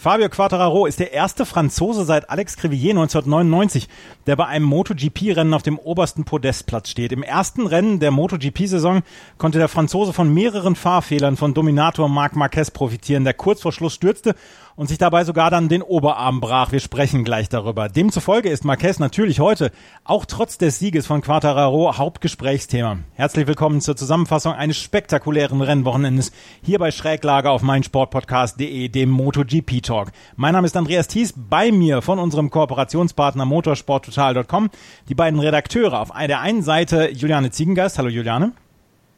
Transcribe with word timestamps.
Fabio 0.00 0.28
Quattararo 0.28 0.86
ist 0.86 1.00
der 1.00 1.12
erste 1.12 1.44
Franzose 1.44 2.04
seit 2.04 2.30
Alex 2.30 2.56
Crivier 2.56 2.92
1999, 2.92 3.88
der 4.28 4.36
bei 4.36 4.46
einem 4.46 4.64
MotoGP-Rennen 4.66 5.52
auf 5.52 5.64
dem 5.64 5.76
obersten 5.76 6.24
Podestplatz 6.24 6.90
steht. 6.90 7.10
Im 7.10 7.24
ersten 7.24 7.66
Rennen 7.66 7.98
der 7.98 8.12
MotoGP-Saison 8.12 9.02
konnte 9.38 9.58
der 9.58 9.66
Franzose 9.66 10.12
von 10.12 10.32
mehreren 10.32 10.76
Fahrfehlern 10.76 11.36
von 11.36 11.52
Dominator 11.52 12.08
Marc 12.08 12.36
Marquez 12.36 12.70
profitieren, 12.70 13.24
der 13.24 13.34
kurz 13.34 13.60
vor 13.60 13.72
Schluss 13.72 13.94
stürzte 13.94 14.36
und 14.78 14.86
sich 14.86 14.98
dabei 14.98 15.24
sogar 15.24 15.50
dann 15.50 15.68
den 15.68 15.82
Oberarm 15.82 16.40
brach. 16.40 16.70
Wir 16.70 16.78
sprechen 16.78 17.24
gleich 17.24 17.48
darüber. 17.48 17.88
Demzufolge 17.88 18.48
ist 18.48 18.64
Marquez 18.64 19.00
natürlich 19.00 19.40
heute, 19.40 19.72
auch 20.04 20.24
trotz 20.24 20.56
des 20.56 20.78
Sieges 20.78 21.04
von 21.04 21.20
Quattararo, 21.20 21.98
Hauptgesprächsthema. 21.98 22.98
Herzlich 23.14 23.48
willkommen 23.48 23.80
zur 23.80 23.96
Zusammenfassung 23.96 24.52
eines 24.52 24.76
spektakulären 24.78 25.62
Rennwochenendes 25.62 26.30
hier 26.62 26.78
bei 26.78 26.92
Schräglage 26.92 27.50
auf 27.50 27.62
meinsportpodcast.de, 27.62 28.88
dem 28.88 29.10
MotoGP 29.10 29.82
Talk. 29.82 30.12
Mein 30.36 30.52
Name 30.52 30.66
ist 30.66 30.76
Andreas 30.76 31.08
Thies, 31.08 31.34
bei 31.36 31.72
mir 31.72 32.00
von 32.00 32.20
unserem 32.20 32.48
Kooperationspartner 32.48 33.46
motorsporttotal.com 33.46 34.70
die 35.08 35.16
beiden 35.16 35.40
Redakteure. 35.40 35.98
Auf 35.98 36.12
der 36.16 36.40
einen 36.40 36.62
Seite 36.62 37.10
Juliane 37.10 37.50
Ziegengeist. 37.50 37.98
Hallo 37.98 38.10
Juliane. 38.10 38.52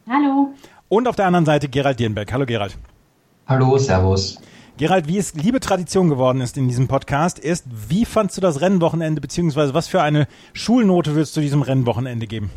Hallo. 0.09 0.55
Und 0.89 1.07
auf 1.07 1.17
der 1.17 1.27
anderen 1.27 1.45
Seite 1.45 1.69
Gerald 1.69 2.01
Dierenberg. 2.01 2.33
Hallo 2.33 2.47
Gerald. 2.47 2.79
Hallo, 3.47 3.77
Servus. 3.77 4.41
Gerald, 4.81 5.09
wie 5.09 5.19
es 5.19 5.35
liebe 5.35 5.61
Tradition 5.61 6.09
geworden 6.09 6.41
ist 6.41 6.57
in 6.57 6.67
diesem 6.67 6.89
Podcast, 6.89 7.39
ist, 7.39 7.67
wie 7.91 8.07
fandst 8.07 8.39
du 8.39 8.41
das 8.41 8.63
Rennwochenende, 8.63 9.21
beziehungsweise 9.21 9.75
was 9.75 9.89
für 9.89 10.01
eine 10.01 10.27
Schulnote 10.55 11.15
würdest 11.15 11.37
du 11.37 11.43
diesem 11.43 11.61
Rennwochenende 11.61 12.27
geben? 12.27 12.49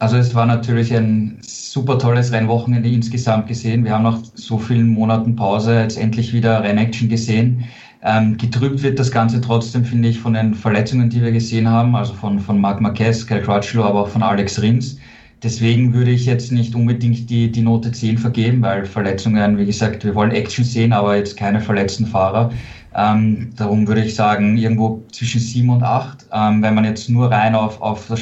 Also 0.00 0.16
es 0.16 0.34
war 0.34 0.44
natürlich 0.44 0.92
ein 0.92 1.38
super 1.40 2.00
tolles 2.00 2.32
Rennwochenende 2.32 2.88
insgesamt 2.88 3.46
gesehen. 3.46 3.84
Wir 3.84 3.92
haben 3.92 4.02
nach 4.02 4.18
so 4.34 4.58
vielen 4.58 4.88
Monaten 4.88 5.36
Pause 5.36 5.78
jetzt 5.78 5.96
endlich 5.96 6.32
wieder 6.32 6.64
Rennaction 6.64 7.08
gesehen. 7.08 7.62
Ähm, 8.02 8.36
getrübt 8.36 8.82
wird 8.82 8.98
das 8.98 9.12
Ganze 9.12 9.40
trotzdem, 9.40 9.84
finde 9.84 10.08
ich, 10.08 10.18
von 10.18 10.34
den 10.34 10.52
Verletzungen, 10.52 11.10
die 11.10 11.22
wir 11.22 11.30
gesehen 11.30 11.68
haben, 11.68 11.94
also 11.94 12.12
von, 12.12 12.40
von 12.40 12.60
Marc 12.60 12.80
Marquez, 12.80 13.24
Cal 13.24 13.40
Crutchlow, 13.40 13.84
aber 13.84 14.00
auch 14.00 14.08
von 14.08 14.24
Alex 14.24 14.60
Rins. 14.60 14.98
Deswegen 15.42 15.92
würde 15.92 16.12
ich 16.12 16.24
jetzt 16.26 16.52
nicht 16.52 16.74
unbedingt 16.74 17.28
die, 17.28 17.50
die 17.50 17.62
Note 17.62 17.90
10 17.90 18.18
vergeben, 18.18 18.62
weil 18.62 18.86
Verletzungen, 18.86 19.58
wie 19.58 19.66
gesagt, 19.66 20.04
wir 20.04 20.14
wollen 20.14 20.30
Action 20.30 20.64
sehen, 20.64 20.92
aber 20.92 21.16
jetzt 21.16 21.36
keine 21.36 21.60
verletzten 21.60 22.06
Fahrer. 22.06 22.52
Ähm, 22.94 23.50
darum 23.56 23.88
würde 23.88 24.02
ich 24.04 24.14
sagen, 24.14 24.56
irgendwo 24.56 25.02
zwischen 25.10 25.40
7 25.40 25.68
und 25.68 25.82
8. 25.82 26.26
Ähm, 26.32 26.62
wenn 26.62 26.74
man 26.74 26.84
jetzt 26.84 27.08
nur 27.08 27.30
rein 27.30 27.56
auf, 27.56 27.80
auf 27.80 28.06
das, 28.06 28.20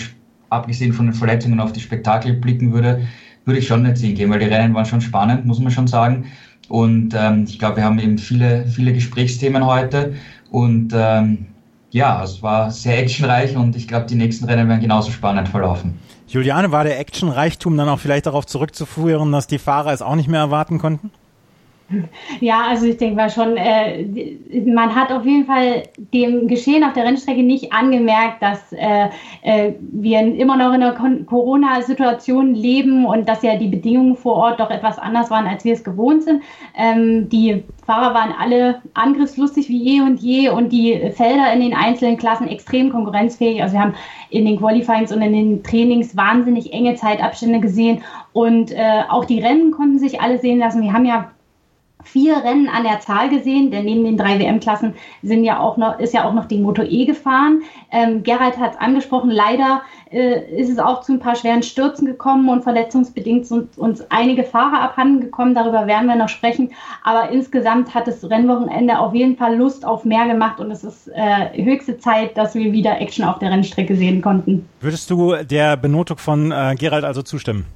abgesehen 0.48 0.94
von 0.94 1.06
den 1.06 1.14
Verletzungen, 1.14 1.60
auf 1.60 1.72
die 1.72 1.80
Spektakel 1.80 2.34
blicken 2.34 2.72
würde, 2.72 3.02
würde 3.44 3.58
ich 3.58 3.66
schon 3.66 3.84
eine 3.84 3.94
10 3.94 4.14
geben, 4.14 4.30
weil 4.32 4.40
die 4.40 4.46
Rennen 4.46 4.72
waren 4.74 4.86
schon 4.86 5.00
spannend, 5.02 5.44
muss 5.44 5.60
man 5.60 5.72
schon 5.72 5.88
sagen. 5.88 6.26
Und 6.68 7.14
ähm, 7.14 7.44
ich 7.46 7.58
glaube, 7.58 7.78
wir 7.78 7.84
haben 7.84 7.98
eben 7.98 8.16
viele, 8.16 8.64
viele 8.66 8.92
Gesprächsthemen 8.94 9.66
heute. 9.66 10.14
Und 10.50 10.92
ähm, 10.94 11.46
ja, 11.90 12.22
es 12.22 12.42
war 12.42 12.70
sehr 12.70 12.98
actionreich 12.98 13.56
und 13.56 13.76
ich 13.76 13.88
glaube, 13.88 14.06
die 14.06 14.14
nächsten 14.14 14.44
Rennen 14.44 14.68
werden 14.68 14.80
genauso 14.80 15.10
spannend 15.10 15.48
verlaufen. 15.48 15.98
Juliane, 16.28 16.70
war 16.70 16.84
der 16.84 17.00
Actionreichtum 17.00 17.76
dann 17.76 17.88
auch 17.88 17.98
vielleicht 17.98 18.26
darauf 18.26 18.46
zurückzuführen, 18.46 19.32
dass 19.32 19.48
die 19.48 19.58
Fahrer 19.58 19.92
es 19.92 20.00
auch 20.00 20.14
nicht 20.14 20.28
mehr 20.28 20.40
erwarten 20.40 20.78
konnten? 20.78 21.10
Ja, 22.40 22.62
also 22.68 22.86
ich 22.86 22.96
denke 22.96 23.16
mal 23.16 23.30
schon, 23.30 23.56
äh, 23.56 24.04
man 24.64 24.94
hat 24.94 25.10
auf 25.12 25.24
jeden 25.24 25.44
Fall 25.44 25.82
dem 26.14 26.46
Geschehen 26.46 26.84
auf 26.84 26.92
der 26.92 27.04
Rennstrecke 27.04 27.42
nicht 27.42 27.72
angemerkt, 27.72 28.42
dass 28.42 28.72
äh, 28.72 29.08
äh, 29.42 29.72
wir 29.80 30.20
immer 30.20 30.56
noch 30.56 30.72
in 30.72 30.82
einer 30.82 31.24
Corona-Situation 31.24 32.54
leben 32.54 33.04
und 33.04 33.28
dass 33.28 33.42
ja 33.42 33.56
die 33.56 33.68
Bedingungen 33.68 34.16
vor 34.16 34.36
Ort 34.36 34.60
doch 34.60 34.70
etwas 34.70 34.98
anders 34.98 35.30
waren, 35.30 35.46
als 35.46 35.64
wir 35.64 35.72
es 35.72 35.82
gewohnt 35.82 36.22
sind. 36.22 36.42
Ähm, 36.76 37.28
die 37.28 37.64
Fahrer 37.84 38.14
waren 38.14 38.32
alle 38.38 38.80
angriffslustig 38.94 39.68
wie 39.68 39.82
je 39.82 40.00
und 40.02 40.20
je 40.20 40.48
und 40.48 40.70
die 40.70 41.10
Felder 41.14 41.52
in 41.52 41.60
den 41.60 41.74
einzelnen 41.74 42.16
Klassen 42.16 42.48
extrem 42.48 42.90
konkurrenzfähig. 42.90 43.62
Also 43.62 43.74
wir 43.74 43.82
haben 43.82 43.94
in 44.30 44.46
den 44.46 44.58
Qualifyings 44.58 45.12
und 45.12 45.22
in 45.22 45.32
den 45.32 45.62
Trainings 45.64 46.16
wahnsinnig 46.16 46.72
enge 46.72 46.94
Zeitabstände 46.94 47.60
gesehen 47.60 48.02
und 48.32 48.70
äh, 48.70 49.02
auch 49.08 49.24
die 49.24 49.40
Rennen 49.40 49.72
konnten 49.72 49.98
sich 49.98 50.20
alle 50.20 50.38
sehen 50.38 50.60
lassen. 50.60 50.82
Wir 50.82 50.92
haben 50.92 51.04
ja 51.04 51.30
vier 52.02 52.36
Rennen 52.36 52.68
an 52.68 52.84
der 52.84 53.00
Zahl 53.00 53.28
gesehen, 53.28 53.70
denn 53.70 53.84
neben 53.84 54.04
den 54.04 54.16
drei 54.16 54.38
WM-Klassen 54.38 54.94
sind 55.22 55.44
ja 55.44 55.58
auch 55.58 55.76
noch, 55.76 55.98
ist 55.98 56.14
ja 56.14 56.24
auch 56.24 56.32
noch 56.32 56.46
die 56.46 56.58
Moto 56.58 56.82
E 56.82 57.04
gefahren. 57.04 57.62
Ähm, 57.90 58.22
Gerald 58.22 58.58
hat 58.58 58.72
es 58.72 58.78
angesprochen, 58.78 59.30
leider 59.30 59.82
äh, 60.10 60.60
ist 60.60 60.70
es 60.70 60.78
auch 60.78 61.02
zu 61.02 61.12
ein 61.12 61.20
paar 61.20 61.36
schweren 61.36 61.62
Stürzen 61.62 62.06
gekommen 62.06 62.48
und 62.48 62.62
verletzungsbedingt 62.62 63.46
sind 63.46 63.78
uns 63.78 64.04
einige 64.10 64.44
Fahrer 64.44 64.80
abhanden 64.82 65.20
gekommen, 65.20 65.54
darüber 65.54 65.86
werden 65.86 66.06
wir 66.06 66.16
noch 66.16 66.28
sprechen. 66.28 66.72
Aber 67.04 67.30
insgesamt 67.30 67.94
hat 67.94 68.06
das 68.06 68.28
Rennwochenende 68.28 68.98
auf 68.98 69.14
jeden 69.14 69.36
Fall 69.36 69.56
Lust 69.56 69.84
auf 69.84 70.04
mehr 70.04 70.26
gemacht 70.26 70.60
und 70.60 70.70
es 70.70 70.84
ist 70.84 71.08
äh, 71.08 71.62
höchste 71.62 71.98
Zeit, 71.98 72.36
dass 72.36 72.54
wir 72.54 72.72
wieder 72.72 73.00
Action 73.00 73.24
auf 73.24 73.38
der 73.38 73.50
Rennstrecke 73.50 73.96
sehen 73.96 74.22
konnten. 74.22 74.68
Würdest 74.80 75.10
du 75.10 75.34
der 75.36 75.76
Benotung 75.76 76.18
von 76.18 76.52
äh, 76.52 76.74
Gerald 76.78 77.04
also 77.04 77.22
zustimmen? 77.22 77.66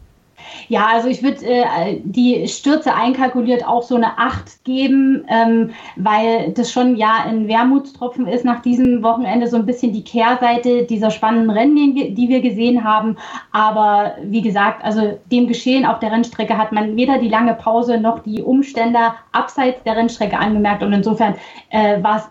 Ja, 0.69 0.89
also 0.93 1.09
ich 1.09 1.23
würde 1.23 1.45
äh, 1.45 2.01
die 2.05 2.47
Stürze 2.49 2.95
einkalkuliert 2.95 3.67
auch 3.67 3.83
so 3.83 3.97
eine 3.97 4.19
8 4.19 4.65
geben, 4.65 5.25
ähm, 5.29 5.71
weil 5.97 6.53
das 6.53 6.73
schon 6.73 6.97
ja 6.97 7.25
ein 7.27 7.49
Wermutstropfen 7.49 8.27
ist 8.27 8.45
nach 8.45 8.63
diesem 8.63 9.03
Wochenende 9.03 9.47
so 9.47 9.57
ein 9.57 9.67
bisschen 9.67 9.93
die 9.93 10.05
Kehrseite 10.05 10.85
dieser 10.85 11.11
spannenden 11.11 11.51
Rennen, 11.51 11.95
die 11.95 12.29
wir, 12.29 12.41
gesehen 12.45 12.85
haben. 12.85 13.17
Aber 13.53 14.17
wie 14.23 14.43
gesagt, 14.43 14.85
also 14.85 15.19
dem 15.31 15.47
Geschehen 15.47 15.87
auf 15.87 16.01
der 16.01 16.11
Rennstrecke 16.11 16.59
hat 16.59 16.73
man 16.73 16.97
weder 16.97 17.19
die 17.19 17.29
lange 17.29 17.55
Pause 17.55 17.99
noch 17.99 18.19
die 18.19 18.43
Umstände 18.43 18.99
abseits 19.33 19.83
der 19.85 19.97
Rennstrecke 19.97 20.37
angemerkt 20.37 20.83
und 20.83 20.93
insofern 20.93 21.37
äh, 21.71 22.03
war 22.03 22.17
es 22.17 22.31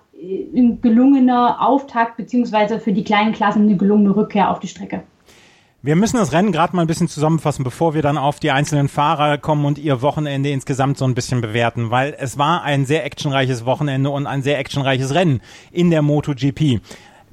ein 0.55 0.81
gelungener 0.81 1.57
Auftakt 1.59 2.17
beziehungsweise 2.17 2.79
für 2.79 2.93
die 2.93 3.03
kleinen 3.03 3.33
Klassen 3.33 3.63
eine 3.63 3.77
gelungene 3.77 4.15
Rückkehr 4.15 4.51
auf 4.51 4.59
die 4.59 4.67
Strecke. 4.67 5.03
Wir 5.85 5.97
müssen 5.97 6.15
das 6.15 6.31
Rennen 6.31 6.53
gerade 6.53 6.73
mal 6.77 6.83
ein 6.83 6.87
bisschen 6.87 7.09
zusammenfassen, 7.09 7.65
bevor 7.65 7.93
wir 7.93 8.01
dann 8.01 8.17
auf 8.17 8.39
die 8.39 8.51
einzelnen 8.51 8.87
Fahrer 8.87 9.37
kommen 9.37 9.65
und 9.65 9.77
ihr 9.77 10.01
Wochenende 10.01 10.49
insgesamt 10.49 10.97
so 10.97 11.03
ein 11.03 11.13
bisschen 11.13 11.41
bewerten, 11.41 11.91
weil 11.91 12.15
es 12.17 12.37
war 12.37 12.63
ein 12.63 12.85
sehr 12.85 13.03
actionreiches 13.03 13.65
Wochenende 13.65 14.09
und 14.09 14.25
ein 14.25 14.43
sehr 14.43 14.59
actionreiches 14.59 15.13
Rennen 15.13 15.41
in 15.73 15.91
der 15.91 16.01
MotoGP 16.01 16.79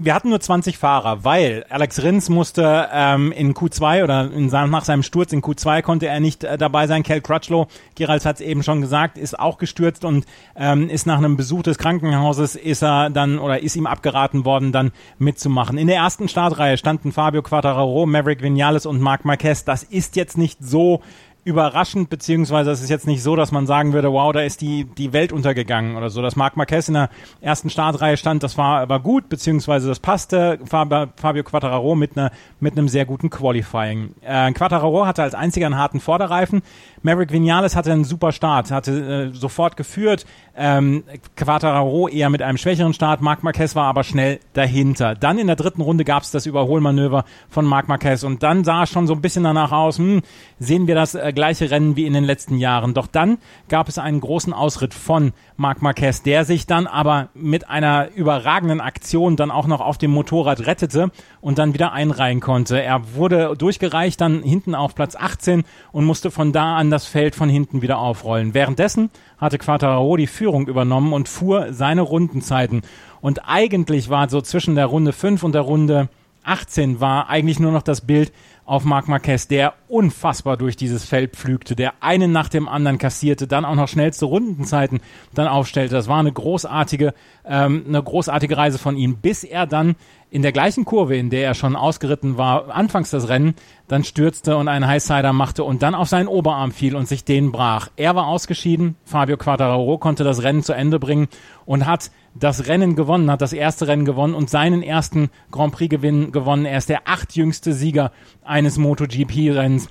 wir 0.02 0.14
hatten 0.14 0.30
nur 0.30 0.40
20 0.40 0.78
Fahrer, 0.78 1.24
weil 1.24 1.66
Alex 1.68 2.02
Rins 2.02 2.30
musste 2.30 2.88
ähm, 2.90 3.32
in 3.32 3.52
Q2 3.52 4.02
oder 4.02 4.32
in, 4.32 4.46
nach 4.46 4.84
seinem 4.86 5.02
Sturz 5.02 5.32
in 5.32 5.42
Q2 5.42 5.82
konnte 5.82 6.06
er 6.06 6.20
nicht 6.20 6.42
äh, 6.42 6.56
dabei 6.56 6.86
sein. 6.86 7.02
Kel 7.02 7.20
Crutchlow, 7.20 7.66
Gerald 7.96 8.24
hat 8.24 8.36
es 8.36 8.40
eben 8.40 8.62
schon 8.62 8.80
gesagt, 8.80 9.18
ist 9.18 9.38
auch 9.38 9.58
gestürzt 9.58 10.06
und 10.06 10.24
ähm, 10.56 10.88
ist 10.88 11.06
nach 11.06 11.18
einem 11.18 11.36
Besuch 11.36 11.62
des 11.62 11.76
Krankenhauses 11.76 12.56
ist 12.56 12.82
er 12.82 13.10
dann 13.10 13.38
oder 13.38 13.62
ist 13.62 13.76
ihm 13.76 13.86
abgeraten 13.86 14.46
worden, 14.46 14.72
dann 14.72 14.92
mitzumachen. 15.18 15.76
In 15.76 15.86
der 15.86 15.96
ersten 15.96 16.28
Startreihe 16.28 16.78
standen 16.78 17.12
Fabio 17.12 17.42
Quattararo, 17.42 18.06
Maverick 18.06 18.42
Vinales 18.42 18.86
und 18.86 19.02
Marc 19.02 19.26
Marquez. 19.26 19.64
Das 19.64 19.82
ist 19.82 20.16
jetzt 20.16 20.38
nicht 20.38 20.58
so 20.62 21.02
überraschend, 21.44 22.10
beziehungsweise 22.10 22.70
es 22.70 22.82
ist 22.82 22.90
jetzt 22.90 23.06
nicht 23.06 23.22
so, 23.22 23.34
dass 23.34 23.50
man 23.50 23.66
sagen 23.66 23.92
würde, 23.92 24.12
wow, 24.12 24.32
da 24.32 24.40
ist 24.40 24.60
die, 24.60 24.84
die 24.84 25.12
Welt 25.12 25.32
untergegangen 25.32 25.96
oder 25.96 26.10
so. 26.10 26.20
Dass 26.20 26.36
Marc 26.36 26.56
Marquez 26.56 26.88
in 26.88 26.94
der 26.94 27.08
ersten 27.40 27.70
Startreihe 27.70 28.16
stand, 28.16 28.42
das 28.42 28.58
war 28.58 28.80
aber 28.80 29.00
gut, 29.00 29.28
beziehungsweise 29.28 29.88
das 29.88 30.00
passte. 30.00 30.58
Fabio 30.66 31.42
Quattararo 31.42 31.94
mit, 31.94 32.16
einer, 32.16 32.30
mit 32.60 32.76
einem 32.76 32.88
sehr 32.88 33.06
guten 33.06 33.30
Qualifying. 33.30 34.14
Äh, 34.20 34.52
Quattararo 34.52 35.06
hatte 35.06 35.22
als 35.22 35.34
einziger 35.34 35.66
einen 35.66 35.78
harten 35.78 36.00
Vorderreifen. 36.00 36.62
Maverick 37.02 37.32
Vinales 37.32 37.74
hatte 37.74 37.92
einen 37.92 38.04
super 38.04 38.32
Start, 38.32 38.70
hatte 38.70 39.30
äh, 39.32 39.34
sofort 39.34 39.76
geführt. 39.76 40.26
Ähm, 40.54 41.04
Quattararo 41.36 42.08
eher 42.08 42.28
mit 42.28 42.42
einem 42.42 42.58
schwächeren 42.58 42.92
Start. 42.92 43.22
Marc 43.22 43.42
Marquez 43.42 43.74
war 43.74 43.86
aber 43.86 44.04
schnell 44.04 44.40
dahinter. 44.52 45.14
Dann 45.14 45.38
in 45.38 45.46
der 45.46 45.56
dritten 45.56 45.80
Runde 45.80 46.04
gab 46.04 46.22
es 46.22 46.30
das 46.30 46.44
Überholmanöver 46.44 47.24
von 47.48 47.64
Marc 47.64 47.88
Marquez 47.88 48.24
und 48.24 48.42
dann 48.42 48.64
sah 48.64 48.82
es 48.82 48.90
schon 48.90 49.06
so 49.06 49.14
ein 49.14 49.22
bisschen 49.22 49.44
danach 49.44 49.72
aus, 49.72 49.98
hm, 49.98 50.20
sehen 50.58 50.86
wir 50.86 50.94
das 50.94 51.14
äh, 51.14 51.29
gleiche 51.32 51.70
Rennen 51.70 51.96
wie 51.96 52.06
in 52.06 52.12
den 52.12 52.24
letzten 52.24 52.58
Jahren. 52.58 52.94
Doch 52.94 53.06
dann 53.06 53.38
gab 53.68 53.88
es 53.88 53.98
einen 53.98 54.20
großen 54.20 54.52
Ausritt 54.52 54.94
von 54.94 55.32
Marc 55.56 55.82
Marquez, 55.82 56.22
der 56.22 56.44
sich 56.44 56.66
dann 56.66 56.86
aber 56.86 57.28
mit 57.34 57.68
einer 57.68 58.08
überragenden 58.14 58.80
Aktion 58.80 59.36
dann 59.36 59.50
auch 59.50 59.66
noch 59.66 59.80
auf 59.80 59.98
dem 59.98 60.10
Motorrad 60.10 60.66
rettete 60.66 61.10
und 61.40 61.58
dann 61.58 61.74
wieder 61.74 61.92
einreihen 61.92 62.40
konnte. 62.40 62.82
Er 62.82 63.14
wurde 63.14 63.54
durchgereicht 63.56 64.20
dann 64.20 64.42
hinten 64.42 64.74
auf 64.74 64.94
Platz 64.94 65.16
18 65.16 65.64
und 65.92 66.04
musste 66.04 66.30
von 66.30 66.52
da 66.52 66.76
an 66.76 66.90
das 66.90 67.06
Feld 67.06 67.34
von 67.34 67.48
hinten 67.48 67.82
wieder 67.82 67.98
aufrollen. 67.98 68.54
Währenddessen 68.54 69.10
hatte 69.38 69.58
Quattararo 69.58 70.16
die 70.16 70.26
Führung 70.26 70.66
übernommen 70.66 71.12
und 71.12 71.28
fuhr 71.28 71.72
seine 71.72 72.02
Rundenzeiten. 72.02 72.82
Und 73.20 73.48
eigentlich 73.48 74.08
war 74.08 74.28
so 74.28 74.40
zwischen 74.40 74.74
der 74.74 74.86
Runde 74.86 75.12
5 75.12 75.42
und 75.42 75.52
der 75.52 75.62
Runde 75.62 76.08
18 76.44 77.00
war 77.00 77.28
eigentlich 77.28 77.60
nur 77.60 77.72
noch 77.72 77.82
das 77.82 78.00
Bild, 78.00 78.32
auf 78.70 78.84
Marc 78.84 79.08
Marquez, 79.08 79.48
der 79.48 79.74
unfassbar 79.88 80.56
durch 80.56 80.76
dieses 80.76 81.04
Feld 81.04 81.34
pflügte, 81.34 81.74
der 81.74 81.94
einen 81.98 82.30
nach 82.30 82.48
dem 82.48 82.68
anderen 82.68 82.98
kassierte, 82.98 83.48
dann 83.48 83.64
auch 83.64 83.74
noch 83.74 83.88
schnellste 83.88 84.26
Rundenzeiten 84.26 85.00
dann 85.34 85.48
aufstellte. 85.48 85.96
Das 85.96 86.06
war 86.06 86.20
eine 86.20 86.30
großartige, 86.30 87.12
ähm, 87.44 87.84
eine 87.88 88.00
großartige 88.00 88.56
Reise 88.56 88.78
von 88.78 88.96
ihm, 88.96 89.16
bis 89.16 89.42
er 89.42 89.66
dann 89.66 89.96
in 90.30 90.42
der 90.42 90.52
gleichen 90.52 90.84
Kurve, 90.84 91.16
in 91.16 91.28
der 91.28 91.44
er 91.44 91.54
schon 91.54 91.74
ausgeritten 91.74 92.38
war, 92.38 92.70
anfangs 92.74 93.10
das 93.10 93.28
Rennen, 93.28 93.54
dann 93.88 94.04
stürzte 94.04 94.56
und 94.56 94.68
einen 94.68 94.86
Highsider 94.86 95.32
machte 95.32 95.64
und 95.64 95.82
dann 95.82 95.94
auf 95.94 96.08
seinen 96.08 96.28
Oberarm 96.28 96.70
fiel 96.70 96.94
und 96.94 97.08
sich 97.08 97.24
den 97.24 97.50
brach. 97.50 97.88
Er 97.96 98.14
war 98.14 98.28
ausgeschieden, 98.28 98.94
Fabio 99.04 99.36
Quattararo 99.36 99.98
konnte 99.98 100.22
das 100.22 100.42
Rennen 100.42 100.62
zu 100.62 100.72
Ende 100.72 101.00
bringen 101.00 101.28
und 101.66 101.86
hat 101.86 102.12
das 102.34 102.68
Rennen 102.68 102.94
gewonnen, 102.94 103.30
hat 103.30 103.40
das 103.40 103.52
erste 103.52 103.88
Rennen 103.88 104.04
gewonnen 104.04 104.34
und 104.34 104.48
seinen 104.48 104.84
ersten 104.84 105.30
Grand 105.50 105.72
Prix 105.72 105.90
Gewinn 105.90 106.30
gewonnen. 106.30 106.64
Er 106.64 106.78
ist 106.78 106.88
der 106.88 107.08
achtjüngste 107.08 107.72
Sieger 107.72 108.12
eines 108.44 108.78
MotoGP-Rennens. 108.78 109.88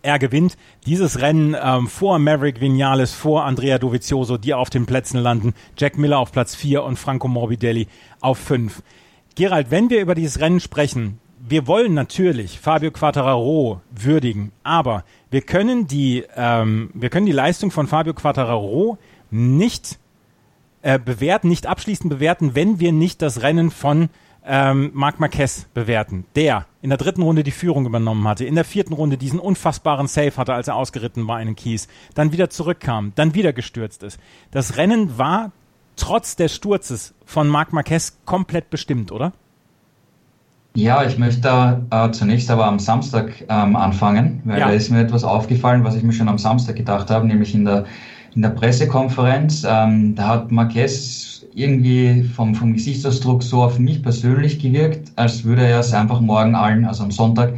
Er 0.00 0.18
gewinnt 0.18 0.56
dieses 0.86 1.20
Rennen 1.20 1.56
ähm, 1.60 1.88
vor 1.88 2.18
Maverick 2.18 2.60
Vinales, 2.60 3.12
vor 3.12 3.44
Andrea 3.44 3.78
Dovizioso, 3.78 4.38
die 4.38 4.54
auf 4.54 4.70
den 4.70 4.86
Plätzen 4.86 5.18
landen. 5.18 5.54
Jack 5.76 5.98
Miller 5.98 6.18
auf 6.18 6.32
Platz 6.32 6.54
4 6.54 6.84
und 6.84 6.98
Franco 6.98 7.28
Morbidelli 7.28 7.88
auf 8.20 8.38
5. 8.38 8.82
Gerald, 9.38 9.70
wenn 9.70 9.88
wir 9.88 10.00
über 10.00 10.16
dieses 10.16 10.40
Rennen 10.40 10.58
sprechen, 10.58 11.20
wir 11.38 11.68
wollen 11.68 11.94
natürlich 11.94 12.58
Fabio 12.58 12.90
Quattararo 12.90 13.80
würdigen, 13.88 14.50
aber 14.64 15.04
wir 15.30 15.42
können 15.42 15.86
die, 15.86 16.24
ähm, 16.34 16.90
wir 16.92 17.08
können 17.08 17.26
die 17.26 17.30
Leistung 17.30 17.70
von 17.70 17.86
Fabio 17.86 18.14
Quattararo 18.14 18.98
nicht 19.30 20.00
äh, 20.82 20.98
bewerten, 20.98 21.48
nicht 21.48 21.68
abschließend 21.68 22.10
bewerten, 22.10 22.56
wenn 22.56 22.80
wir 22.80 22.90
nicht 22.90 23.22
das 23.22 23.40
Rennen 23.42 23.70
von 23.70 24.08
ähm, 24.44 24.90
Marc 24.92 25.20
Marquez 25.20 25.66
bewerten, 25.72 26.24
der 26.34 26.66
in 26.82 26.88
der 26.88 26.98
dritten 26.98 27.22
Runde 27.22 27.44
die 27.44 27.52
Führung 27.52 27.86
übernommen 27.86 28.26
hatte, 28.26 28.44
in 28.44 28.56
der 28.56 28.64
vierten 28.64 28.92
Runde 28.92 29.18
diesen 29.18 29.38
unfassbaren 29.38 30.08
Save 30.08 30.36
hatte, 30.36 30.54
als 30.54 30.66
er 30.66 30.74
ausgeritten 30.74 31.28
war 31.28 31.40
in 31.40 31.46
den 31.46 31.54
Kies, 31.54 31.86
dann 32.14 32.32
wieder 32.32 32.50
zurückkam, 32.50 33.12
dann 33.14 33.34
wieder 33.34 33.52
gestürzt 33.52 34.02
ist. 34.02 34.18
Das 34.50 34.76
Rennen 34.76 35.16
war 35.16 35.52
trotz 35.98 36.36
des 36.36 36.54
Sturzes 36.54 37.14
von 37.24 37.48
Marc 37.48 37.72
Marquez 37.72 38.18
komplett 38.24 38.70
bestimmt, 38.70 39.12
oder? 39.12 39.32
Ja, 40.74 41.04
ich 41.04 41.18
möchte 41.18 41.82
äh, 41.90 42.10
zunächst 42.12 42.50
aber 42.50 42.66
am 42.66 42.78
Samstag 42.78 43.32
ähm, 43.48 43.74
anfangen, 43.74 44.42
weil 44.44 44.60
ja. 44.60 44.68
da 44.68 44.72
ist 44.72 44.90
mir 44.90 45.00
etwas 45.00 45.24
aufgefallen, 45.24 45.82
was 45.82 45.96
ich 45.96 46.02
mir 46.02 46.12
schon 46.12 46.28
am 46.28 46.38
Samstag 46.38 46.76
gedacht 46.76 47.10
habe, 47.10 47.26
nämlich 47.26 47.54
in 47.54 47.64
der, 47.64 47.84
in 48.34 48.42
der 48.42 48.50
Pressekonferenz. 48.50 49.66
Ähm, 49.68 50.14
da 50.14 50.28
hat 50.28 50.52
Marquez 50.52 51.44
irgendwie 51.52 52.22
vom, 52.22 52.54
vom 52.54 52.74
Gesichtsausdruck 52.74 53.42
so 53.42 53.62
auf 53.62 53.78
mich 53.78 54.02
persönlich 54.02 54.60
gewirkt, 54.60 55.10
als 55.16 55.42
würde 55.42 55.66
er 55.66 55.80
es 55.80 55.92
einfach 55.92 56.20
morgen 56.20 56.54
allen, 56.54 56.84
also 56.84 57.02
am 57.02 57.10
Sonntag, 57.10 57.54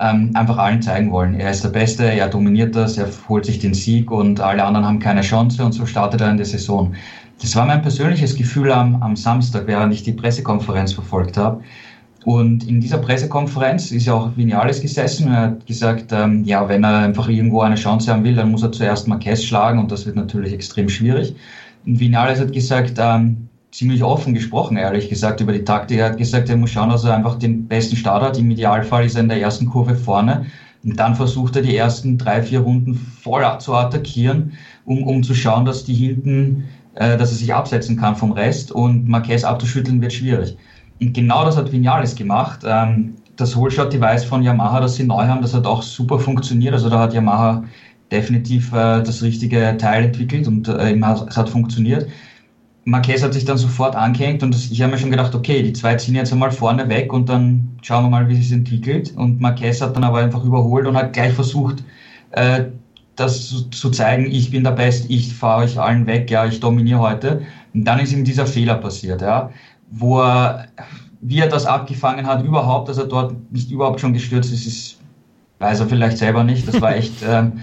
ähm, 0.00 0.30
einfach 0.34 0.56
allen 0.56 0.80
zeigen 0.82 1.12
wollen. 1.12 1.34
Er 1.34 1.50
ist 1.50 1.62
der 1.62 1.68
Beste, 1.68 2.04
er 2.04 2.28
dominiert 2.28 2.74
das, 2.74 2.96
er 2.96 3.08
holt 3.28 3.44
sich 3.44 3.58
den 3.58 3.74
Sieg 3.74 4.10
und 4.10 4.40
alle 4.40 4.64
anderen 4.64 4.86
haben 4.86 4.98
keine 4.98 5.20
Chance 5.20 5.64
und 5.64 5.72
so 5.72 5.86
startet 5.86 6.22
er 6.22 6.30
in 6.30 6.38
der 6.38 6.46
Saison. 6.46 6.94
Das 7.40 7.56
war 7.56 7.66
mein 7.66 7.82
persönliches 7.82 8.36
Gefühl 8.36 8.70
am, 8.70 9.02
am 9.02 9.16
Samstag, 9.16 9.66
während 9.66 9.92
ich 9.92 10.02
die 10.02 10.12
Pressekonferenz 10.12 10.92
verfolgt 10.92 11.36
habe. 11.36 11.62
Und 12.24 12.68
in 12.68 12.80
dieser 12.80 12.98
Pressekonferenz 12.98 13.90
ist 13.90 14.06
ja 14.06 14.14
auch 14.14 14.36
Vinales 14.36 14.80
gesessen 14.80 15.26
und 15.26 15.34
er 15.34 15.40
hat 15.42 15.66
gesagt, 15.66 16.12
ähm, 16.12 16.44
ja, 16.44 16.68
wenn 16.68 16.84
er 16.84 16.98
einfach 16.98 17.28
irgendwo 17.28 17.62
eine 17.62 17.74
Chance 17.74 18.12
haben 18.12 18.22
will, 18.22 18.36
dann 18.36 18.52
muss 18.52 18.62
er 18.62 18.70
zuerst 18.70 19.08
Marquez 19.08 19.42
schlagen 19.42 19.80
und 19.80 19.90
das 19.90 20.06
wird 20.06 20.14
natürlich 20.14 20.52
extrem 20.52 20.88
schwierig. 20.88 21.34
Und 21.84 21.98
Vinales 21.98 22.38
hat 22.38 22.52
gesagt, 22.52 22.94
ähm, 22.98 23.48
ziemlich 23.72 24.04
offen 24.04 24.34
gesprochen, 24.34 24.76
ehrlich 24.76 25.08
gesagt, 25.08 25.40
über 25.40 25.52
die 25.52 25.64
Taktik. 25.64 25.98
Er 25.98 26.10
hat 26.10 26.18
gesagt, 26.18 26.48
er 26.48 26.56
muss 26.56 26.70
schauen, 26.70 26.90
dass 26.90 27.04
er 27.04 27.16
einfach 27.16 27.38
den 27.38 27.66
besten 27.66 27.96
Start 27.96 28.22
hat. 28.22 28.38
Im 28.38 28.50
Idealfall 28.50 29.04
ist 29.04 29.16
er 29.16 29.22
in 29.22 29.28
der 29.28 29.40
ersten 29.40 29.66
Kurve 29.66 29.96
vorne. 29.96 30.46
Und 30.84 30.98
dann 30.98 31.14
versucht 31.14 31.56
er 31.56 31.62
die 31.62 31.76
ersten 31.76 32.18
drei, 32.18 32.42
vier 32.42 32.60
Runden 32.60 32.94
voll 32.94 33.44
zu 33.60 33.74
attackieren, 33.74 34.52
um, 34.84 35.04
um 35.04 35.22
zu 35.22 35.34
schauen, 35.34 35.64
dass 35.64 35.84
die 35.84 35.94
hinten 35.94 36.64
äh, 36.94 37.16
dass 37.16 37.30
er 37.30 37.36
sich 37.36 37.54
absetzen 37.54 37.96
kann 37.96 38.16
vom 38.16 38.32
Rest 38.32 38.72
und 38.72 39.08
Marquez 39.08 39.44
abzuschütteln 39.44 40.00
wird 40.00 40.12
schwierig. 40.12 40.56
Und 41.00 41.14
genau 41.14 41.44
das 41.44 41.56
hat 41.56 41.72
Vinales 41.72 42.14
gemacht. 42.14 42.60
Ähm, 42.64 43.14
das 43.36 43.56
Holeshot-Device 43.56 44.24
von 44.24 44.42
Yamaha, 44.42 44.80
das 44.80 44.96
sie 44.96 45.04
neu 45.04 45.26
haben, 45.26 45.42
das 45.42 45.54
hat 45.54 45.66
auch 45.66 45.82
super 45.82 46.18
funktioniert. 46.18 46.74
Also 46.74 46.90
da 46.90 46.98
hat 47.00 47.14
Yamaha 47.14 47.64
definitiv 48.10 48.72
äh, 48.72 49.02
das 49.02 49.22
richtige 49.22 49.76
Teil 49.78 50.04
entwickelt 50.04 50.46
und 50.46 50.68
äh, 50.68 50.94
es 50.94 51.36
hat 51.36 51.48
funktioniert. 51.48 52.08
Marquez 52.84 53.22
hat 53.22 53.32
sich 53.32 53.44
dann 53.44 53.58
sofort 53.58 53.94
angehängt 53.94 54.42
und 54.42 54.54
ich 54.54 54.82
habe 54.82 54.92
mir 54.92 54.98
schon 54.98 55.12
gedacht, 55.12 55.34
okay, 55.34 55.62
die 55.62 55.72
zwei 55.72 55.94
ziehen 55.94 56.16
jetzt 56.16 56.32
einmal 56.32 56.50
vorne 56.50 56.88
weg 56.88 57.12
und 57.12 57.28
dann 57.28 57.78
schauen 57.80 58.04
wir 58.04 58.10
mal, 58.10 58.28
wie 58.28 58.34
es 58.34 58.48
sich 58.48 58.52
entwickelt. 58.52 59.14
Und 59.16 59.40
Marquez 59.40 59.80
hat 59.80 59.94
dann 59.94 60.04
aber 60.04 60.18
einfach 60.18 60.44
überholt 60.44 60.86
und 60.86 60.96
hat 60.96 61.12
gleich 61.12 61.32
versucht, 61.32 61.84
das 63.22 63.48
zu, 63.48 63.70
zu 63.70 63.90
zeigen, 63.90 64.26
ich 64.26 64.50
bin 64.50 64.64
der 64.64 64.72
Best, 64.72 65.08
ich 65.08 65.34
fahre 65.34 65.64
euch 65.64 65.78
allen 65.78 66.06
weg, 66.06 66.30
ja, 66.30 66.44
ich 66.46 66.60
dominiere 66.60 67.00
heute. 67.00 67.42
Und 67.74 67.84
dann 67.84 67.98
ist 67.98 68.12
ihm 68.12 68.24
dieser 68.24 68.46
Fehler 68.46 68.74
passiert, 68.74 69.22
ja, 69.22 69.50
wo 69.90 70.20
er, 70.20 70.66
wie 71.20 71.38
er 71.38 71.48
das 71.48 71.66
abgefangen 71.66 72.26
hat, 72.26 72.44
überhaupt, 72.44 72.88
dass 72.88 72.98
er 72.98 73.06
dort 73.06 73.34
nicht 73.52 73.70
überhaupt 73.70 74.00
schon 74.00 74.12
gestürzt 74.12 74.52
ist, 74.52 74.66
ist 74.66 74.98
weiß 75.62 75.80
er 75.80 75.86
vielleicht 75.86 76.18
selber 76.18 76.44
nicht. 76.44 76.68
Das 76.68 76.80
war 76.80 76.94
echt, 76.94 77.22
ähm, 77.26 77.60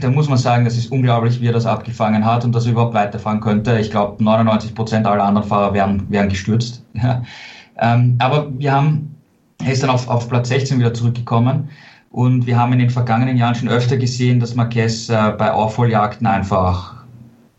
da 0.00 0.10
muss 0.10 0.28
man 0.28 0.38
sagen, 0.38 0.64
das 0.64 0.76
ist 0.76 0.92
unglaublich, 0.92 1.40
wie 1.40 1.46
er 1.46 1.52
das 1.52 1.66
abgefangen 1.66 2.24
hat 2.24 2.44
und 2.44 2.54
dass 2.54 2.66
er 2.66 2.72
überhaupt 2.72 2.94
weiterfahren 2.94 3.40
könnte. 3.40 3.78
Ich 3.78 3.90
glaube, 3.90 4.22
99 4.22 4.74
Prozent 4.74 5.06
aller 5.06 5.24
anderen 5.24 5.48
Fahrer 5.48 5.74
wären, 5.74 6.08
wären 6.10 6.28
gestürzt. 6.28 6.84
Ja. 6.94 7.22
Ähm, 7.78 8.16
aber 8.18 8.46
wir 8.58 8.72
haben, 8.72 9.16
er 9.64 9.72
ist 9.72 9.82
dann 9.82 9.90
auf, 9.90 10.08
auf 10.08 10.28
Platz 10.28 10.48
16 10.48 10.78
wieder 10.78 10.94
zurückgekommen. 10.94 11.70
Und 12.12 12.46
wir 12.46 12.58
haben 12.58 12.74
in 12.74 12.78
den 12.78 12.90
vergangenen 12.90 13.38
Jahren 13.38 13.54
schon 13.54 13.70
öfter 13.70 13.96
gesehen, 13.96 14.38
dass 14.38 14.54
Marquez 14.54 15.08
äh, 15.08 15.32
bei 15.38 15.50
Aufholjagden 15.50 16.26
einfach 16.26 16.94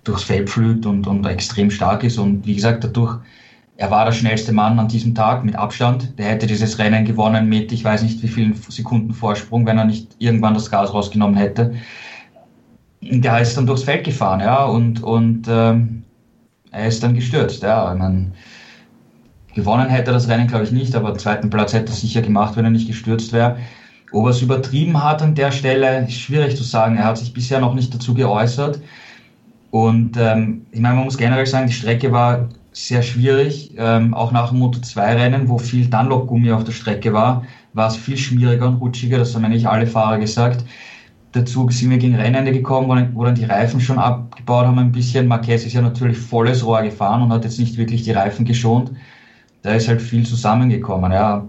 durchs 0.04 0.24
Feld 0.24 0.48
pflügt 0.48 0.86
und, 0.86 1.08
und 1.08 1.26
extrem 1.26 1.72
stark 1.72 2.04
ist. 2.04 2.20
Und 2.20 2.46
wie 2.46 2.54
gesagt, 2.54 2.84
dadurch, 2.84 3.18
er 3.78 3.90
war 3.90 4.06
der 4.06 4.12
schnellste 4.12 4.54
Mann 4.54 4.78
an 4.78 4.88
diesem 4.88 5.16
Tag 5.16 5.44
mit 5.44 5.56
Abstand. 5.56 6.20
Der 6.20 6.28
hätte 6.28 6.46
dieses 6.46 6.78
Rennen 6.78 7.04
gewonnen 7.04 7.50
mit, 7.50 7.72
ich 7.72 7.84
weiß 7.84 8.04
nicht 8.04 8.22
wie 8.22 8.28
vielen 8.28 8.54
Sekunden 8.54 9.12
Vorsprung, 9.16 9.66
wenn 9.66 9.80
er 9.80 9.86
nicht 9.86 10.16
irgendwann 10.20 10.54
das 10.54 10.70
Gas 10.70 10.94
rausgenommen 10.94 11.36
hätte. 11.36 11.74
Der 13.02 13.42
ist 13.42 13.58
dann 13.58 13.66
durchs 13.66 13.84
Feld 13.84 14.04
gefahren, 14.04 14.40
ja, 14.40 14.66
und, 14.66 15.02
und 15.02 15.48
ähm, 15.50 16.04
er 16.70 16.88
ist 16.88 17.02
dann 17.02 17.16
gestürzt, 17.16 17.64
ja. 17.64 17.94
Meine, 17.98 18.32
gewonnen 19.56 19.90
hätte 19.90 20.12
er 20.12 20.14
das 20.14 20.28
Rennen, 20.28 20.48
glaube 20.48 20.66
ich, 20.66 20.72
nicht, 20.72 20.96
aber 20.96 21.18
zweiten 21.18 21.50
Platz 21.50 21.74
hätte 21.74 21.92
er 21.92 21.96
sicher 21.96 22.22
gemacht, 22.22 22.56
wenn 22.56 22.66
er 22.66 22.72
nicht 22.72 22.88
gestürzt 22.88 23.34
wäre. 23.34 23.58
Ob 24.14 24.26
er 24.26 24.30
es 24.30 24.42
übertrieben 24.42 25.04
hat 25.04 25.22
an 25.22 25.34
der 25.34 25.52
Stelle, 25.52 26.06
ist 26.06 26.14
schwierig 26.14 26.56
zu 26.56 26.64
sagen. 26.64 26.98
Er 26.98 27.06
hat 27.06 27.18
sich 27.18 27.34
bisher 27.34 27.60
noch 27.60 27.74
nicht 27.74 27.94
dazu 27.94 28.14
geäußert. 28.14 28.80
Und 29.72 30.18
ähm, 30.18 30.68
ich 30.72 30.80
meine, 30.80 30.96
man 30.96 31.06
muss 31.06 31.18
generell 31.18 31.48
sagen, 31.48 31.66
die 31.66 31.74
Strecke 31.74 32.12
war 32.12 32.50
sehr 32.74 33.02
schwierig. 33.02 33.74
Ähm, 33.76 34.14
auch 34.14 34.32
nach 34.32 34.50
dem 34.50 34.62
Moto2-Rennen, 34.62 35.50
wo 35.50 35.58
viel 35.58 35.88
Dunlop-Gummi 35.88 36.52
auf 36.52 36.64
der 36.64 36.74
Strecke 36.74 37.12
war, 37.12 37.44
war 37.74 37.88
es 37.88 37.96
viel 37.96 38.18
schwieriger 38.18 38.68
und 38.68 38.76
rutschiger. 38.76 39.18
Das 39.18 39.34
haben 39.34 39.46
eigentlich 39.46 39.68
alle 39.68 39.88
Fahrer 39.88 40.20
gesagt. 40.20 40.64
Dazu 41.32 41.68
sind 41.72 41.90
wir 41.90 41.98
gegen 41.98 42.14
Rennende 42.14 42.52
gekommen, 42.52 43.14
wo 43.16 43.26
dann 43.26 43.34
die 43.34 43.46
Reifen 43.46 43.80
schon 43.80 43.98
abgebaut 43.98 44.68
haben 44.68 44.78
ein 44.78 44.92
bisschen. 44.92 45.26
Marquez 45.26 45.66
ist 45.66 45.74
ja 45.74 45.82
natürlich 45.82 46.20
volles 46.20 46.64
Rohr 46.64 46.84
gefahren 46.84 47.24
und 47.24 47.34
hat 47.34 47.44
jetzt 47.44 47.58
nicht 47.58 47.78
wirklich 47.78 48.04
die 48.04 48.12
Reifen 48.12 48.46
geschont. 48.46 48.92
Da 49.64 49.74
ist 49.74 49.88
halt 49.88 50.04
viel 50.04 50.24
zusammengekommen. 50.24 51.12
Ja, 51.12 51.48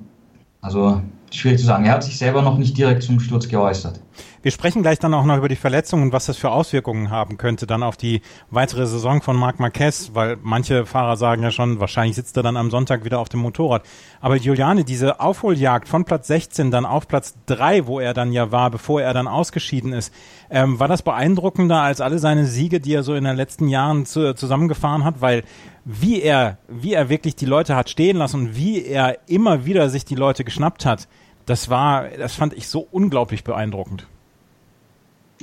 also 0.62 1.02
schwierig 1.36 1.60
zu 1.60 1.66
sagen. 1.66 1.84
Er 1.84 1.92
hat 1.92 2.04
sich 2.04 2.18
selber 2.18 2.42
noch 2.42 2.58
nicht 2.58 2.76
direkt 2.76 3.02
zum 3.02 3.20
Sturz 3.20 3.48
geäußert. 3.48 4.00
Wir 4.42 4.50
sprechen 4.50 4.82
gleich 4.82 4.98
dann 4.98 5.14
auch 5.14 5.24
noch 5.24 5.38
über 5.38 5.48
die 5.48 5.56
Verletzungen 5.56 6.02
und 6.02 6.12
was 6.12 6.26
das 6.26 6.36
für 6.36 6.50
Auswirkungen 6.50 7.08
haben 7.08 7.38
könnte 7.38 7.66
dann 7.66 7.82
auf 7.82 7.96
die 7.96 8.20
weitere 8.50 8.86
Saison 8.86 9.22
von 9.22 9.36
Marc 9.36 9.58
Marquez, 9.58 10.10
weil 10.12 10.36
manche 10.42 10.84
Fahrer 10.84 11.16
sagen 11.16 11.42
ja 11.42 11.50
schon, 11.50 11.80
wahrscheinlich 11.80 12.16
sitzt 12.16 12.36
er 12.36 12.42
dann 12.42 12.58
am 12.58 12.70
Sonntag 12.70 13.06
wieder 13.06 13.20
auf 13.20 13.30
dem 13.30 13.40
Motorrad. 13.40 13.84
Aber 14.20 14.36
Juliane, 14.36 14.84
diese 14.84 15.18
Aufholjagd 15.18 15.88
von 15.88 16.04
Platz 16.04 16.26
16 16.26 16.70
dann 16.70 16.84
auf 16.84 17.08
Platz 17.08 17.34
3, 17.46 17.86
wo 17.86 18.00
er 18.00 18.12
dann 18.12 18.32
ja 18.32 18.52
war, 18.52 18.70
bevor 18.70 19.00
er 19.00 19.14
dann 19.14 19.28
ausgeschieden 19.28 19.94
ist, 19.94 20.12
ähm, 20.50 20.78
war 20.78 20.88
das 20.88 21.00
beeindruckender 21.00 21.80
als 21.80 22.02
alle 22.02 22.18
seine 22.18 22.44
Siege, 22.44 22.80
die 22.80 22.92
er 22.92 23.02
so 23.02 23.14
in 23.14 23.24
den 23.24 23.36
letzten 23.36 23.68
Jahren 23.68 24.04
zu, 24.04 24.34
zusammengefahren 24.34 25.04
hat, 25.04 25.22
weil 25.22 25.42
wie 25.86 26.20
er, 26.20 26.58
wie 26.68 26.92
er 26.92 27.08
wirklich 27.08 27.36
die 27.36 27.46
Leute 27.46 27.76
hat 27.76 27.90
stehen 27.90 28.16
lassen 28.16 28.40
und 28.40 28.56
wie 28.56 28.84
er 28.84 29.18
immer 29.26 29.64
wieder 29.64 29.88
sich 29.90 30.04
die 30.04 30.14
Leute 30.14 30.44
geschnappt 30.44 30.86
hat, 30.86 31.08
das 31.46 31.70
war, 31.70 32.08
das 32.08 32.34
fand 32.34 32.54
ich 32.54 32.68
so 32.68 32.86
unglaublich 32.90 33.44
beeindruckend. 33.44 34.06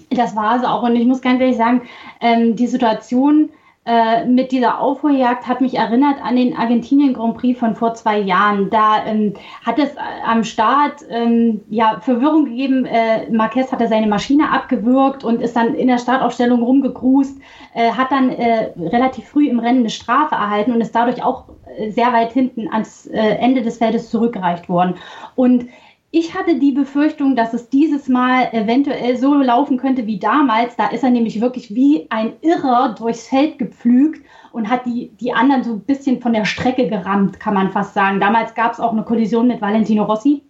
Das 0.10 0.36
war 0.36 0.58
es 0.58 0.64
auch. 0.64 0.84
Und 0.84 0.96
ich 0.96 1.06
muss 1.06 1.22
ganz 1.22 1.40
ehrlich 1.42 1.58
sagen, 1.58 1.82
ähm, 2.22 2.56
die 2.56 2.68
Situation 2.68 3.50
äh, 3.84 4.26
mit 4.26 4.52
dieser 4.52 4.80
Aufholjagd 4.80 5.48
hat 5.48 5.60
mich 5.60 5.76
erinnert 5.76 6.24
an 6.24 6.36
den 6.36 6.56
Argentinien 6.56 7.14
Grand 7.14 7.36
Prix 7.36 7.60
von 7.60 7.76
vor 7.76 7.96
zwei 7.96 8.20
Jahren. 8.20 8.70
Da 8.70 9.04
ähm, 9.06 9.34
hat 9.66 9.80
es 9.80 9.90
am 10.24 10.44
Start 10.44 11.04
ähm, 11.10 11.62
ja 11.68 12.00
Verwirrung 12.00 12.46
gegeben. 12.46 12.86
Äh, 12.86 13.32
Marquez 13.32 13.72
hatte 13.72 13.88
seine 13.88 14.06
Maschine 14.06 14.52
abgewürgt 14.52 15.24
und 15.24 15.42
ist 15.42 15.56
dann 15.56 15.74
in 15.74 15.88
der 15.88 15.98
Startaufstellung 15.98 16.62
rumgegrust, 16.62 17.40
äh, 17.74 17.92
hat 17.92 18.12
dann 18.12 18.30
äh, 18.30 18.72
relativ 18.78 19.28
früh 19.28 19.50
im 19.50 19.60
Rennen 19.60 19.80
eine 19.80 19.90
Strafe 19.90 20.36
erhalten 20.36 20.74
und 20.74 20.82
ist 20.82 20.94
dadurch 20.94 21.24
auch 21.24 21.46
äh, 21.78 21.90
sehr 21.90 22.14
weit 22.14 22.34
hinten 22.34 22.68
ans 22.72 23.08
äh, 23.08 23.18
Ende 23.18 23.64
des 23.64 23.80
Feldes 23.80 24.12
zurückgereicht 24.12 24.70
worden. 24.70 24.96
Und 25.36 25.66
ich 26.14 26.36
hatte 26.36 26.60
die 26.60 26.74
Befürchtung, 26.74 27.38
dass 27.38 27.54
es 27.54 27.70
dieses 27.70 28.10
Mal 28.10 28.50
eventuell 28.52 29.16
so 29.16 29.34
laufen 29.34 29.78
könnte 29.78 30.08
wie 30.08 30.20
damals. 30.20 30.76
Da 30.76 30.88
ist 30.88 31.04
er 31.04 31.10
nämlich 31.10 31.40
wirklich 31.40 31.74
wie 31.74 32.08
ein 32.10 32.34
Irrer 32.42 32.96
durchs 32.98 33.30
Feld 33.30 33.58
gepflügt 33.58 34.26
und 34.52 34.70
hat 34.70 34.86
die, 34.86 35.12
die 35.22 35.32
anderen 35.32 35.64
so 35.64 35.72
ein 35.72 35.82
bisschen 35.82 36.22
von 36.22 36.34
der 36.34 36.44
Strecke 36.44 36.90
gerammt, 36.90 37.40
kann 37.40 37.54
man 37.54 37.72
fast 37.72 37.94
sagen. 37.94 38.20
Damals 38.20 38.54
gab 38.56 38.74
es 38.74 38.82
auch 38.82 38.92
eine 38.92 39.04
Kollision 39.04 39.48
mit 39.48 39.62
Valentino 39.62 40.04
Rossi. 40.04 40.44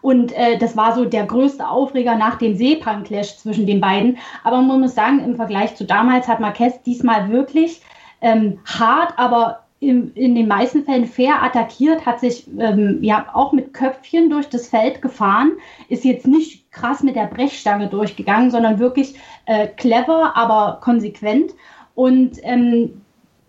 Und 0.00 0.32
äh, 0.32 0.58
das 0.58 0.76
war 0.76 0.94
so 0.94 1.04
der 1.06 1.26
größte 1.26 1.66
Aufreger 1.66 2.14
nach 2.14 2.36
dem 2.36 2.54
Seepan-Clash 2.54 3.38
zwischen 3.38 3.66
den 3.66 3.80
beiden. 3.80 4.18
Aber 4.44 4.62
man 4.62 4.80
muss 4.80 4.94
sagen, 4.94 5.20
im 5.24 5.34
Vergleich 5.34 5.74
zu 5.74 5.84
damals 5.84 6.28
hat 6.28 6.38
Marquez 6.38 6.80
diesmal 6.82 7.30
wirklich 7.30 7.82
ähm, 8.20 8.60
hart, 8.64 9.14
aber 9.16 9.61
in, 9.82 10.12
in 10.14 10.36
den 10.36 10.46
meisten 10.46 10.84
Fällen 10.84 11.06
fair 11.06 11.42
attackiert, 11.42 12.06
hat 12.06 12.20
sich 12.20 12.46
ähm, 12.58 12.98
ja 13.02 13.26
auch 13.32 13.52
mit 13.52 13.74
Köpfchen 13.74 14.30
durch 14.30 14.48
das 14.48 14.68
Feld 14.68 15.02
gefahren, 15.02 15.52
ist 15.88 16.04
jetzt 16.04 16.26
nicht 16.26 16.70
krass 16.70 17.02
mit 17.02 17.16
der 17.16 17.26
Brechstange 17.26 17.88
durchgegangen, 17.88 18.52
sondern 18.52 18.78
wirklich 18.78 19.16
äh, 19.46 19.66
clever, 19.66 20.36
aber 20.36 20.78
konsequent. 20.80 21.52
Und 21.96 22.38
ähm, 22.44 23.02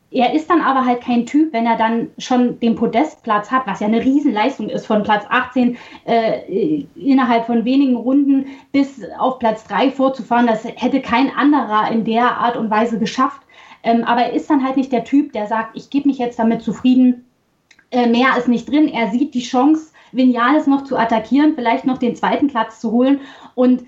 er 0.09 0.33
ist 0.33 0.49
dann 0.49 0.61
aber 0.61 0.85
halt 0.85 1.01
kein 1.01 1.27
Typ, 1.27 1.53
wenn 1.53 1.67
er 1.67 1.77
dann 1.77 2.09
schon 2.17 2.59
den 2.59 2.75
Podestplatz 2.75 3.51
hat, 3.51 3.67
was 3.67 3.79
ja 3.79 3.87
eine 3.87 4.03
Riesenleistung 4.03 4.69
ist, 4.69 4.87
von 4.87 5.03
Platz 5.03 5.25
18 5.29 5.77
äh, 6.05 6.85
innerhalb 6.95 7.45
von 7.45 7.63
wenigen 7.63 7.95
Runden 7.95 8.47
bis 8.71 9.01
auf 9.19 9.37
Platz 9.37 9.65
3 9.65 9.91
vorzufahren. 9.91 10.47
Das 10.47 10.65
hätte 10.65 10.99
kein 11.01 11.29
anderer 11.35 11.91
in 11.91 12.05
der 12.05 12.37
Art 12.37 12.57
und 12.57 12.71
Weise 12.71 12.97
geschafft. 12.97 13.42
Ähm, 13.83 14.03
aber 14.03 14.21
er 14.23 14.33
ist 14.33 14.49
dann 14.49 14.63
halt 14.63 14.77
nicht 14.77 14.91
der 14.91 15.03
Typ, 15.03 15.33
der 15.33 15.47
sagt, 15.47 15.75
ich 15.75 15.89
gebe 15.89 16.07
mich 16.07 16.17
jetzt 16.17 16.39
damit 16.39 16.61
zufrieden, 16.61 17.25
äh, 17.91 18.07
mehr 18.07 18.29
ist 18.37 18.47
nicht 18.47 18.69
drin. 18.69 18.87
Er 18.87 19.11
sieht 19.11 19.33
die 19.33 19.41
Chance, 19.41 19.91
Vinales 20.11 20.67
noch 20.67 20.83
zu 20.83 20.97
attackieren, 20.97 21.53
vielleicht 21.55 21.85
noch 21.85 21.97
den 21.97 22.15
zweiten 22.15 22.47
Platz 22.47 22.79
zu 22.79 22.91
holen. 22.91 23.19
Und 23.55 23.83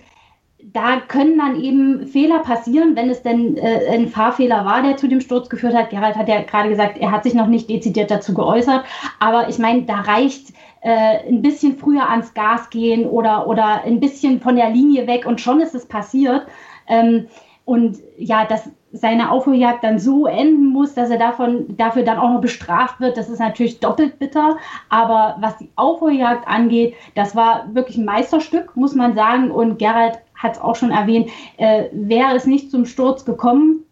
da 0.74 1.00
können 1.00 1.38
dann 1.38 1.62
eben 1.62 2.08
Fehler 2.08 2.40
passieren, 2.40 2.96
wenn 2.96 3.10
es 3.10 3.22
denn 3.22 3.58
äh, 3.58 3.88
ein 3.92 4.08
Fahrfehler 4.08 4.66
war, 4.66 4.82
der 4.82 4.98
zu 4.98 5.08
dem 5.08 5.22
Sturz 5.22 5.50
geführt 5.50 5.75
hat. 5.75 5.90
Gerald 5.90 6.16
hat 6.16 6.28
ja 6.28 6.42
gerade 6.42 6.70
gesagt, 6.70 6.98
er 6.98 7.12
hat 7.12 7.24
sich 7.24 7.34
noch 7.34 7.48
nicht 7.48 7.70
dezidiert 7.70 8.12
dazu 8.12 8.34
geäußert. 8.34 8.84
Aber 9.20 9.48
ich 9.48 9.60
meine, 9.60 9.84
da 9.84 10.02
reicht 10.02 10.54
äh, 10.82 11.28
ein 11.28 11.42
bisschen 11.42 11.78
früher 11.78 12.10
ans 12.10 12.34
Gas 12.34 12.70
gehen 12.70 13.06
oder, 13.08 13.48
oder 13.48 13.84
ein 13.84 14.00
bisschen 14.00 14.42
von 14.42 14.56
der 14.56 14.70
Linie 14.70 15.08
weg 15.08 15.25
und 15.25 15.40
schon 15.40 15.62
ist 15.62 15.75
es 15.75 15.86
passiert. 15.88 16.48
Ähm, 16.88 17.28
und 17.66 17.98
ja, 18.18 18.46
dass 18.46 18.70
seine 18.96 19.32
Aufholjagd 19.32 19.84
dann 19.84 20.00
so 20.00 20.25
enden 20.25 20.68
muss, 20.68 20.94
dass 20.94 21.10
er 21.10 21.18
davon, 21.18 21.75
dafür 21.78 22.04
dann 22.04 22.18
auch 22.18 22.32
noch 22.32 22.42
bestraft 22.42 23.00
wird, 23.00 23.18
das 23.18 23.30
ist 23.30 23.40
natürlich 23.40 23.80
doppelt 23.80 24.20
bitter. 24.20 24.58
Aber 24.90 25.36
was 25.40 25.58
die 25.58 25.70
Aufholjagd 25.75 26.48
angeht, 26.48 26.96
das 27.14 27.36
war 27.36 27.68
wirklich 27.74 27.98
ein 27.98 28.06
Meisterstück, 28.06 28.75
muss 28.75 28.96
man 28.96 29.16
sagen. 29.16 29.52
Und 29.52 29.80
Gerald 29.80 30.20
hat 30.36 30.54
es 30.54 30.62
auch 30.62 30.75
schon 30.75 30.92
erwähnt, 30.92 31.30
äh, 31.58 31.86
wäre 31.92 32.36
es 32.36 32.46
nicht 32.46 32.72
zum 32.72 32.86
Sturz 32.86 33.25
gekommen, 33.25 33.86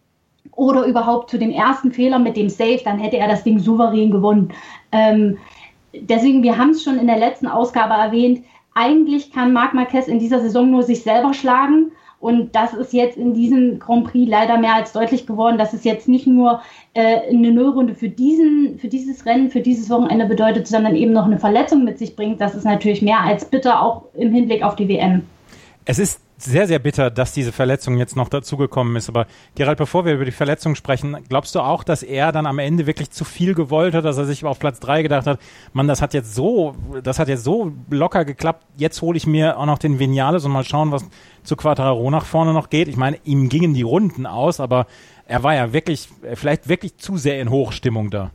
oder 0.55 0.85
überhaupt 0.85 1.29
zu 1.29 1.39
dem 1.39 1.49
ersten 1.49 1.91
Fehler 1.91 2.19
mit 2.19 2.37
dem 2.37 2.49
Safe, 2.49 2.81
dann 2.83 2.99
hätte 2.99 3.17
er 3.17 3.27
das 3.27 3.43
Ding 3.43 3.59
souverän 3.59 4.11
gewonnen. 4.11 4.53
Ähm, 4.91 5.37
deswegen, 5.93 6.43
wir 6.43 6.57
haben 6.57 6.71
es 6.71 6.83
schon 6.83 6.99
in 6.99 7.07
der 7.07 7.17
letzten 7.17 7.47
Ausgabe 7.47 7.93
erwähnt, 7.93 8.43
eigentlich 8.75 9.31
kann 9.31 9.53
Marc 9.53 9.73
Marquez 9.73 10.07
in 10.07 10.19
dieser 10.19 10.41
Saison 10.41 10.69
nur 10.69 10.83
sich 10.83 11.03
selber 11.03 11.33
schlagen 11.33 11.91
und 12.23 12.55
das 12.55 12.73
ist 12.73 12.93
jetzt 12.93 13.17
in 13.17 13.33
diesem 13.33 13.79
Grand 13.79 14.05
Prix 14.05 14.29
leider 14.29 14.57
mehr 14.57 14.75
als 14.75 14.93
deutlich 14.93 15.27
geworden, 15.27 15.57
dass 15.57 15.73
es 15.73 15.83
jetzt 15.83 16.07
nicht 16.07 16.25
nur 16.25 16.61
äh, 16.93 17.17
eine 17.29 17.51
Nullrunde 17.51 17.95
für, 17.95 18.07
diesen, 18.07 18.79
für 18.79 18.87
dieses 18.87 19.25
Rennen, 19.25 19.51
für 19.51 19.59
dieses 19.59 19.89
Wochenende 19.89 20.25
bedeutet, 20.25 20.65
sondern 20.65 20.95
eben 20.95 21.11
noch 21.11 21.25
eine 21.25 21.37
Verletzung 21.37 21.83
mit 21.83 21.99
sich 21.99 22.15
bringt. 22.15 22.39
Das 22.39 22.55
ist 22.55 22.63
natürlich 22.63 23.01
mehr 23.01 23.19
als 23.19 23.43
bitter, 23.43 23.83
auch 23.83 24.03
im 24.13 24.31
Hinblick 24.31 24.63
auf 24.63 24.77
die 24.77 24.87
WM. 24.87 25.23
Es 25.83 25.99
ist 25.99 26.21
sehr, 26.43 26.67
sehr 26.67 26.79
bitter, 26.79 27.09
dass 27.09 27.33
diese 27.33 27.51
Verletzung 27.51 27.97
jetzt 27.97 28.15
noch 28.15 28.29
dazugekommen 28.29 28.95
ist. 28.95 29.09
Aber 29.09 29.27
Gerald, 29.55 29.77
bevor 29.77 30.05
wir 30.05 30.13
über 30.13 30.25
die 30.25 30.31
Verletzung 30.31 30.75
sprechen, 30.75 31.17
glaubst 31.29 31.55
du 31.55 31.59
auch, 31.59 31.83
dass 31.83 32.03
er 32.03 32.31
dann 32.31 32.45
am 32.45 32.59
Ende 32.59 32.87
wirklich 32.87 33.11
zu 33.11 33.25
viel 33.25 33.53
gewollt 33.53 33.93
hat, 33.93 34.05
dass 34.05 34.17
er 34.17 34.25
sich 34.25 34.43
auf 34.45 34.59
Platz 34.59 34.79
drei 34.79 35.01
gedacht 35.01 35.27
hat, 35.27 35.39
man, 35.73 35.87
das 35.87 36.01
hat 36.01 36.13
jetzt 36.13 36.35
so, 36.35 36.75
das 37.03 37.19
hat 37.19 37.27
jetzt 37.27 37.43
so 37.43 37.73
locker 37.89 38.25
geklappt, 38.25 38.65
jetzt 38.77 39.01
hole 39.01 39.17
ich 39.17 39.27
mir 39.27 39.57
auch 39.57 39.65
noch 39.65 39.77
den 39.77 39.99
Vinales 39.99 40.45
und 40.45 40.51
mal 40.51 40.63
schauen, 40.63 40.91
was 40.91 41.05
zu 41.43 41.55
Quattraro 41.55 42.09
nach 42.09 42.25
vorne 42.25 42.53
noch 42.53 42.69
geht. 42.69 42.87
Ich 42.87 42.97
meine, 42.97 43.17
ihm 43.23 43.49
gingen 43.49 43.73
die 43.73 43.81
Runden 43.81 44.25
aus, 44.25 44.59
aber 44.59 44.87
er 45.27 45.43
war 45.43 45.55
ja 45.55 45.73
wirklich, 45.73 46.09
vielleicht 46.33 46.67
wirklich 46.67 46.97
zu 46.97 47.17
sehr 47.17 47.39
in 47.41 47.49
Hochstimmung 47.49 48.09
da. 48.09 48.31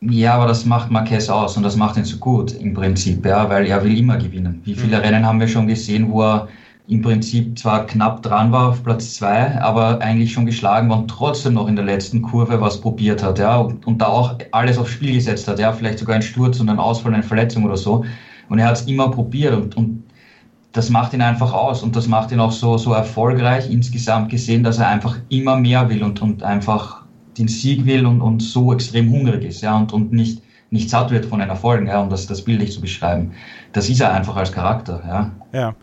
Ja, 0.00 0.34
aber 0.34 0.46
das 0.46 0.66
macht 0.66 0.90
Marquez 0.90 1.30
aus 1.30 1.56
und 1.56 1.62
das 1.62 1.76
macht 1.76 1.96
ihn 1.96 2.04
so 2.04 2.18
gut 2.18 2.52
im 2.52 2.74
Prinzip, 2.74 3.24
ja, 3.24 3.48
weil 3.48 3.66
er 3.66 3.82
will 3.84 3.98
immer 3.98 4.18
gewinnen. 4.18 4.60
Wie 4.64 4.74
viele 4.74 4.98
mhm. 4.98 5.02
Rennen 5.02 5.26
haben 5.26 5.40
wir 5.40 5.48
schon 5.48 5.66
gesehen, 5.66 6.10
wo 6.10 6.22
er 6.22 6.48
im 6.86 7.00
Prinzip 7.00 7.58
zwar 7.58 7.86
knapp 7.86 8.22
dran 8.22 8.52
war 8.52 8.68
auf 8.68 8.82
Platz 8.82 9.14
zwei, 9.14 9.58
aber 9.60 10.00
eigentlich 10.02 10.32
schon 10.32 10.44
geschlagen 10.44 10.90
war 10.90 10.98
und 10.98 11.08
trotzdem 11.08 11.54
noch 11.54 11.66
in 11.66 11.76
der 11.76 11.84
letzten 11.84 12.20
Kurve 12.20 12.60
was 12.60 12.80
probiert 12.80 13.22
hat, 13.22 13.38
ja, 13.38 13.56
und, 13.56 13.86
und 13.86 13.98
da 13.98 14.06
auch 14.08 14.36
alles 14.52 14.76
aufs 14.76 14.90
Spiel 14.90 15.14
gesetzt 15.14 15.48
hat, 15.48 15.58
ja, 15.58 15.72
vielleicht 15.72 15.98
sogar 15.98 16.16
ein 16.16 16.22
Sturz 16.22 16.60
und 16.60 16.68
ein 16.68 16.78
Ausfall, 16.78 17.14
eine 17.14 17.22
Verletzung 17.22 17.64
oder 17.64 17.78
so. 17.78 18.04
Und 18.50 18.58
er 18.58 18.66
hat 18.66 18.76
es 18.76 18.82
immer 18.82 19.10
probiert 19.10 19.54
und, 19.54 19.76
und 19.76 20.04
das 20.72 20.90
macht 20.90 21.14
ihn 21.14 21.22
einfach 21.22 21.54
aus 21.54 21.82
und 21.82 21.96
das 21.96 22.06
macht 22.06 22.32
ihn 22.32 22.40
auch 22.40 22.52
so, 22.52 22.76
so 22.76 22.92
erfolgreich 22.92 23.70
insgesamt 23.70 24.28
gesehen, 24.28 24.62
dass 24.62 24.78
er 24.78 24.88
einfach 24.88 25.16
immer 25.30 25.56
mehr 25.56 25.88
will 25.88 26.02
und, 26.02 26.20
und 26.20 26.42
einfach 26.42 27.04
den 27.38 27.48
Sieg 27.48 27.86
will 27.86 28.04
und, 28.04 28.20
und 28.20 28.40
so 28.40 28.74
extrem 28.74 29.10
hungrig 29.10 29.44
ist, 29.44 29.62
ja, 29.62 29.74
und, 29.74 29.92
und 29.94 30.12
nicht, 30.12 30.42
nicht 30.70 30.90
satt 30.90 31.10
wird 31.10 31.24
von 31.24 31.38
den 31.38 31.48
Erfolgen, 31.48 31.86
ja, 31.86 32.00
um 32.02 32.10
das, 32.10 32.26
das 32.26 32.42
bildlich 32.42 32.72
zu 32.72 32.82
beschreiben. 32.82 33.32
Das 33.72 33.88
ist 33.88 34.00
er 34.00 34.12
einfach 34.12 34.36
als 34.36 34.52
Charakter, 34.52 35.02
ja. 35.06 35.30
Ja. 35.58 35.74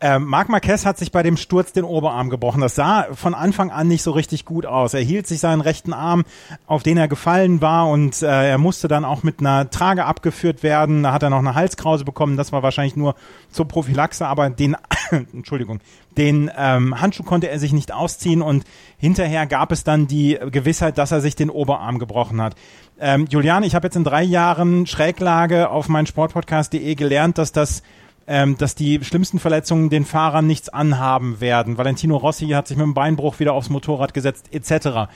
Ähm, 0.00 0.24
Marc 0.24 0.48
Marquez 0.48 0.84
hat 0.84 0.98
sich 0.98 1.12
bei 1.12 1.22
dem 1.22 1.36
Sturz 1.36 1.72
den 1.72 1.84
Oberarm 1.84 2.28
gebrochen. 2.28 2.60
Das 2.60 2.74
sah 2.74 3.06
von 3.12 3.32
Anfang 3.32 3.70
an 3.70 3.88
nicht 3.88 4.02
so 4.02 4.10
richtig 4.10 4.44
gut 4.44 4.66
aus. 4.66 4.92
Er 4.92 5.00
hielt 5.00 5.26
sich 5.26 5.40
seinen 5.40 5.60
rechten 5.60 5.92
Arm, 5.92 6.24
auf 6.66 6.82
den 6.82 6.96
er 6.96 7.08
gefallen 7.08 7.62
war, 7.62 7.88
und 7.88 8.20
äh, 8.22 8.50
er 8.50 8.58
musste 8.58 8.88
dann 8.88 9.04
auch 9.04 9.22
mit 9.22 9.40
einer 9.40 9.70
Trage 9.70 10.04
abgeführt 10.04 10.62
werden. 10.62 11.04
Da 11.04 11.12
hat 11.12 11.22
er 11.22 11.30
noch 11.30 11.38
eine 11.38 11.54
Halskrause 11.54 12.04
bekommen. 12.04 12.36
Das 12.36 12.52
war 12.52 12.62
wahrscheinlich 12.62 12.96
nur 12.96 13.14
zur 13.50 13.66
Prophylaxe, 13.66 14.26
aber 14.26 14.50
den, 14.50 14.76
Entschuldigung, 15.32 15.80
den 16.16 16.50
ähm, 16.56 17.00
Handschuh 17.00 17.22
konnte 17.24 17.48
er 17.48 17.58
sich 17.58 17.72
nicht 17.72 17.92
ausziehen 17.92 18.42
und 18.42 18.64
hinterher 18.98 19.46
gab 19.46 19.72
es 19.72 19.84
dann 19.84 20.06
die 20.06 20.38
Gewissheit, 20.50 20.98
dass 20.98 21.12
er 21.12 21.20
sich 21.20 21.36
den 21.36 21.50
Oberarm 21.50 21.98
gebrochen 21.98 22.40
hat. 22.40 22.56
Ähm, 23.00 23.26
Julian, 23.28 23.62
ich 23.62 23.74
habe 23.74 23.86
jetzt 23.86 23.96
in 23.96 24.04
drei 24.04 24.22
Jahren 24.22 24.86
Schräglage 24.86 25.70
auf 25.70 25.88
mein 25.88 26.06
Sportpodcast.de 26.06 26.94
gelernt, 26.94 27.38
dass 27.38 27.52
das 27.52 27.82
ähm, 28.26 28.56
dass 28.58 28.74
die 28.74 29.02
schlimmsten 29.02 29.38
Verletzungen 29.38 29.90
den 29.90 30.04
Fahrern 30.04 30.46
nichts 30.46 30.68
anhaben 30.68 31.40
werden. 31.40 31.78
Valentino 31.78 32.16
Rossi 32.16 32.48
hat 32.48 32.68
sich 32.68 32.76
mit 32.76 32.86
dem 32.86 32.94
Beinbruch 32.94 33.38
wieder 33.38 33.52
aufs 33.52 33.70
Motorrad 33.70 34.14
gesetzt, 34.14 34.48
etc. 34.52 35.10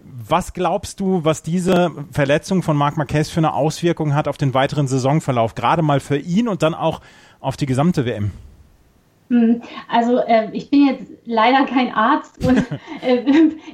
Was 0.00 0.52
glaubst 0.52 1.00
du, 1.00 1.24
was 1.24 1.42
diese 1.42 1.90
Verletzung 2.10 2.62
von 2.62 2.76
Marc 2.76 2.96
Marquez 2.96 3.30
für 3.30 3.40
eine 3.40 3.54
Auswirkung 3.54 4.14
hat 4.14 4.28
auf 4.28 4.36
den 4.36 4.52
weiteren 4.52 4.86
Saisonverlauf, 4.86 5.54
gerade 5.54 5.82
mal 5.82 6.00
für 6.00 6.18
ihn 6.18 6.48
und 6.48 6.62
dann 6.62 6.74
auch 6.74 7.00
auf 7.40 7.56
die 7.56 7.66
gesamte 7.66 8.04
WM? 8.04 8.30
Hm, 9.30 9.62
also 9.88 10.18
äh, 10.18 10.48
ich 10.52 10.68
bin 10.68 10.86
jetzt 10.86 11.10
leider 11.24 11.64
kein 11.64 11.94
Arzt 11.94 12.46
und 12.46 12.58
äh, 13.00 13.24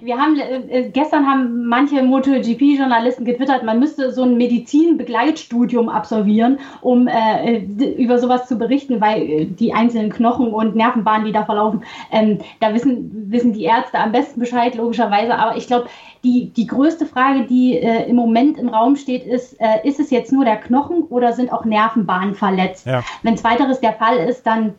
wir 0.01 0.17
haben 0.17 0.39
äh, 0.39 0.89
gestern 0.91 1.27
haben 1.27 1.67
manche 1.67 2.03
MotoGP-Journalisten 2.03 3.25
getwittert, 3.25 3.65
man 3.65 3.81
müsste 3.81 4.13
so 4.13 4.23
ein 4.23 4.37
Medizinbegleitstudium 4.37 5.89
absolvieren, 5.89 6.61
um 6.83 7.09
äh, 7.09 7.59
über 7.59 8.21
sowas 8.21 8.47
zu 8.47 8.59
berichten, 8.59 9.01
weil 9.01 9.23
äh, 9.23 9.45
die 9.47 9.73
einzelnen 9.73 10.11
Knochen 10.11 10.53
und 10.53 10.77
Nervenbahnen, 10.77 11.27
die 11.27 11.33
da 11.33 11.45
verlaufen, 11.45 11.83
ähm, 12.13 12.39
da 12.61 12.73
wissen 12.73 13.11
wissen 13.31 13.53
die 13.53 13.65
Ärzte 13.65 13.99
am 13.99 14.13
besten 14.13 14.39
Bescheid 14.39 14.77
logischerweise. 14.77 15.35
Aber 15.35 15.57
ich 15.57 15.67
glaube, 15.67 15.89
die 16.23 16.51
die 16.51 16.69
größte 16.69 17.07
Frage, 17.07 17.47
die 17.47 17.77
äh, 17.77 18.09
im 18.09 18.15
Moment 18.15 18.57
im 18.57 18.69
Raum 18.69 18.95
steht, 18.95 19.27
ist: 19.27 19.57
Ist 19.85 19.99
es 19.99 20.11
jetzt 20.11 20.33
nur 20.33 20.45
der 20.45 20.57
Knochen 20.57 21.03
oder 21.05 21.33
sind 21.33 21.53
auch 21.53 21.65
Nervenbahnen 21.65 22.35
verletzt? 22.35 22.87
Ja. 22.87 23.03
Wenn 23.23 23.37
zweiteres 23.37 23.81
der 23.81 23.95
Fall 23.95 24.17
ist, 24.19 24.47
dann 24.47 24.75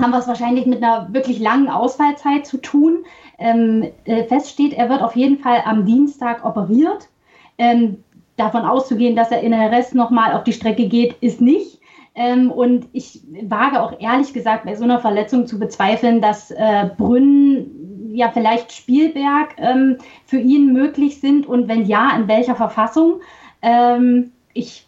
haben 0.00 0.10
wir 0.10 0.18
es 0.18 0.28
wahrscheinlich 0.28 0.66
mit 0.66 0.82
einer 0.82 1.12
wirklich 1.12 1.38
langen 1.38 1.68
Ausfallzeit 1.68 2.46
zu 2.46 2.58
tun. 2.58 3.04
Ähm, 3.38 3.88
äh, 4.04 4.24
feststeht, 4.24 4.72
er 4.72 4.88
wird 4.88 5.02
auf 5.02 5.16
jeden 5.16 5.38
Fall 5.38 5.62
am 5.64 5.86
Dienstag 5.86 6.44
operiert. 6.44 7.08
Ähm, 7.58 8.04
davon 8.36 8.64
auszugehen, 8.64 9.16
dass 9.16 9.30
er 9.30 9.42
in 9.42 9.52
der 9.52 9.70
Rest 9.70 9.94
nochmal 9.94 10.34
auf 10.34 10.44
die 10.44 10.52
Strecke 10.52 10.88
geht, 10.88 11.16
ist 11.20 11.40
nicht. 11.40 11.80
Ähm, 12.14 12.50
und 12.50 12.88
ich 12.92 13.20
wage 13.42 13.80
auch 13.80 14.00
ehrlich 14.00 14.32
gesagt 14.32 14.64
bei 14.64 14.74
so 14.74 14.84
einer 14.84 14.98
Verletzung 14.98 15.46
zu 15.46 15.58
bezweifeln, 15.58 16.20
dass 16.20 16.50
äh, 16.50 16.90
Brünn, 16.96 18.10
ja 18.12 18.30
vielleicht 18.30 18.72
Spielberg 18.72 19.54
ähm, 19.58 19.98
für 20.24 20.38
ihn 20.38 20.72
möglich 20.72 21.20
sind 21.20 21.46
und 21.46 21.68
wenn 21.68 21.86
ja, 21.86 22.10
in 22.16 22.28
welcher 22.28 22.56
Verfassung. 22.56 23.20
Ähm, 23.62 24.32
ich 24.52 24.86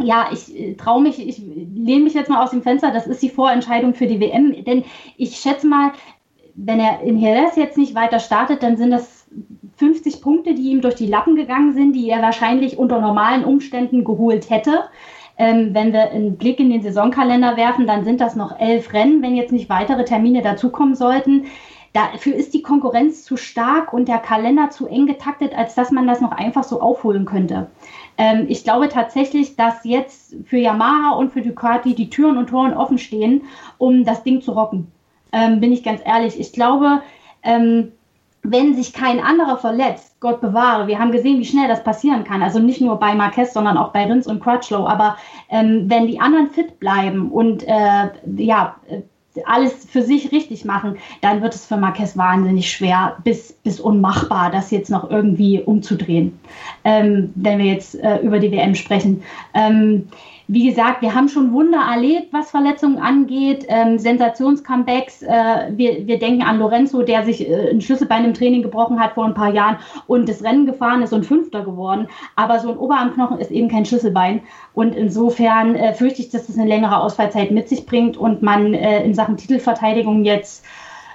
ja, 0.00 0.28
ich 0.32 0.58
äh, 0.58 0.74
traue 0.74 1.02
mich, 1.02 1.26
ich 1.26 1.38
lehne 1.38 2.04
mich 2.04 2.14
jetzt 2.14 2.30
mal 2.30 2.42
aus 2.42 2.50
dem 2.50 2.62
Fenster, 2.62 2.90
das 2.90 3.06
ist 3.06 3.22
die 3.22 3.30
Vorentscheidung 3.30 3.94
für 3.94 4.06
die 4.06 4.20
WM, 4.20 4.64
denn 4.64 4.84
ich 5.16 5.36
schätze 5.36 5.66
mal, 5.66 5.92
wenn 6.54 6.80
er 6.80 7.00
in 7.02 7.18
Jerez 7.18 7.56
jetzt 7.56 7.78
nicht 7.78 7.94
weiter 7.94 8.18
startet, 8.18 8.62
dann 8.62 8.76
sind 8.76 8.90
das 8.90 9.26
50 9.76 10.22
Punkte, 10.22 10.54
die 10.54 10.70
ihm 10.70 10.80
durch 10.80 10.94
die 10.94 11.06
Lappen 11.06 11.36
gegangen 11.36 11.74
sind, 11.74 11.94
die 11.94 12.08
er 12.08 12.22
wahrscheinlich 12.22 12.78
unter 12.78 13.00
normalen 13.00 13.44
Umständen 13.44 14.04
geholt 14.04 14.50
hätte. 14.50 14.84
Ähm, 15.36 15.70
wenn 15.72 15.92
wir 15.92 16.12
einen 16.12 16.36
Blick 16.36 16.60
in 16.60 16.70
den 16.70 16.82
Saisonkalender 16.82 17.56
werfen, 17.56 17.88
dann 17.88 18.04
sind 18.04 18.20
das 18.20 18.36
noch 18.36 18.58
elf 18.60 18.92
Rennen, 18.92 19.20
wenn 19.20 19.34
jetzt 19.34 19.50
nicht 19.50 19.68
weitere 19.68 20.04
Termine 20.04 20.42
dazukommen 20.42 20.94
sollten. 20.94 21.46
Dafür 21.92 22.34
ist 22.34 22.54
die 22.54 22.62
Konkurrenz 22.62 23.24
zu 23.24 23.36
stark 23.36 23.92
und 23.92 24.08
der 24.08 24.18
Kalender 24.18 24.70
zu 24.70 24.86
eng 24.86 25.06
getaktet, 25.06 25.56
als 25.56 25.74
dass 25.74 25.90
man 25.90 26.06
das 26.06 26.20
noch 26.20 26.32
einfach 26.32 26.64
so 26.64 26.80
aufholen 26.80 27.24
könnte. 27.24 27.68
Ähm, 28.16 28.46
ich 28.48 28.64
glaube 28.64 28.88
tatsächlich, 28.88 29.56
dass 29.56 29.84
jetzt 29.84 30.36
für 30.44 30.58
Yamaha 30.58 31.16
und 31.16 31.32
für 31.32 31.42
Ducati 31.42 31.94
die 31.94 32.10
Türen 32.10 32.36
und 32.36 32.48
Toren 32.48 32.74
offen 32.74 32.98
stehen, 32.98 33.42
um 33.78 34.04
das 34.04 34.22
Ding 34.22 34.40
zu 34.40 34.52
rocken. 34.52 34.92
Ähm, 35.32 35.60
bin 35.60 35.72
ich 35.72 35.82
ganz 35.82 36.00
ehrlich. 36.04 36.38
Ich 36.38 36.52
glaube, 36.52 37.02
ähm, 37.42 37.92
wenn 38.44 38.74
sich 38.74 38.92
kein 38.92 39.20
anderer 39.20 39.56
verletzt, 39.56 40.20
Gott 40.20 40.40
bewahre, 40.40 40.86
wir 40.86 40.98
haben 40.98 41.12
gesehen, 41.12 41.40
wie 41.40 41.46
schnell 41.46 41.66
das 41.66 41.82
passieren 41.82 42.24
kann. 42.24 42.42
Also 42.42 42.58
nicht 42.58 42.80
nur 42.80 42.96
bei 42.96 43.14
Marquez, 43.14 43.54
sondern 43.54 43.78
auch 43.78 43.92
bei 43.92 44.04
Rins 44.04 44.26
und 44.26 44.40
Crutchlow. 44.40 44.86
Aber 44.86 45.16
ähm, 45.48 45.86
wenn 45.88 46.06
die 46.06 46.20
anderen 46.20 46.50
fit 46.50 46.78
bleiben 46.78 47.30
und 47.32 47.64
äh, 47.66 48.10
ja, 48.36 48.76
alles 49.46 49.72
für 49.86 50.02
sich 50.02 50.32
richtig 50.32 50.64
machen, 50.64 50.96
dann 51.20 51.42
wird 51.42 51.54
es 51.54 51.66
für 51.66 51.76
Marquez 51.76 52.16
wahnsinnig 52.16 52.70
schwer 52.70 53.16
bis, 53.24 53.52
bis 53.52 53.80
unmachbar, 53.80 54.50
das 54.50 54.70
jetzt 54.70 54.90
noch 54.90 55.10
irgendwie 55.10 55.60
umzudrehen, 55.60 56.38
ähm, 56.84 57.32
wenn 57.34 57.58
wir 57.58 57.66
jetzt 57.66 57.96
äh, 57.96 58.18
über 58.18 58.38
die 58.38 58.52
WM 58.52 58.74
sprechen. 58.74 59.22
Ähm, 59.54 60.08
wie 60.46 60.68
gesagt, 60.68 61.00
wir 61.00 61.14
haben 61.14 61.28
schon 61.28 61.52
Wunder 61.52 61.78
erlebt, 61.78 62.28
was 62.32 62.50
Verletzungen 62.50 62.98
angeht, 62.98 63.64
ähm, 63.68 63.98
Sensationscomebacks. 63.98 65.22
Äh, 65.22 65.72
wir, 65.72 66.06
wir 66.06 66.18
denken 66.18 66.42
an 66.42 66.58
Lorenzo, 66.58 67.02
der 67.02 67.24
sich 67.24 67.48
äh, 67.48 67.70
ein 67.70 67.80
Schlüsselbein 67.80 68.26
im 68.26 68.34
Training 68.34 68.62
gebrochen 68.62 69.00
hat 69.00 69.14
vor 69.14 69.24
ein 69.24 69.32
paar 69.32 69.54
Jahren 69.54 69.78
und 70.06 70.28
das 70.28 70.44
Rennen 70.44 70.66
gefahren 70.66 71.02
ist 71.02 71.14
und 71.14 71.24
Fünfter 71.24 71.64
geworden. 71.64 72.08
Aber 72.36 72.58
so 72.58 72.70
ein 72.70 72.76
Oberarmknochen 72.76 73.38
ist 73.38 73.50
eben 73.50 73.68
kein 73.68 73.86
Schlüsselbein. 73.86 74.42
Und 74.74 74.94
insofern 74.94 75.76
äh, 75.76 75.94
fürchte 75.94 76.20
ich, 76.20 76.28
dass 76.28 76.46
das 76.46 76.58
eine 76.58 76.68
längere 76.68 77.00
Ausfallzeit 77.00 77.50
mit 77.50 77.70
sich 77.70 77.86
bringt 77.86 78.18
und 78.18 78.42
man 78.42 78.74
äh, 78.74 79.02
in 79.02 79.14
Sachen 79.14 79.38
Titelverteidigung 79.38 80.24
jetzt 80.24 80.62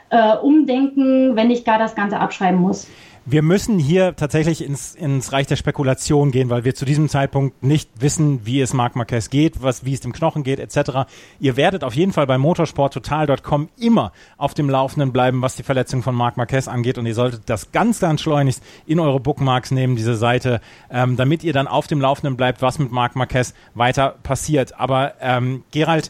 äh, 0.09 0.37
umdenken, 0.37 1.35
wenn 1.35 1.49
nicht 1.49 1.65
gar 1.65 1.77
das 1.77 1.93
Ganze 1.93 2.19
abschreiben 2.19 2.59
muss. 2.59 2.87
Wir 3.25 3.41
müssen 3.41 3.79
hier 3.79 4.15
tatsächlich 4.15 4.63
ins, 4.63 4.95
ins 4.95 5.31
Reich 5.31 5.47
der 5.47 5.55
Spekulation 5.55 6.31
gehen, 6.31 6.49
weil 6.49 6.63
wir 6.63 6.73
zu 6.73 6.85
diesem 6.85 7.09
Zeitpunkt 7.09 7.63
nicht 7.63 7.89
wissen, 7.99 8.45
wie 8.45 8.61
es 8.61 8.73
Marc 8.73 8.95
Marquez 8.95 9.29
geht, 9.29 9.61
was, 9.61 9.85
wie 9.85 9.93
es 9.93 9.99
dem 9.99 10.13
Knochen 10.13 10.43
geht, 10.43 10.59
etc. 10.59 11.09
Ihr 11.39 11.57
werdet 11.57 11.83
auf 11.83 11.93
jeden 11.93 12.13
Fall 12.13 12.27
bei 12.27 12.37
motorsporttotal.com 12.37 13.69
immer 13.79 14.13
auf 14.37 14.53
dem 14.53 14.69
Laufenden 14.69 15.11
bleiben, 15.11 15.41
was 15.41 15.55
die 15.55 15.63
Verletzung 15.63 16.01
von 16.01 16.15
Marc 16.15 16.37
Marquez 16.37 16.67
angeht. 16.67 16.97
Und 16.97 17.05
ihr 17.05 17.15
solltet 17.15 17.43
das 17.47 17.71
ganz, 17.71 17.99
ganz 17.99 18.21
schleunigst 18.21 18.63
in 18.85 18.99
eure 18.99 19.19
Bookmarks 19.19 19.71
nehmen, 19.71 19.95
diese 19.95 20.15
Seite, 20.15 20.61
ähm, 20.89 21.15
damit 21.15 21.43
ihr 21.43 21.53
dann 21.53 21.67
auf 21.67 21.87
dem 21.87 22.01
Laufenden 22.01 22.37
bleibt, 22.37 22.61
was 22.61 22.79
mit 22.79 22.91
Marc 22.91 23.15
Marquez 23.15 23.53
weiter 23.75 24.15
passiert. 24.23 24.79
Aber 24.79 25.13
ähm, 25.21 25.63
Gerald, 25.71 26.09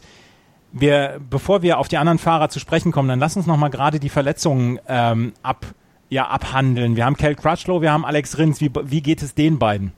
wir, 0.72 1.20
bevor 1.28 1.62
wir 1.62 1.78
auf 1.78 1.88
die 1.88 1.98
anderen 1.98 2.18
Fahrer 2.18 2.48
zu 2.48 2.60
sprechen 2.60 2.92
kommen, 2.92 3.08
dann 3.08 3.18
lass 3.18 3.36
uns 3.36 3.46
noch 3.46 3.56
mal 3.56 3.68
gerade 3.68 4.00
die 4.00 4.08
Verletzungen 4.08 4.78
ähm, 4.88 5.32
ab 5.42 5.66
ja, 6.10 6.26
abhandeln? 6.28 6.96
Wir 6.96 7.06
haben 7.06 7.16
Kel 7.16 7.34
Crutchlow, 7.34 7.80
wir 7.80 7.92
haben 7.92 8.04
Alex 8.04 8.36
Rins. 8.36 8.60
Wie, 8.60 8.70
wie 8.84 9.00
geht 9.00 9.22
es 9.22 9.34
den 9.34 9.58
beiden? 9.58 9.92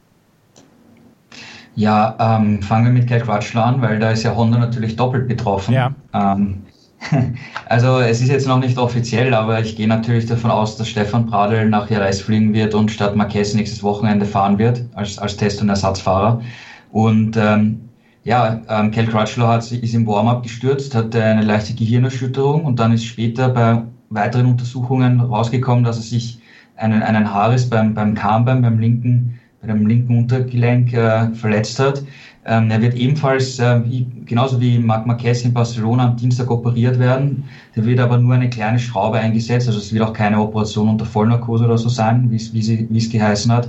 Ja, 1.74 2.16
ähm, 2.20 2.62
fangen 2.62 2.84
wir 2.84 2.92
mit 2.92 3.08
Kel 3.08 3.20
Crutchlow 3.20 3.62
an, 3.62 3.80
weil 3.80 3.98
da 3.98 4.10
ist 4.10 4.22
ja 4.22 4.36
Honda 4.36 4.58
natürlich 4.58 4.94
doppelt 4.96 5.26
betroffen. 5.26 5.72
Ja. 5.72 5.94
Ähm, 6.12 6.62
also 7.68 7.98
es 7.98 8.20
ist 8.20 8.28
jetzt 8.28 8.46
noch 8.46 8.60
nicht 8.60 8.76
offiziell, 8.78 9.32
aber 9.34 9.60
ich 9.60 9.74
gehe 9.74 9.88
natürlich 9.88 10.26
davon 10.26 10.50
aus, 10.50 10.76
dass 10.76 10.88
Stefan 10.88 11.26
Pradl 11.26 11.68
nach 11.68 11.90
Jerez 11.90 12.20
fliegen 12.20 12.52
wird 12.52 12.74
und 12.74 12.90
statt 12.90 13.16
Marquez 13.16 13.54
nächstes 13.54 13.82
Wochenende 13.82 14.26
fahren 14.26 14.58
wird 14.58 14.84
als, 14.94 15.18
als 15.18 15.36
Test- 15.36 15.62
und 15.62 15.70
Ersatzfahrer. 15.70 16.42
Und 16.90 17.38
ähm, 17.38 17.88
ja, 18.22 18.60
ähm, 18.68 18.90
Kel 18.90 19.06
Crutchlow 19.06 19.48
hat, 19.48 19.72
ist 19.72 19.94
im 19.94 20.06
Warm-up 20.06 20.42
gestürzt, 20.42 20.94
hatte 20.94 21.24
eine 21.24 21.42
leichte 21.42 21.74
Gehirnerschütterung 21.74 22.64
und 22.64 22.78
dann 22.78 22.92
ist 22.92 23.04
später 23.04 23.48
bei 23.48 23.82
weiteren 24.14 24.46
Untersuchungen 24.46 25.20
rausgekommen, 25.20 25.84
dass 25.84 25.96
er 25.96 26.02
sich 26.02 26.38
einen, 26.76 27.02
einen 27.02 27.32
Haares 27.32 27.68
beim, 27.68 27.94
beim 27.94 28.14
Kahnbein, 28.14 28.62
beim 28.62 28.78
linken, 28.78 29.38
bei 29.60 29.68
dem 29.68 29.86
linken 29.86 30.18
Untergelenk 30.18 30.92
äh, 30.92 31.28
verletzt 31.34 31.78
hat. 31.78 32.02
Ähm, 32.44 32.70
er 32.70 32.82
wird 32.82 32.94
ebenfalls, 32.94 33.60
äh, 33.60 33.80
genauso 34.26 34.60
wie 34.60 34.78
Marc 34.78 35.06
Marquez 35.06 35.44
in 35.44 35.52
Barcelona 35.52 36.08
am 36.08 36.16
Dienstag 36.16 36.50
operiert 36.50 36.98
werden. 36.98 37.44
Da 37.76 37.84
wird 37.84 38.00
aber 38.00 38.18
nur 38.18 38.34
eine 38.34 38.50
kleine 38.50 38.80
Schraube 38.80 39.18
eingesetzt, 39.18 39.68
also 39.68 39.78
es 39.78 39.92
wird 39.92 40.02
auch 40.02 40.12
keine 40.12 40.40
Operation 40.40 40.88
unter 40.88 41.04
Vollnarkose 41.04 41.64
oder 41.64 41.78
so 41.78 41.88
sein, 41.88 42.30
wie 42.30 42.96
es 42.96 43.10
geheißen 43.10 43.52
hat. 43.52 43.68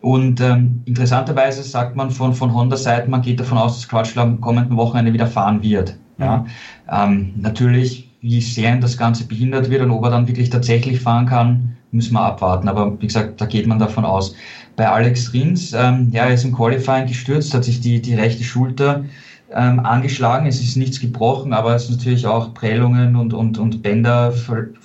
Und 0.00 0.40
ähm, 0.40 0.82
interessanterweise 0.84 1.62
sagt 1.62 1.96
man 1.96 2.10
von, 2.10 2.32
von 2.32 2.54
Honda-Seite, 2.54 3.10
man 3.10 3.22
geht 3.22 3.40
davon 3.40 3.58
aus, 3.58 3.76
dass 3.76 3.88
Crutchlow 3.88 4.22
am 4.22 4.40
kommenden 4.40 4.76
Wochenende 4.76 5.12
wieder 5.12 5.26
fahren 5.26 5.62
wird. 5.62 5.96
Ja. 6.18 6.44
Ähm, 6.90 7.34
natürlich 7.36 8.07
wie 8.20 8.40
sehr 8.40 8.76
das 8.76 8.96
Ganze 8.96 9.24
behindert 9.24 9.70
wird 9.70 9.82
und 9.82 9.90
ob 9.90 10.04
er 10.04 10.10
dann 10.10 10.28
wirklich 10.28 10.50
tatsächlich 10.50 11.00
fahren 11.00 11.26
kann, 11.26 11.76
müssen 11.90 12.14
wir 12.14 12.22
abwarten. 12.22 12.68
Aber 12.68 13.00
wie 13.00 13.06
gesagt, 13.06 13.40
da 13.40 13.46
geht 13.46 13.66
man 13.66 13.78
davon 13.78 14.04
aus. 14.04 14.34
Bei 14.76 14.88
Alex 14.88 15.32
Rins, 15.32 15.72
ähm, 15.72 16.10
ja, 16.12 16.24
er 16.24 16.34
ist 16.34 16.44
im 16.44 16.54
Qualifying 16.54 17.06
gestürzt, 17.06 17.54
hat 17.54 17.64
sich 17.64 17.80
die, 17.80 18.00
die 18.00 18.14
rechte 18.14 18.44
Schulter 18.44 19.04
ähm, 19.52 19.80
angeschlagen. 19.80 20.46
Es 20.46 20.60
ist 20.60 20.76
nichts 20.76 21.00
gebrochen, 21.00 21.52
aber 21.52 21.74
es 21.74 21.84
ist 21.84 21.96
natürlich 21.96 22.26
auch 22.26 22.54
Prellungen 22.54 23.16
und, 23.16 23.32
und, 23.32 23.58
und 23.58 23.82
Bänder 23.82 24.34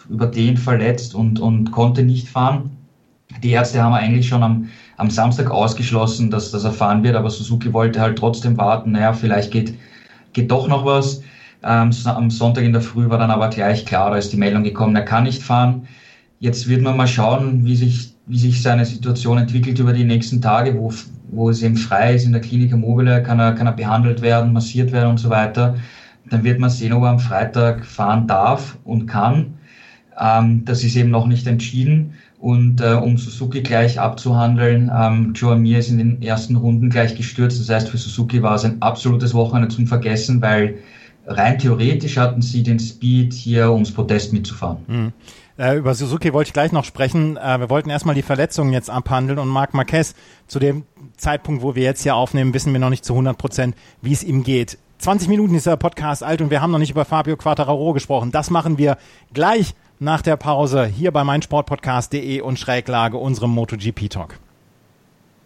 überdehnt 0.10 0.60
verletzt 0.60 1.16
und, 1.16 1.40
und 1.40 1.72
konnte 1.72 2.04
nicht 2.04 2.28
fahren. 2.28 2.72
Die 3.42 3.52
Ärzte 3.52 3.82
haben 3.82 3.94
eigentlich 3.94 4.28
schon 4.28 4.44
am, 4.44 4.70
am 4.98 5.10
Samstag 5.10 5.50
ausgeschlossen, 5.50 6.30
dass, 6.30 6.52
dass 6.52 6.64
er 6.64 6.72
fahren 6.72 7.04
wird, 7.04 7.16
aber 7.16 7.30
Suzuki 7.30 7.74
wollte 7.74 8.00
halt 8.00 8.18
trotzdem 8.18 8.58
warten. 8.58 8.92
Naja, 8.92 9.14
vielleicht 9.14 9.52
geht, 9.52 9.76
geht 10.34 10.52
doch 10.52 10.68
noch 10.68 10.86
was. 10.86 11.24
Ähm, 11.64 11.92
am 12.06 12.30
Sonntag 12.30 12.64
in 12.64 12.74
der 12.74 12.82
Früh 12.82 13.10
war 13.10 13.18
dann 13.18 13.32
aber 13.32 13.50
gleich 13.50 13.86
klar, 13.86 14.12
da 14.12 14.18
ist 14.18 14.34
die 14.34 14.38
Meldung 14.38 14.64
gekommen, 14.64 14.96
er 14.96 15.06
kann 15.06 15.24
nicht 15.24 15.42
fahren. 15.42 15.88
Jetzt 16.40 16.68
wird 16.68 16.82
man 16.82 16.98
mal 16.98 17.08
schauen, 17.08 17.64
wie 17.66 17.76
sich, 17.76 18.14
wie 18.26 18.38
sich 18.38 18.62
seine 18.62 18.86
Situation 18.86 19.38
entwickelt 19.38 19.80
über 19.80 19.94
die 19.94 20.04
nächsten 20.04 20.42
Tage, 20.42 20.78
wo, 20.78 20.92
wo 21.32 21.50
es 21.50 21.64
eben 21.64 21.78
frei 21.78 22.16
ist 22.16 22.26
in 22.26 22.34
der 22.34 22.42
Klinik 22.42 22.76
Mobile, 22.76 23.24
kann 23.24 23.40
er, 23.40 23.54
kann 23.54 23.68
er 23.68 23.74
behandelt 23.74 24.22
werden, 24.22 24.52
massiert 24.52 24.92
werden 24.92 25.12
und 25.12 25.20
so 25.20 25.30
weiter. 25.30 25.76
Dann 26.30 26.44
wird 26.44 26.60
man 26.60 26.70
sehen, 26.70 26.94
ob 26.94 27.04
er 27.04 27.10
am 27.10 27.20
Freitag 27.20 27.86
fahren 27.86 28.28
darf 28.28 28.78
und 28.84 29.08
kann. 29.08 29.54
Ähm, 30.20 30.66
das 30.66 30.84
ist 30.84 30.96
eben 30.96 31.12
noch 31.12 31.28
nicht 31.28 31.48
entschieden. 31.48 32.14
Und 32.40 32.82
äh, 32.82 32.94
um 32.94 33.18
Suzuki 33.18 33.62
gleich 33.62 34.00
abzuhandeln, 34.00 34.92
ähm, 34.94 35.32
Joe 35.34 35.56
Mir 35.56 35.80
ist 35.80 35.90
in 35.90 35.98
den 35.98 36.22
ersten 36.22 36.58
Runden 36.58 36.90
gleich 36.90 37.16
gestürzt. 37.16 37.60
Das 37.62 37.74
heißt, 37.74 37.90
für 37.90 37.98
Suzuki 37.98 38.42
war 38.44 38.56
es 38.56 38.66
ein 38.66 38.82
absolutes 38.82 39.34
Wochenende 39.34 39.70
zum 39.70 39.88
Vergessen, 39.88 40.42
weil 40.42 40.76
rein 41.26 41.60
theoretisch 41.60 42.18
hatten 42.18 42.42
sie 42.42 42.64
den 42.64 42.80
Speed, 42.80 43.34
hier 43.34 43.72
ums 43.72 43.94
Protest 43.94 44.34
mitzufahren. 44.34 44.78
Mhm. 44.88 45.14
Äh, 45.58 45.78
über 45.78 45.94
Suzuki 45.94 46.34
wollte 46.34 46.50
ich 46.50 46.54
gleich 46.54 46.72
noch 46.72 46.84
sprechen. 46.84 47.38
Äh, 47.38 47.60
wir 47.60 47.70
wollten 47.70 47.90
erstmal 47.90 48.16
die 48.16 48.24
Verletzungen 48.24 48.74
jetzt 48.74 48.90
abhandeln 48.90 49.40
und 49.40 49.48
Marc 49.48 49.74
Marquez, 49.74 50.16
zu 50.48 50.60
dem 50.60 50.84
Zeitpunkt, 51.16 51.62
wo 51.62 51.76
wir 51.76 51.84
jetzt 51.84 52.04
hier 52.04 52.16
aufnehmen, 52.16 52.54
wissen 52.54 52.74
wir 52.74 52.80
noch 52.80 52.90
nicht 52.90 53.06
zu 53.06 53.14
100 53.14 53.38
Prozent, 53.38 53.76
wie 54.02 54.14
es 54.14 54.24
ihm 54.24 54.44
geht. 54.44 54.78
20 54.98 55.28
Minuten 55.28 55.54
ist 55.54 55.68
der 55.68 55.76
Podcast 55.76 56.24
alt 56.24 56.42
und 56.42 56.50
wir 56.50 56.62
haben 56.62 56.72
noch 56.72 56.80
nicht 56.80 56.92
über 56.92 57.06
Fabio 57.06 57.36
Quattararo 57.36 57.94
gesprochen. 57.94 58.32
Das 58.32 58.50
machen 58.50 58.78
wir 58.78 58.98
gleich 59.34 59.76
nach 60.00 60.22
der 60.22 60.38
Pause 60.38 60.86
hier 60.86 61.12
bei 61.12 61.24
meinsportpodcast.de 61.24 62.42
und 62.42 62.58
Schräglage 62.58 63.18
unserem 63.18 63.52
MotoGP 63.52 64.10
Talk. 64.10 64.40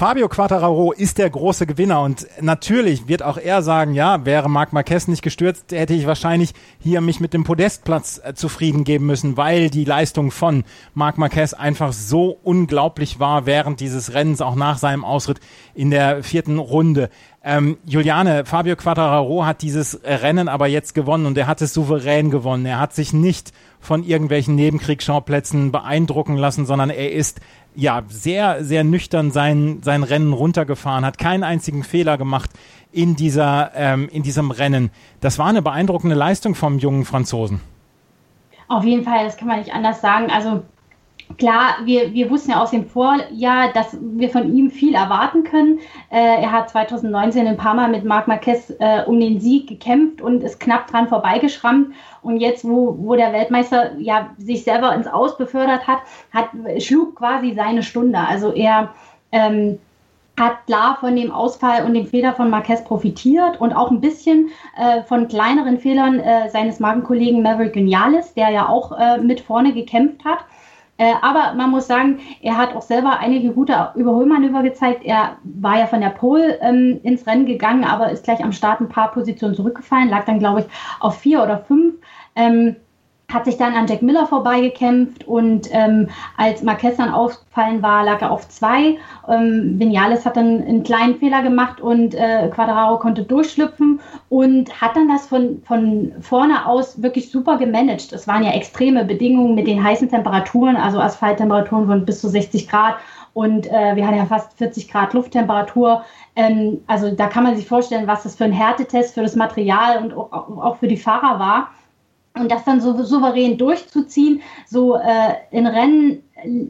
Fabio 0.00 0.30
Quattararo 0.30 0.92
ist 0.92 1.18
der 1.18 1.28
große 1.28 1.66
Gewinner 1.66 2.00
und 2.00 2.26
natürlich 2.40 3.06
wird 3.06 3.22
auch 3.22 3.36
er 3.36 3.60
sagen, 3.60 3.92
ja, 3.92 4.24
wäre 4.24 4.48
Marc 4.48 4.72
Marquez 4.72 5.08
nicht 5.08 5.20
gestürzt, 5.20 5.72
hätte 5.72 5.92
ich 5.92 6.06
wahrscheinlich 6.06 6.54
hier 6.78 7.02
mich 7.02 7.20
mit 7.20 7.34
dem 7.34 7.44
Podestplatz 7.44 8.18
äh, 8.24 8.32
zufrieden 8.32 8.84
geben 8.84 9.04
müssen, 9.04 9.36
weil 9.36 9.68
die 9.68 9.84
Leistung 9.84 10.30
von 10.30 10.64
Marc 10.94 11.18
Marquez 11.18 11.52
einfach 11.52 11.92
so 11.92 12.38
unglaublich 12.42 13.20
war 13.20 13.44
während 13.44 13.80
dieses 13.80 14.14
Rennens, 14.14 14.40
auch 14.40 14.54
nach 14.54 14.78
seinem 14.78 15.04
Ausritt 15.04 15.38
in 15.74 15.90
der 15.90 16.24
vierten 16.24 16.58
Runde. 16.58 17.10
Ähm, 17.44 17.76
Juliane, 17.84 18.46
Fabio 18.46 18.76
Quattararo 18.76 19.44
hat 19.44 19.60
dieses 19.60 20.00
Rennen 20.02 20.48
aber 20.48 20.66
jetzt 20.66 20.94
gewonnen 20.94 21.26
und 21.26 21.36
er 21.36 21.46
hat 21.46 21.60
es 21.60 21.74
souverän 21.74 22.30
gewonnen. 22.30 22.64
Er 22.64 22.80
hat 22.80 22.94
sich 22.94 23.12
nicht 23.12 23.52
von 23.80 24.04
irgendwelchen 24.04 24.54
Nebenkriegsschauplätzen 24.54 25.72
beeindrucken 25.72 26.36
lassen, 26.36 26.66
sondern 26.66 26.90
er 26.90 27.12
ist 27.12 27.40
ja 27.74 28.02
sehr, 28.08 28.62
sehr 28.64 28.84
nüchtern 28.84 29.30
sein, 29.30 29.80
sein 29.82 30.02
Rennen 30.02 30.32
runtergefahren, 30.32 31.04
hat 31.04 31.18
keinen 31.18 31.44
einzigen 31.44 31.82
Fehler 31.82 32.18
gemacht 32.18 32.50
in 32.92 33.16
dieser, 33.16 33.72
ähm, 33.74 34.08
in 34.10 34.22
diesem 34.22 34.50
Rennen. 34.50 34.90
Das 35.20 35.38
war 35.38 35.46
eine 35.46 35.62
beeindruckende 35.62 36.16
Leistung 36.16 36.54
vom 36.54 36.78
jungen 36.78 37.04
Franzosen. 37.04 37.60
Auf 38.68 38.84
jeden 38.84 39.02
Fall, 39.04 39.24
das 39.24 39.36
kann 39.36 39.48
man 39.48 39.58
nicht 39.58 39.72
anders 39.72 40.00
sagen. 40.00 40.30
Also 40.30 40.62
Klar, 41.38 41.76
wir, 41.84 42.12
wir 42.12 42.30
wussten 42.30 42.50
ja 42.50 42.62
aus 42.62 42.70
dem 42.70 42.86
Vorjahr, 42.86 43.72
dass 43.72 43.96
wir 44.00 44.30
von 44.30 44.54
ihm 44.54 44.70
viel 44.70 44.94
erwarten 44.94 45.44
können. 45.44 45.78
Äh, 46.10 46.42
er 46.42 46.50
hat 46.50 46.70
2019 46.70 47.46
ein 47.46 47.56
paar 47.56 47.74
Mal 47.74 47.88
mit 47.88 48.04
Marc 48.04 48.26
Marquez 48.26 48.72
äh, 48.78 49.04
um 49.06 49.20
den 49.20 49.40
Sieg 49.40 49.68
gekämpft 49.68 50.20
und 50.20 50.42
ist 50.42 50.60
knapp 50.60 50.88
dran 50.88 51.08
vorbeigeschrammt. 51.08 51.94
Und 52.22 52.38
jetzt, 52.38 52.64
wo, 52.64 52.96
wo 52.98 53.14
der 53.14 53.32
Weltmeister 53.32 53.96
ja 53.98 54.30
sich 54.38 54.64
selber 54.64 54.94
ins 54.94 55.06
Aus 55.06 55.36
befördert 55.36 55.86
hat, 55.86 56.00
hat 56.32 56.50
schlug 56.78 57.16
quasi 57.16 57.54
seine 57.54 57.82
Stunde. 57.82 58.18
Also 58.18 58.52
er 58.52 58.90
ähm, 59.32 59.78
hat 60.38 60.66
klar 60.66 60.96
von 60.98 61.14
dem 61.14 61.30
Ausfall 61.30 61.84
und 61.84 61.94
dem 61.94 62.06
Fehler 62.06 62.34
von 62.34 62.50
Marquez 62.50 62.82
profitiert 62.82 63.60
und 63.60 63.72
auch 63.72 63.90
ein 63.90 64.00
bisschen 64.00 64.48
äh, 64.76 65.02
von 65.02 65.28
kleineren 65.28 65.78
Fehlern 65.78 66.18
äh, 66.18 66.48
seines 66.50 66.80
Magenkollegen 66.80 67.42
Maverick 67.42 67.74
Genialis, 67.74 68.34
der 68.34 68.50
ja 68.50 68.68
auch 68.68 68.98
äh, 68.98 69.18
mit 69.18 69.40
vorne 69.40 69.72
gekämpft 69.72 70.24
hat. 70.24 70.38
Äh, 71.00 71.14
aber 71.22 71.54
man 71.54 71.70
muss 71.70 71.86
sagen, 71.86 72.18
er 72.42 72.58
hat 72.58 72.76
auch 72.76 72.82
selber 72.82 73.20
einige 73.20 73.52
gute 73.52 73.88
Überholmanöver 73.94 74.62
gezeigt. 74.62 75.02
Er 75.02 75.38
war 75.44 75.78
ja 75.78 75.86
von 75.86 76.02
der 76.02 76.10
Pole 76.10 76.58
ähm, 76.60 77.00
ins 77.02 77.26
Rennen 77.26 77.46
gegangen, 77.46 77.84
aber 77.84 78.10
ist 78.10 78.24
gleich 78.24 78.44
am 78.44 78.52
Start 78.52 78.82
ein 78.82 78.90
paar 78.90 79.10
Positionen 79.10 79.54
zurückgefallen, 79.54 80.10
lag 80.10 80.26
dann, 80.26 80.38
glaube 80.38 80.60
ich, 80.60 80.66
auf 81.00 81.16
vier 81.18 81.42
oder 81.42 81.60
fünf. 81.60 81.94
Ähm, 82.36 82.76
hat 83.32 83.44
sich 83.44 83.56
dann 83.56 83.74
an 83.74 83.86
Jack 83.86 84.02
Miller 84.02 84.26
vorbeigekämpft 84.26 85.26
und 85.26 85.68
ähm, 85.72 86.08
als 86.36 86.62
Marquez 86.62 86.96
dann 86.96 87.10
aufgefallen 87.10 87.82
war, 87.82 88.04
lag 88.04 88.20
er 88.20 88.30
auf 88.30 88.48
zwei. 88.48 88.98
Ähm, 89.28 89.78
Vinales 89.78 90.24
hat 90.26 90.36
dann 90.36 90.62
einen 90.62 90.82
kleinen 90.82 91.16
Fehler 91.16 91.42
gemacht 91.42 91.80
und 91.80 92.14
äh, 92.14 92.48
Quadraro 92.48 92.98
konnte 92.98 93.22
durchschlüpfen 93.22 94.00
und 94.28 94.80
hat 94.80 94.96
dann 94.96 95.08
das 95.08 95.26
von, 95.26 95.62
von 95.64 96.12
vorne 96.20 96.66
aus 96.66 97.02
wirklich 97.02 97.30
super 97.30 97.56
gemanagt. 97.56 98.12
Es 98.12 98.26
waren 98.26 98.44
ja 98.44 98.52
extreme 98.52 99.04
Bedingungen 99.04 99.54
mit 99.54 99.66
den 99.66 99.82
heißen 99.82 100.08
Temperaturen, 100.08 100.76
also 100.76 101.00
Asphalttemperaturen 101.00 101.86
von 101.86 102.04
bis 102.04 102.20
zu 102.20 102.28
60 102.28 102.68
Grad 102.68 102.96
und 103.32 103.66
äh, 103.68 103.96
wir 103.96 104.06
hatten 104.06 104.16
ja 104.16 104.26
fast 104.26 104.58
40 104.58 104.90
Grad 104.90 105.14
Lufttemperatur. 105.14 106.04
Ähm, 106.36 106.82
also 106.86 107.10
da 107.14 107.28
kann 107.28 107.44
man 107.44 107.56
sich 107.56 107.66
vorstellen, 107.66 108.06
was 108.06 108.24
das 108.24 108.36
für 108.36 108.44
ein 108.44 108.52
Härtetest 108.52 109.14
für 109.14 109.22
das 109.22 109.36
Material 109.36 110.02
und 110.02 110.12
auch, 110.12 110.32
auch 110.32 110.76
für 110.78 110.88
die 110.88 110.96
Fahrer 110.96 111.38
war. 111.38 111.68
Und 112.34 112.50
das 112.50 112.64
dann 112.64 112.80
so 112.80 113.02
souverän 113.02 113.58
durchzuziehen, 113.58 114.40
so 114.64 114.94
äh, 114.94 115.34
in 115.50 115.66
Rennen 115.66 116.22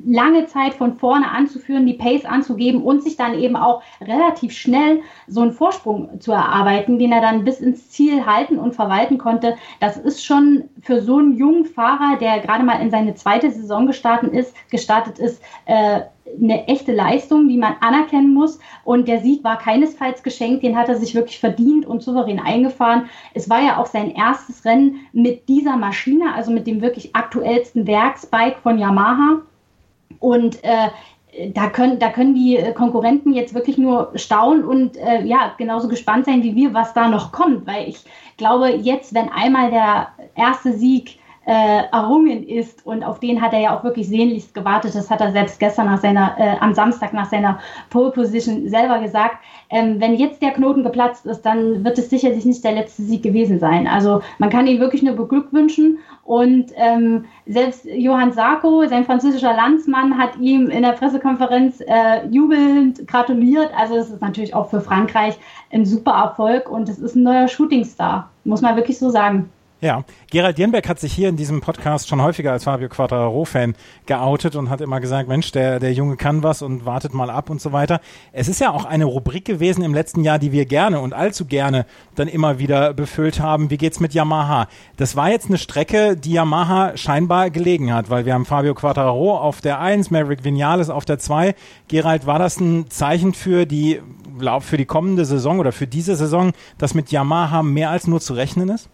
lange 0.07 0.47
Zeit 0.47 0.75
von 0.75 0.97
vorne 0.97 1.31
anzuführen, 1.31 1.87
die 1.87 1.95
Pace 1.95 2.25
anzugeben 2.25 2.83
und 2.83 3.03
sich 3.03 3.17
dann 3.17 3.39
eben 3.39 3.57
auch 3.57 3.83
relativ 4.01 4.53
schnell 4.53 5.01
so 5.27 5.43
einen 5.43 5.53
Vorsprung 5.53 6.21
zu 6.21 6.33
erarbeiten, 6.33 6.99
den 6.99 7.13
er 7.13 7.21
dann 7.21 7.45
bis 7.45 7.61
ins 7.61 7.91
Ziel 7.91 8.27
halten 8.27 8.59
und 8.59 8.75
verwalten 8.75 9.19
konnte. 9.19 9.57
Das 9.81 9.97
ist 9.97 10.25
schon 10.25 10.65
für 10.83 11.01
so 11.01 11.19
einen 11.19 11.37
jungen 11.37 11.67
Fahrer, 11.67 12.17
der 12.19 12.41
gerade 12.41 12.65
mal 12.65 12.81
in 12.81 12.91
seine 12.91 13.15
zweite 13.15 13.51
Saison 13.51 13.87
gestartet 13.87 14.33
ist, 14.33 14.55
gestartet 14.71 15.19
ist, 15.19 15.43
äh, 15.67 16.01
eine 16.41 16.67
echte 16.69 16.93
Leistung, 16.93 17.49
die 17.49 17.57
man 17.57 17.77
anerkennen 17.81 18.35
muss. 18.35 18.59
Und 18.85 19.09
der 19.09 19.21
Sieg 19.21 19.43
war 19.45 19.59
keinesfalls 19.59 20.23
geschenkt, 20.23 20.63
den 20.63 20.77
hat 20.77 20.89
er 20.89 20.97
sich 20.97 21.15
wirklich 21.15 21.39
verdient 21.39 21.87
und 21.87 22.03
souverän 22.03 22.41
eingefahren. 22.41 23.07
Es 23.35 23.49
war 23.49 23.61
ja 23.61 23.79
auch 23.79 23.87
sein 23.87 24.15
erstes 24.15 24.65
Rennen 24.65 25.01
mit 25.13 25.49
dieser 25.49 25.77
Maschine, 25.77 26.35
also 26.35 26.51
mit 26.51 26.67
dem 26.67 26.81
wirklich 26.81 27.15
aktuellsten 27.15 27.87
Werksbike 27.87 28.59
von 28.59 28.79
Yamaha. 28.79 29.43
Und 30.19 30.63
äh, 30.65 30.89
da 31.55 31.69
können, 31.69 31.99
da 31.99 32.11
können 32.11 32.35
die 32.35 32.59
Konkurrenten 32.75 33.33
jetzt 33.33 33.55
wirklich 33.55 33.79
nur 33.79 34.11
staunen 34.17 34.65
und 34.65 34.97
äh, 34.97 35.23
ja, 35.25 35.55
genauso 35.59 35.89
gespannt 35.89 36.27
sein 36.27 36.43
wie 36.43 36.57
wir, 36.57 36.75
was 36.75 36.93
da 36.93 37.09
noch 37.09 37.33
kommt. 37.33 37.67
Weil 37.67 37.89
ich 37.89 38.05
glaube, 38.37 38.71
jetzt, 38.71 39.15
wenn 39.15 39.29
einmal 39.29 39.71
der 39.71 40.09
erste 40.35 40.73
Sieg 40.73 41.20
äh, 41.51 41.83
errungen 41.91 42.47
ist. 42.47 42.87
Und 42.87 43.03
auf 43.03 43.19
den 43.19 43.43
hat 43.43 43.53
er 43.53 43.59
ja 43.59 43.77
auch 43.77 43.83
wirklich 43.83 44.07
sehnlichst 44.07 44.55
gewartet. 44.55 44.95
Das 44.95 45.11
hat 45.11 45.21
er 45.21 45.33
selbst 45.33 45.59
gestern 45.59 45.87
nach 45.87 46.01
seiner, 46.01 46.37
äh, 46.39 46.57
am 46.61 46.75
Samstag 46.75 47.13
nach 47.13 47.29
seiner 47.29 47.59
Pole 47.91 48.13
Position 48.13 48.69
selber 48.69 49.01
gesagt. 49.01 49.39
Ähm, 49.69 50.01
wenn 50.01 50.15
jetzt 50.15 50.41
der 50.43 50.53
Knoten 50.53 50.85
geplatzt 50.85 51.27
ist, 51.27 51.43
dann 51.43 51.85
wird 51.85 51.99
es 51.99 52.09
sicherlich 52.09 52.45
nicht 52.45 52.63
der 52.63 52.71
letzte 52.71 53.03
Sieg 53.03 53.25
gewesen 53.25 53.59
sein. 53.59 53.89
Also 53.89 54.23
man 54.39 54.49
kann 54.49 54.69
ihn 54.69 54.79
wirklich 54.79 55.03
nur 55.03 55.17
beglückwünschen. 55.17 55.99
Und 56.23 56.71
ähm, 56.77 57.25
selbst 57.47 57.85
Johann 57.85 58.31
Sarko, 58.31 58.87
sein 58.87 59.05
französischer 59.05 59.53
Landsmann, 59.53 60.17
hat 60.17 60.37
ihm 60.39 60.71
in 60.71 60.83
der 60.83 60.93
Pressekonferenz 60.93 61.81
äh, 61.81 62.29
jubelnd 62.31 63.09
gratuliert. 63.09 63.73
Also 63.77 63.97
es 63.97 64.09
ist 64.09 64.23
natürlich 64.23 64.55
auch 64.55 64.71
für 64.71 64.81
Frankreich 64.81 65.37
ein 65.73 65.85
super 65.85 66.13
Erfolg 66.13 66.71
und 66.71 66.89
es 66.89 67.01
ist 67.01 67.17
ein 67.17 67.25
neuer 67.25 67.49
Shootingstar, 67.49 68.31
muss 68.45 68.63
man 68.63 68.77
wirklich 68.77 69.01
so 69.01 69.11
sagen. 69.11 69.51
Ja, 69.83 70.05
Gerald 70.31 70.59
Jenberg 70.59 70.87
hat 70.91 71.01
sich 71.01 71.11
hier 71.11 71.31
in 71.31 71.37
diesem 71.37 71.63
Podcast 71.63 72.07
schon 72.07 72.21
häufiger 72.21 72.53
als 72.53 72.65
Fabio 72.65 72.91
Quattraro-Fan 72.91 73.75
geoutet 74.05 74.55
und 74.55 74.69
hat 74.69 74.83
immer 74.83 75.01
gesagt, 75.01 75.27
Mensch, 75.27 75.53
der, 75.53 75.81
der 75.81 75.95
Junge 75.95 76.19
kann 76.19 76.43
was 76.43 76.61
und 76.61 76.85
wartet 76.85 77.15
mal 77.15 77.31
ab 77.31 77.49
und 77.49 77.63
so 77.63 77.73
weiter. 77.73 78.03
Es 78.31 78.47
ist 78.47 78.61
ja 78.61 78.73
auch 78.73 78.85
eine 78.85 79.07
Rubrik 79.07 79.47
gewesen 79.47 79.83
im 79.83 79.95
letzten 79.95 80.23
Jahr, 80.23 80.39
die 80.39 80.53
wir 80.53 80.67
gerne 80.67 81.01
und 81.01 81.15
allzu 81.15 81.47
gerne 81.47 81.87
dann 82.15 82.29
immer 82.29 82.59
wieder 82.59 82.93
befüllt 82.93 83.41
haben. 83.41 83.71
Wie 83.71 83.79
geht's 83.79 84.01
mit 84.01 84.13
Yamaha? 84.13 84.69
Das 84.99 85.17
war 85.17 85.31
jetzt 85.31 85.49
eine 85.49 85.57
Strecke, 85.57 86.15
die 86.15 86.33
Yamaha 86.33 86.99
scheinbar 86.99 87.49
gelegen 87.49 87.95
hat, 87.95 88.11
weil 88.11 88.27
wir 88.27 88.35
haben 88.35 88.45
Fabio 88.45 88.75
Quattraro 88.75 89.39
auf 89.39 89.63
der 89.63 89.81
1, 89.81 90.11
Maverick 90.11 90.45
Vinales 90.45 90.91
auf 90.91 91.07
der 91.07 91.19
2. 91.19 91.55
Gerald, 91.89 92.27
war 92.27 92.39
das 92.39 92.61
ein 92.61 92.91
Zeichen 92.91 93.33
für 93.33 93.65
die, 93.65 94.03
für 94.61 94.77
die 94.77 94.85
kommende 94.85 95.25
Saison 95.25 95.59
oder 95.59 95.73
für 95.73 95.87
diese 95.87 96.17
Saison, 96.17 96.53
dass 96.77 96.93
mit 96.93 97.11
Yamaha 97.11 97.63
mehr 97.63 97.89
als 97.89 98.07
nur 98.07 98.21
zu 98.21 98.35
rechnen 98.35 98.69
ist? 98.69 98.91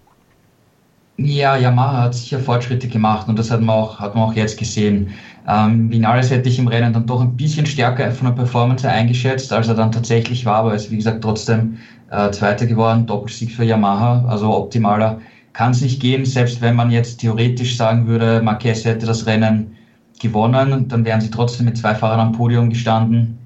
Ja, 1.18 1.56
Yamaha 1.56 2.02
hat 2.04 2.14
sicher 2.14 2.38
Fortschritte 2.40 2.88
gemacht 2.88 3.26
und 3.28 3.38
das 3.38 3.50
hat 3.50 3.62
man 3.62 3.74
auch, 3.76 3.98
hat 3.98 4.14
man 4.14 4.24
auch 4.24 4.34
jetzt 4.34 4.58
gesehen. 4.58 5.10
Ähm, 5.48 5.90
Vinales 5.90 6.30
hätte 6.30 6.48
ich 6.50 6.58
im 6.58 6.68
Rennen 6.68 6.92
dann 6.92 7.06
doch 7.06 7.22
ein 7.22 7.36
bisschen 7.36 7.64
stärker 7.64 8.10
von 8.12 8.26
der 8.26 8.34
Performance 8.34 8.86
eingeschätzt, 8.88 9.50
als 9.52 9.68
er 9.68 9.74
dann 9.74 9.92
tatsächlich 9.92 10.44
war, 10.44 10.56
aber 10.56 10.70
er 10.70 10.76
ist 10.76 10.90
wie 10.90 10.96
gesagt 10.96 11.22
trotzdem 11.22 11.78
äh, 12.10 12.30
Zweiter 12.32 12.66
geworden, 12.66 13.06
Doppelsieg 13.06 13.50
für 13.50 13.64
Yamaha, 13.64 14.26
also 14.28 14.54
optimaler 14.54 15.20
kann 15.54 15.70
es 15.70 15.80
nicht 15.80 16.00
gehen, 16.00 16.26
selbst 16.26 16.60
wenn 16.60 16.76
man 16.76 16.90
jetzt 16.90 17.20
theoretisch 17.20 17.78
sagen 17.78 18.06
würde, 18.06 18.42
Marquez 18.42 18.84
hätte 18.84 19.06
das 19.06 19.24
Rennen 19.24 19.74
gewonnen, 20.20 20.86
dann 20.88 21.04
wären 21.06 21.22
sie 21.22 21.30
trotzdem 21.30 21.64
mit 21.64 21.78
zwei 21.78 21.94
Fahrern 21.94 22.20
am 22.20 22.32
Podium 22.32 22.68
gestanden. 22.68 23.38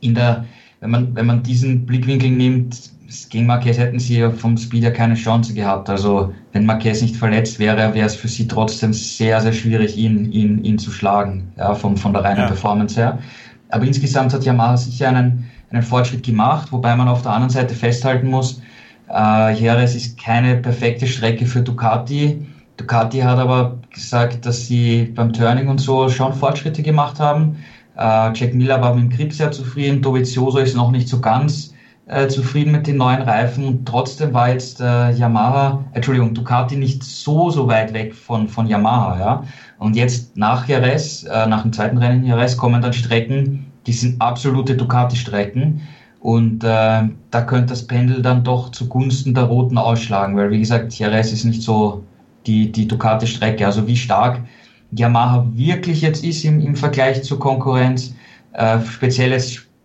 In 0.00 0.16
der, 0.16 0.46
wenn 0.80 0.90
man, 0.90 1.14
wenn 1.14 1.26
man 1.26 1.44
diesen 1.44 1.86
Blickwinkel 1.86 2.30
nimmt, 2.30 2.90
gegen 3.30 3.46
Marquez 3.46 3.78
hätten 3.78 3.98
sie 3.98 4.30
vom 4.30 4.56
Speed 4.56 4.82
ja 4.84 4.90
keine 4.90 5.14
Chance 5.14 5.54
gehabt. 5.54 5.88
Also 5.88 6.34
wenn 6.52 6.66
Marquez 6.66 7.00
nicht 7.00 7.16
verletzt 7.16 7.58
wäre, 7.58 7.94
wäre 7.94 8.06
es 8.06 8.14
für 8.14 8.28
sie 8.28 8.46
trotzdem 8.46 8.92
sehr, 8.92 9.40
sehr 9.40 9.52
schwierig, 9.52 9.96
ihn, 9.96 10.30
ihn, 10.30 10.62
ihn 10.62 10.78
zu 10.78 10.90
schlagen, 10.90 11.50
ja, 11.56 11.74
vom, 11.74 11.96
von 11.96 12.12
der 12.12 12.24
reinen 12.24 12.40
ja. 12.40 12.46
Performance 12.46 12.96
her. 12.96 13.18
Aber 13.70 13.84
insgesamt 13.84 14.32
hat 14.34 14.44
Yamaha 14.44 14.76
sicher 14.76 15.08
einen, 15.08 15.50
einen 15.70 15.82
Fortschritt 15.82 16.22
gemacht, 16.22 16.70
wobei 16.70 16.94
man 16.96 17.08
auf 17.08 17.22
der 17.22 17.32
anderen 17.32 17.50
Seite 17.50 17.74
festhalten 17.74 18.28
muss, 18.28 18.60
äh, 19.10 19.54
Jerez 19.54 19.94
ist 19.94 20.18
keine 20.18 20.56
perfekte 20.56 21.06
Strecke 21.06 21.46
für 21.46 21.62
Ducati. 21.62 22.46
Ducati 22.76 23.20
hat 23.20 23.38
aber 23.38 23.78
gesagt, 23.90 24.44
dass 24.44 24.66
sie 24.66 25.04
beim 25.14 25.32
Turning 25.32 25.68
und 25.68 25.78
so 25.78 26.08
schon 26.08 26.34
Fortschritte 26.34 26.82
gemacht 26.82 27.18
haben. 27.18 27.56
Äh, 27.96 28.32
Jack 28.34 28.54
Miller 28.54 28.80
war 28.82 28.94
mit 28.94 29.04
dem 29.04 29.16
Grip 29.16 29.32
sehr 29.32 29.50
zufrieden, 29.50 30.02
Dovizioso 30.02 30.58
ist 30.58 30.76
noch 30.76 30.90
nicht 30.90 31.08
so 31.08 31.20
ganz 31.20 31.72
äh, 32.08 32.28
zufrieden 32.28 32.72
mit 32.72 32.86
den 32.86 32.96
neuen 32.96 33.22
Reifen 33.22 33.64
und 33.66 33.86
trotzdem 33.86 34.32
war 34.32 34.50
jetzt 34.50 34.80
äh, 34.80 35.10
Yamaha, 35.12 35.84
Entschuldigung, 35.92 36.34
Ducati 36.34 36.76
nicht 36.76 37.04
so, 37.04 37.50
so 37.50 37.68
weit 37.68 37.92
weg 37.92 38.14
von, 38.14 38.48
von 38.48 38.66
Yamaha, 38.66 39.18
ja. 39.18 39.44
Und 39.78 39.94
jetzt 39.94 40.36
nach 40.36 40.66
Jerez, 40.66 41.24
äh, 41.24 41.46
nach 41.46 41.62
dem 41.62 41.72
zweiten 41.72 41.98
Rennen 41.98 42.22
in 42.22 42.26
Jerez 42.26 42.56
kommen 42.56 42.82
dann 42.82 42.92
Strecken, 42.92 43.66
die 43.86 43.92
sind 43.92 44.20
absolute 44.20 44.74
Ducati-Strecken. 44.74 45.82
Und 46.20 46.64
äh, 46.64 47.02
da 47.30 47.42
könnte 47.46 47.66
das 47.66 47.86
Pendel 47.86 48.22
dann 48.22 48.42
doch 48.42 48.72
zugunsten 48.72 49.34
der 49.34 49.44
Roten 49.44 49.78
ausschlagen, 49.78 50.36
weil 50.36 50.50
wie 50.50 50.58
gesagt, 50.58 50.92
Jerez 50.94 51.32
ist 51.32 51.44
nicht 51.44 51.62
so 51.62 52.02
die, 52.46 52.72
die 52.72 52.88
Ducati-Strecke. 52.88 53.64
Also 53.64 53.86
wie 53.86 53.96
stark 53.96 54.40
Yamaha 54.90 55.46
wirklich 55.54 56.00
jetzt 56.00 56.24
ist 56.24 56.44
im, 56.44 56.60
im 56.60 56.74
Vergleich 56.74 57.22
zur 57.22 57.38
Konkurrenz, 57.38 58.14
äh, 58.52 58.78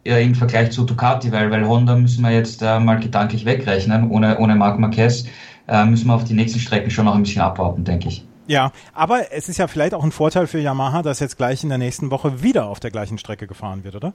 äh, 0.06 0.24
im 0.24 0.36
Vergleich 0.36 0.72
zu 0.72 0.84
Ducati, 0.84 1.32
weil, 1.32 1.50
weil 1.52 1.68
Honda 1.68 1.96
müssen 1.96 2.24
wir 2.24 2.32
jetzt 2.32 2.62
äh, 2.62 2.80
mal 2.80 3.00
gedanklich 3.00 3.46
wegrechnen. 3.46 4.10
Ohne, 4.10 4.38
ohne 4.40 4.56
Marc 4.56 4.80
Marquez 4.80 5.26
äh, 5.68 5.86
müssen 5.86 6.08
wir 6.08 6.16
auf 6.16 6.24
die 6.24 6.34
nächsten 6.34 6.60
Strecken 6.60 6.92
schon 6.92 7.06
noch 7.06 7.16
ein 7.16 7.24
bisschen 7.24 7.42
abwarten, 7.42 7.84
denke 7.84 8.10
ich. 8.10 8.26
Ja, 8.48 8.72
aber 8.94 9.32
es 9.32 9.48
ist 9.48 9.58
ja 9.58 9.68
vielleicht 9.68 9.94
auch 9.94 10.04
ein 10.04 10.12
Vorteil 10.12 10.48
für 10.48 10.60
Yamaha, 10.60 11.02
dass 11.02 11.20
jetzt 11.20 11.38
gleich 11.38 11.64
in 11.64 11.70
der 11.70 11.78
nächsten 11.78 12.12
Woche 12.12 12.44
wieder 12.44 12.66
auf 12.66 12.80
der 12.80 12.92
gleichen 12.92 13.18
Strecke 13.18 13.48
gefahren 13.48 13.84
wird, 13.86 13.96
oder? 13.96 14.14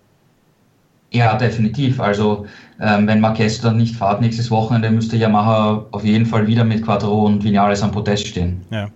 Ja, 1.10 1.36
definitiv. 1.36 2.00
Also 2.00 2.46
ähm, 2.78 3.06
wenn 3.06 3.20
Marquez 3.20 3.60
dann 3.62 3.78
nicht 3.78 3.96
fahrt 3.96 4.20
nächstes 4.20 4.50
Wochenende, 4.50 4.90
müsste 4.90 5.16
Yamaha 5.16 5.86
auf 5.90 6.04
jeden 6.04 6.26
Fall 6.26 6.46
wieder 6.46 6.64
mit 6.64 6.84
Quattro 6.84 7.24
und 7.24 7.42
Vinales 7.42 7.82
am 7.82 7.92
Podest 7.92 8.26
stehen. 8.26 8.66
Ja. 8.70 8.90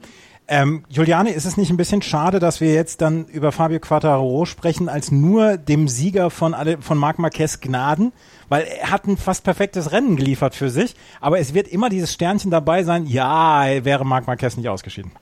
Ähm, 0.49 0.85
Juliane, 0.89 1.31
ist 1.31 1.45
es 1.45 1.57
nicht 1.57 1.71
ein 1.71 1.77
bisschen 1.77 2.03
schade, 2.03 2.39
dass 2.39 2.61
wir 2.61 2.75
jetzt 2.75 3.01
dann 3.01 3.27
über 3.27 3.53
Fabio 3.53 3.79
Quattaro 3.79 4.45
sprechen, 4.45 4.89
als 4.89 5.13
nur 5.13 5.57
dem 5.57 5.89
Sieger 5.89 6.31
von, 6.31 6.55
von 6.81 6.99
Marc 6.99 7.19
Marquez 7.19 7.61
Gnaden? 7.61 8.13
Weil 8.49 8.65
er 8.65 8.91
hat 8.91 9.07
ein 9.07 9.17
fast 9.17 9.45
perfektes 9.45 9.93
Rennen 9.93 10.17
geliefert 10.17 10.55
für 10.55 10.69
sich, 10.69 10.95
aber 11.21 11.39
es 11.39 11.55
wird 11.55 11.69
immer 11.69 11.89
dieses 11.89 12.13
Sternchen 12.13 12.51
dabei 12.51 12.83
sein, 12.83 13.07
ja, 13.07 13.65
wäre 13.85 14.05
Marc 14.05 14.27
Marquez 14.27 14.57
nicht 14.57 14.69
ausgeschieden. 14.69 15.13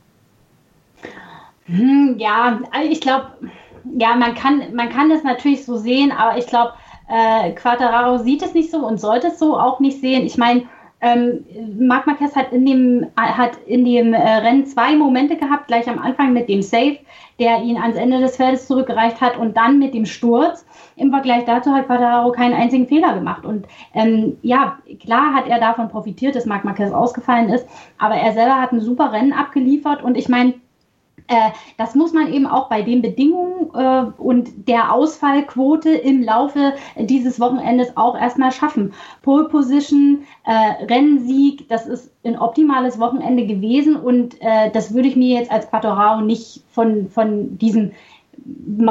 Hm, 1.66 2.16
ja, 2.18 2.58
ich 2.90 3.00
glaube, 3.00 3.26
ja, 3.98 4.16
man 4.16 4.34
kann, 4.34 4.74
man 4.74 4.88
kann 4.88 5.10
das 5.10 5.22
natürlich 5.22 5.64
so 5.64 5.76
sehen, 5.76 6.12
aber 6.12 6.38
ich 6.38 6.46
glaube, 6.46 6.72
äh, 7.08 7.52
Quattararo 7.52 8.18
sieht 8.18 8.42
es 8.42 8.54
nicht 8.54 8.70
so 8.70 8.78
und 8.78 8.98
sollte 9.00 9.28
es 9.28 9.38
so 9.38 9.58
auch 9.58 9.80
nicht 9.80 10.00
sehen. 10.00 10.24
Ich 10.24 10.36
meine, 10.36 10.64
ähm, 11.00 11.44
Marc 11.78 12.06
Marquez 12.06 12.36
hat 12.36 12.52
in 12.52 12.66
dem, 12.66 13.06
hat 13.16 13.56
in 13.66 13.84
dem 13.84 14.12
äh, 14.12 14.18
Rennen 14.18 14.66
zwei 14.66 14.94
Momente 14.94 15.36
gehabt, 15.36 15.68
gleich 15.68 15.88
am 15.88 15.98
Anfang 15.98 16.32
mit 16.32 16.48
dem 16.48 16.62
Save, 16.62 16.98
der 17.38 17.62
ihn 17.62 17.78
ans 17.78 17.96
Ende 17.96 18.20
des 18.20 18.36
Feldes 18.36 18.66
zurückgereicht 18.66 19.20
hat 19.20 19.38
und 19.38 19.56
dann 19.56 19.78
mit 19.78 19.94
dem 19.94 20.04
Sturz. 20.04 20.66
Im 20.96 21.10
Vergleich 21.10 21.44
dazu 21.46 21.72
hat 21.72 21.86
Quadraro 21.86 22.32
keinen 22.32 22.54
einzigen 22.54 22.86
Fehler 22.86 23.14
gemacht. 23.14 23.46
Und 23.46 23.66
ähm, 23.94 24.36
ja, 24.42 24.78
klar 25.02 25.34
hat 25.34 25.48
er 25.48 25.58
davon 25.58 25.88
profitiert, 25.88 26.36
dass 26.36 26.44
Marc 26.44 26.64
Marquez 26.64 26.92
ausgefallen 26.92 27.48
ist, 27.48 27.66
aber 27.98 28.16
er 28.16 28.32
selber 28.32 28.60
hat 28.60 28.72
ein 28.72 28.80
super 28.80 29.12
Rennen 29.12 29.32
abgeliefert 29.32 30.02
und 30.02 30.16
ich 30.16 30.28
meine, 30.28 30.54
das 31.76 31.94
muss 31.94 32.12
man 32.12 32.32
eben 32.32 32.46
auch 32.46 32.68
bei 32.68 32.82
den 32.82 33.02
Bedingungen 33.02 33.70
äh, 33.74 34.10
und 34.20 34.68
der 34.68 34.92
Ausfallquote 34.92 35.90
im 35.90 36.22
Laufe 36.22 36.74
dieses 36.96 37.40
Wochenendes 37.40 37.96
auch 37.96 38.18
erstmal 38.18 38.52
schaffen. 38.52 38.92
Pole 39.22 39.48
Position, 39.48 40.24
äh, 40.44 40.84
Rennsieg, 40.84 41.68
das 41.68 41.86
ist 41.86 42.12
ein 42.24 42.38
optimales 42.38 42.98
Wochenende 42.98 43.46
gewesen 43.46 43.96
und 43.96 44.40
äh, 44.40 44.70
das 44.72 44.94
würde 44.94 45.08
ich 45.08 45.16
mir 45.16 45.38
jetzt 45.38 45.50
als 45.50 45.68
Quattorao 45.70 46.20
nicht 46.20 46.62
von, 46.70 47.08
von 47.08 47.58
diesem 47.58 47.92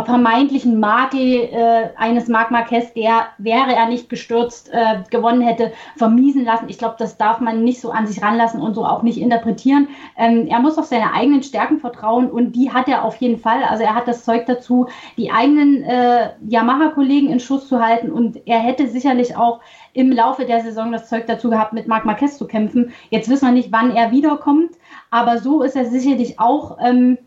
vermeintlichen 0.05 0.79
Makel 0.79 1.49
äh, 1.51 1.89
eines 1.97 2.27
Marc 2.27 2.51
Marquez, 2.51 2.93
der, 2.93 3.27
wäre 3.37 3.73
er 3.73 3.87
nicht 3.87 4.09
gestürzt, 4.09 4.69
äh, 4.71 5.03
gewonnen 5.09 5.41
hätte, 5.41 5.71
vermiesen 5.97 6.45
lassen. 6.45 6.69
Ich 6.69 6.77
glaube, 6.77 6.95
das 6.99 7.17
darf 7.17 7.39
man 7.39 7.63
nicht 7.63 7.81
so 7.81 7.91
an 7.91 8.07
sich 8.07 8.21
ranlassen 8.21 8.61
und 8.61 8.75
so 8.75 8.85
auch 8.85 9.03
nicht 9.03 9.19
interpretieren. 9.19 9.87
Ähm, 10.17 10.47
er 10.47 10.59
muss 10.59 10.77
auf 10.77 10.85
seine 10.85 11.13
eigenen 11.13 11.43
Stärken 11.43 11.79
vertrauen 11.79 12.29
und 12.29 12.53
die 12.53 12.71
hat 12.71 12.87
er 12.87 13.03
auf 13.03 13.15
jeden 13.17 13.39
Fall. 13.39 13.63
Also 13.63 13.83
er 13.83 13.95
hat 13.95 14.07
das 14.07 14.23
Zeug 14.23 14.45
dazu, 14.45 14.87
die 15.17 15.31
eigenen 15.31 15.83
äh, 15.83 16.31
Yamaha-Kollegen 16.47 17.29
in 17.29 17.39
Schuss 17.39 17.67
zu 17.67 17.83
halten 17.83 18.11
und 18.11 18.47
er 18.47 18.59
hätte 18.59 18.87
sicherlich 18.87 19.35
auch 19.35 19.59
im 19.93 20.11
Laufe 20.11 20.45
der 20.45 20.61
Saison 20.61 20.91
das 20.91 21.09
Zeug 21.09 21.25
dazu 21.27 21.49
gehabt, 21.49 21.73
mit 21.73 21.87
Marc 21.87 22.05
Marquez 22.05 22.37
zu 22.37 22.47
kämpfen. 22.47 22.91
Jetzt 23.09 23.29
wissen 23.29 23.47
wir 23.47 23.53
nicht, 23.53 23.71
wann 23.71 23.95
er 23.95 24.11
wiederkommt, 24.11 24.71
aber 25.09 25.39
so 25.39 25.63
ist 25.63 25.75
er 25.75 25.85
sicherlich 25.85 26.39
auch. 26.39 26.77
Ähm, 26.81 27.17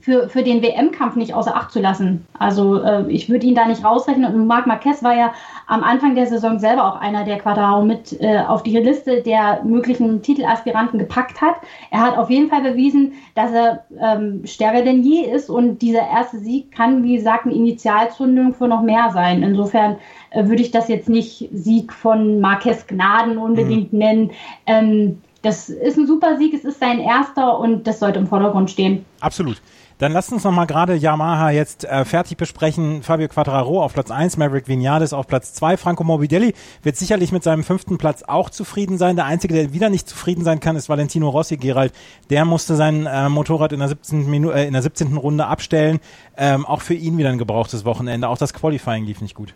für, 0.00 0.28
für 0.28 0.42
den 0.42 0.62
WM-Kampf 0.62 1.16
nicht 1.16 1.34
außer 1.34 1.56
Acht 1.56 1.70
zu 1.70 1.80
lassen. 1.80 2.26
Also 2.38 2.82
äh, 2.82 3.10
ich 3.10 3.28
würde 3.28 3.46
ihn 3.46 3.54
da 3.54 3.66
nicht 3.66 3.84
rausrechnen. 3.84 4.34
Und 4.34 4.46
Marc 4.46 4.66
Marquez 4.66 5.02
war 5.02 5.16
ja 5.16 5.32
am 5.66 5.82
Anfang 5.82 6.14
der 6.14 6.26
Saison 6.26 6.58
selber 6.58 6.86
auch 6.86 7.00
einer, 7.00 7.24
der 7.24 7.38
Quadrao 7.38 7.84
mit 7.84 8.20
äh, 8.20 8.38
auf 8.38 8.62
die 8.62 8.78
Liste 8.78 9.22
der 9.22 9.62
möglichen 9.64 10.22
Titelaspiranten 10.22 10.98
gepackt 10.98 11.40
hat. 11.40 11.56
Er 11.90 12.00
hat 12.00 12.18
auf 12.18 12.30
jeden 12.30 12.48
Fall 12.48 12.62
bewiesen, 12.62 13.12
dass 13.34 13.52
er 13.52 13.84
ähm, 14.00 14.42
stärker 14.44 14.82
denn 14.82 15.02
je 15.02 15.22
ist 15.22 15.50
und 15.50 15.82
dieser 15.82 16.06
erste 16.08 16.38
Sieg 16.38 16.72
kann, 16.72 17.02
wie 17.02 17.16
gesagt, 17.16 17.46
eine 17.46 17.54
Initialzündung 17.54 18.54
für 18.54 18.68
noch 18.68 18.82
mehr 18.82 19.10
sein. 19.12 19.42
Insofern 19.42 19.96
äh, 20.30 20.46
würde 20.46 20.62
ich 20.62 20.70
das 20.70 20.88
jetzt 20.88 21.08
nicht 21.08 21.48
Sieg 21.52 21.92
von 21.92 22.40
Marquez 22.40 22.86
Gnaden 22.86 23.38
unbedingt 23.38 23.92
mhm. 23.92 23.98
nennen. 23.98 24.30
Ähm, 24.66 25.22
das 25.42 25.68
ist 25.68 25.96
ein 25.96 26.06
super 26.06 26.36
Sieg, 26.38 26.54
es 26.54 26.64
ist 26.64 26.80
sein 26.80 26.98
erster 26.98 27.58
und 27.58 27.86
das 27.86 28.00
sollte 28.00 28.18
im 28.18 28.26
Vordergrund 28.26 28.70
stehen. 28.70 29.04
Absolut. 29.20 29.60
Dann 29.98 30.12
lasst 30.12 30.30
uns 30.30 30.44
noch 30.44 30.52
mal 30.52 30.66
gerade 30.66 30.94
Yamaha 30.94 31.50
jetzt 31.50 31.86
äh, 31.86 32.04
fertig 32.04 32.36
besprechen. 32.36 33.02
Fabio 33.02 33.28
Quattraro 33.28 33.82
auf 33.82 33.94
Platz 33.94 34.10
1, 34.10 34.36
Maverick 34.36 34.68
Vinales 34.68 35.14
auf 35.14 35.26
Platz 35.26 35.54
2. 35.54 35.78
Franco 35.78 36.04
Morbidelli 36.04 36.52
wird 36.82 36.96
sicherlich 36.96 37.32
mit 37.32 37.42
seinem 37.42 37.64
fünften 37.64 37.96
Platz 37.96 38.22
auch 38.22 38.50
zufrieden 38.50 38.98
sein. 38.98 39.16
Der 39.16 39.24
Einzige, 39.24 39.54
der 39.54 39.72
wieder 39.72 39.88
nicht 39.88 40.06
zufrieden 40.06 40.44
sein 40.44 40.60
kann, 40.60 40.76
ist 40.76 40.90
Valentino 40.90 41.30
Rossi, 41.30 41.56
Gerald. 41.56 41.94
Der 42.28 42.44
musste 42.44 42.76
sein 42.76 43.06
äh, 43.06 43.30
Motorrad 43.30 43.72
in 43.72 43.78
der 43.78 43.88
17. 43.88 44.28
Minu 44.28 44.50
äh, 44.50 44.66
in 44.66 44.74
der 44.74 44.82
17. 44.82 45.16
Runde 45.16 45.46
abstellen. 45.46 46.00
Ähm, 46.36 46.66
auch 46.66 46.82
für 46.82 46.94
ihn 46.94 47.16
wieder 47.16 47.30
ein 47.30 47.38
gebrauchtes 47.38 47.86
Wochenende. 47.86 48.28
Auch 48.28 48.38
das 48.38 48.52
Qualifying 48.52 49.06
lief 49.06 49.22
nicht 49.22 49.34
gut. 49.34 49.54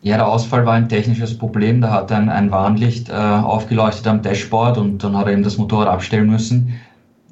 Ja, 0.00 0.16
der 0.16 0.28
Ausfall 0.28 0.64
war 0.64 0.74
ein 0.74 0.88
technisches 0.88 1.36
Problem. 1.36 1.80
Da 1.80 1.90
hat 1.90 2.12
ein, 2.12 2.28
ein 2.28 2.52
Warnlicht 2.52 3.08
äh, 3.08 3.14
aufgeleuchtet 3.14 4.06
am 4.06 4.22
Dashboard 4.22 4.78
und 4.78 5.02
dann 5.02 5.16
hat 5.16 5.26
er 5.26 5.32
eben 5.32 5.42
das 5.42 5.58
Motorrad 5.58 5.88
abstellen 5.88 6.30
müssen. 6.30 6.78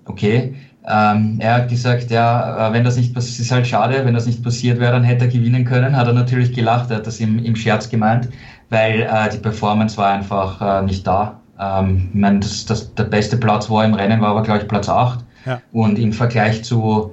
Okay, 0.05 0.55
ähm, 0.88 1.37
er 1.40 1.55
hat 1.55 1.68
gesagt, 1.68 2.11
ja, 2.11 2.68
äh, 2.68 2.72
wenn 2.72 2.85
das 2.85 2.96
nicht 2.96 3.12
passiert, 3.12 3.40
ist 3.40 3.51
halt 3.51 3.66
schade, 3.66 4.05
wenn 4.05 4.14
das 4.14 4.27
nicht 4.27 4.42
passiert 4.42 4.79
wäre, 4.79 4.92
dann 4.92 5.03
hätte 5.03 5.25
er 5.25 5.31
gewinnen 5.31 5.64
können. 5.64 5.96
Hat 5.96 6.07
er 6.07 6.12
natürlich 6.12 6.53
gelacht, 6.53 6.90
er 6.90 6.99
hat 6.99 7.07
das 7.07 7.18
im, 7.18 7.44
im 7.44 7.57
Scherz 7.57 7.88
gemeint, 7.88 8.29
weil 8.70 9.03
äh, 9.03 9.29
die 9.33 9.38
Performance 9.38 9.96
war 9.96 10.12
einfach 10.12 10.61
äh, 10.61 10.85
nicht 10.85 11.05
da. 11.07 11.40
Ähm, 11.59 12.11
ich 12.12 12.20
meine, 12.20 12.40
das, 12.40 12.66
das, 12.66 12.94
der 12.94 13.05
beste 13.05 13.37
Platz, 13.37 13.68
wo 13.68 13.81
er 13.81 13.87
im 13.87 13.94
Rennen 13.94 14.20
war, 14.20 14.35
war, 14.37 14.44
glaube 14.44 14.61
ich, 14.61 14.68
Platz 14.68 14.88
8. 14.88 15.25
Ja. 15.44 15.61
Und 15.72 15.99
im 15.99 16.12
Vergleich 16.12 16.62
zu 16.62 17.12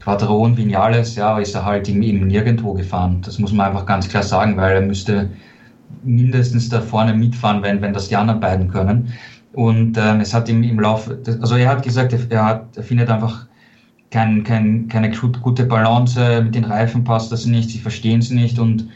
Quadron 0.00 0.56
Vinales, 0.56 1.16
ja, 1.16 1.38
ist 1.38 1.54
er 1.54 1.64
halt 1.64 1.88
im, 1.88 2.02
im 2.02 2.26
Nirgendwo 2.26 2.74
gefahren. 2.74 3.22
Das 3.24 3.38
muss 3.38 3.52
man 3.52 3.68
einfach 3.68 3.86
ganz 3.86 4.08
klar 4.08 4.22
sagen, 4.22 4.56
weil 4.58 4.74
er 4.74 4.80
müsste 4.82 5.30
mindestens 6.02 6.68
da 6.68 6.82
vorne 6.82 7.14
mitfahren, 7.14 7.62
wenn, 7.62 7.80
wenn 7.80 7.94
das 7.94 8.08
die 8.08 8.16
anderen 8.16 8.40
beiden 8.40 8.68
können. 8.68 9.12
Und 9.52 9.96
ähm, 9.96 10.20
es 10.20 10.34
hat 10.34 10.48
ihm 10.48 10.62
im 10.62 10.78
Laufe, 10.78 11.18
also 11.40 11.56
er 11.56 11.70
hat 11.70 11.82
gesagt, 11.82 12.14
er, 12.30 12.44
hat, 12.44 12.76
er 12.76 12.82
findet 12.82 13.08
einfach 13.08 13.46
kein, 14.10 14.44
kein, 14.44 14.88
keine 14.88 15.10
gute 15.10 15.64
Balance 15.64 16.42
mit 16.42 16.54
den 16.54 16.64
Reifen, 16.64 17.04
passt 17.04 17.32
das 17.32 17.46
nicht, 17.46 17.70
sie 17.70 17.78
verstehen 17.78 18.20
es 18.20 18.30
nicht 18.30 18.58
und 18.58 18.88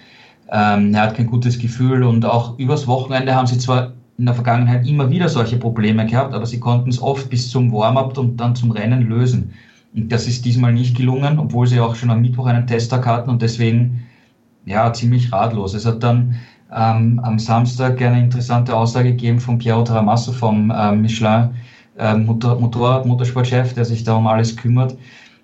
ähm, 0.51 0.95
er 0.95 1.03
hat 1.03 1.17
kein 1.17 1.27
gutes 1.27 1.59
Gefühl. 1.59 2.03
Und 2.05 2.25
auch 2.25 2.59
übers 2.59 2.87
Wochenende 2.87 3.35
haben 3.35 3.47
sie 3.47 3.59
zwar 3.59 3.93
in 4.19 4.27
der 4.27 4.35
Vergangenheit 4.35 4.87
immer 4.87 5.11
wieder 5.11 5.29
solche 5.29 5.57
Probleme 5.57 6.07
gehabt, 6.07 6.35
aber 6.35 6.47
sie 6.47 6.61
konnten 6.61 6.91
es 6.91 7.01
oft 7.01 7.29
bis 7.31 7.51
zum 7.51 7.73
Warm-up 7.73 8.17
und 8.19 8.37
dann 8.37 8.55
zum 8.55 8.71
Rennen 8.71 9.09
lösen. 9.09 9.55
Und 9.95 10.13
das 10.13 10.27
ist 10.27 10.45
diesmal 10.45 10.73
nicht 10.73 10.97
gelungen, 10.97 11.39
obwohl 11.39 11.67
sie 11.67 11.81
auch 11.81 11.95
schon 11.95 12.11
am 12.11 12.21
Mittwoch 12.23 12.47
einen 12.47 12.67
Testtag 12.67 13.07
hatten 13.07 13.31
und 13.31 13.43
deswegen 13.43 14.03
ja 14.65 14.93
ziemlich 14.93 15.33
ratlos. 15.33 15.75
Es 15.75 15.87
hat 15.87 16.03
dann 16.03 16.37
ähm, 16.75 17.21
am 17.23 17.39
Samstag 17.39 18.01
eine 18.03 18.21
interessante 18.21 18.75
Aussage 18.75 19.11
gegeben 19.11 19.41
von 19.41 19.59
Piero 19.59 19.83
Tramasso 19.83 20.33
vom 20.33 20.71
äh, 20.71 20.93
Michelin 20.93 21.51
äh, 21.99 22.17
Motor, 22.17 22.59
Motorrad, 22.59 23.07
Motorsportchef, 23.07 23.75
der 23.75 23.85
sich 23.85 24.05
da 24.05 24.15
um 24.15 24.27
alles 24.27 24.57
kümmert. 24.57 24.97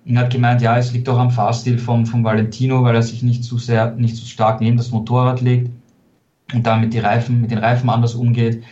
Und 0.05 0.17
hat 0.17 0.31
gemeint, 0.31 0.61
ja, 0.61 0.77
es 0.77 0.93
liegt 0.93 1.07
auch 1.09 1.19
am 1.19 1.29
Fahrstil 1.29 1.77
von, 1.77 2.05
von 2.05 2.23
Valentino, 2.23 2.83
weil 2.83 2.95
er 2.95 3.03
sich 3.03 3.21
nicht 3.21 3.43
zu 3.43 3.57
sehr, 3.57 3.95
nicht 3.95 4.15
zu 4.15 4.25
stark 4.25 4.61
neben 4.61 4.77
das 4.77 4.91
Motorrad 4.91 5.41
legt 5.41 5.69
und 6.53 6.65
damit 6.65 6.93
die 6.93 6.99
Reifen, 6.99 7.41
mit 7.41 7.51
den 7.51 7.59
Reifen 7.59 7.89
anders 7.89 8.15
umgeht. 8.15 8.63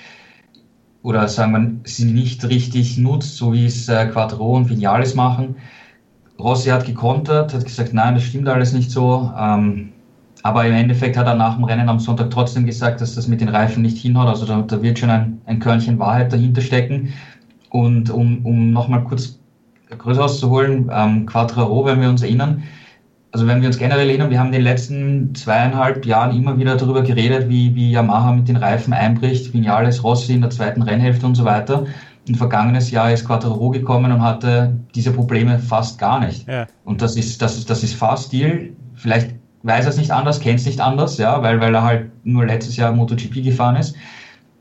Oder 1.04 1.28
sagen 1.28 1.52
wir, 1.52 1.89
sie 1.89 2.06
nicht 2.06 2.43
richtig 2.50 2.98
nutzt, 2.98 3.38
so 3.38 3.54
wie 3.54 3.65
es 3.65 3.88
äh, 3.88 4.08
Quattro 4.08 4.56
und 4.56 4.70
Vinales 4.70 5.15
machen. 5.15 5.56
Rossi 6.39 6.70
hat 6.70 6.86
gekontert, 6.86 7.54
hat 7.54 7.65
gesagt, 7.65 7.93
nein, 7.93 8.15
das 8.15 8.24
stimmt 8.24 8.48
alles 8.48 8.74
nicht 8.74 8.91
so. 8.91 9.32
Ähm, 9.38 9.93
aber 10.47 10.65
im 10.65 10.73
Endeffekt 10.73 11.17
hat 11.17 11.27
er 11.27 11.36
nach 11.36 11.55
dem 11.55 11.65
Rennen 11.65 11.89
am 11.89 11.99
Sonntag 11.99 12.31
trotzdem 12.31 12.65
gesagt, 12.65 13.01
dass 13.01 13.15
das 13.15 13.27
mit 13.27 13.41
den 13.41 13.49
Reifen 13.49 13.81
nicht 13.81 13.97
hinhaut. 13.97 14.27
Also 14.27 14.45
da, 14.45 14.62
da 14.62 14.81
wird 14.81 14.97
schon 14.97 15.10
ein, 15.10 15.41
ein 15.45 15.60
Körnchen 15.60 15.99
Wahrheit 15.99 16.31
dahinter 16.31 16.62
stecken. 16.62 17.13
Und 17.69 18.10
um, 18.10 18.45
um 18.45 18.71
nochmal 18.71 19.03
kurz 19.03 19.39
größer 19.89 20.23
auszuholen, 20.23 20.89
ähm, 20.89 21.25
Quattraro, 21.25 21.83
wenn 21.86 21.99
wir 21.99 22.07
uns 22.07 22.21
erinnern, 22.21 22.63
also 23.33 23.45
wenn 23.45 23.60
wir 23.60 23.67
uns 23.67 23.77
generell 23.77 24.07
erinnern, 24.07 24.29
wir 24.29 24.39
haben 24.39 24.47
in 24.47 24.53
den 24.53 24.62
letzten 24.62 25.36
zweieinhalb 25.36 26.05
Jahren 26.05 26.33
immer 26.33 26.57
wieder 26.57 26.77
darüber 26.77 27.01
geredet, 27.01 27.49
wie, 27.49 27.75
wie 27.75 27.91
Yamaha 27.91 28.31
mit 28.31 28.47
den 28.47 28.55
Reifen 28.55 28.93
einbricht, 28.93 29.53
Vinales, 29.53 30.01
Rossi 30.01 30.33
in 30.33 30.41
der 30.41 30.49
zweiten 30.49 30.81
Rennhälfte 30.81 31.25
und 31.25 31.36
so 31.36 31.43
weiter. 31.43 31.86
Ein 32.29 32.36
vergangenes 32.36 32.89
Jahr 32.89 33.12
ist 33.12 33.25
Quattro 33.25 33.69
gekommen 33.69 34.13
und 34.13 34.21
hatte 34.21 34.79
diese 34.95 35.12
Probleme 35.12 35.60
fast 35.60 35.99
gar 35.99 36.21
nicht. 36.21 36.47
Ja. 36.47 36.67
Und 36.86 37.01
das 37.01 37.17
ist, 37.17 37.41
das 37.41 37.57
ist, 37.57 37.69
das 37.69 37.83
ist 37.83 37.95
Fahrstil. 37.95 38.73
Vielleicht 38.95 39.36
weiß 39.63 39.88
es 39.88 39.98
nicht 39.98 40.12
anders, 40.12 40.39
kennt 40.39 40.60
es 40.60 40.65
nicht 40.65 40.80
anders, 40.80 41.17
ja, 41.17 41.41
weil, 41.41 41.60
weil 41.60 41.74
er 41.74 41.84
halt 41.84 42.12
nur 42.24 42.46
letztes 42.46 42.78
Jahr 42.78 42.91
MotoGP 42.91 43.43
gefahren 43.43 43.76
ist. 43.76 43.96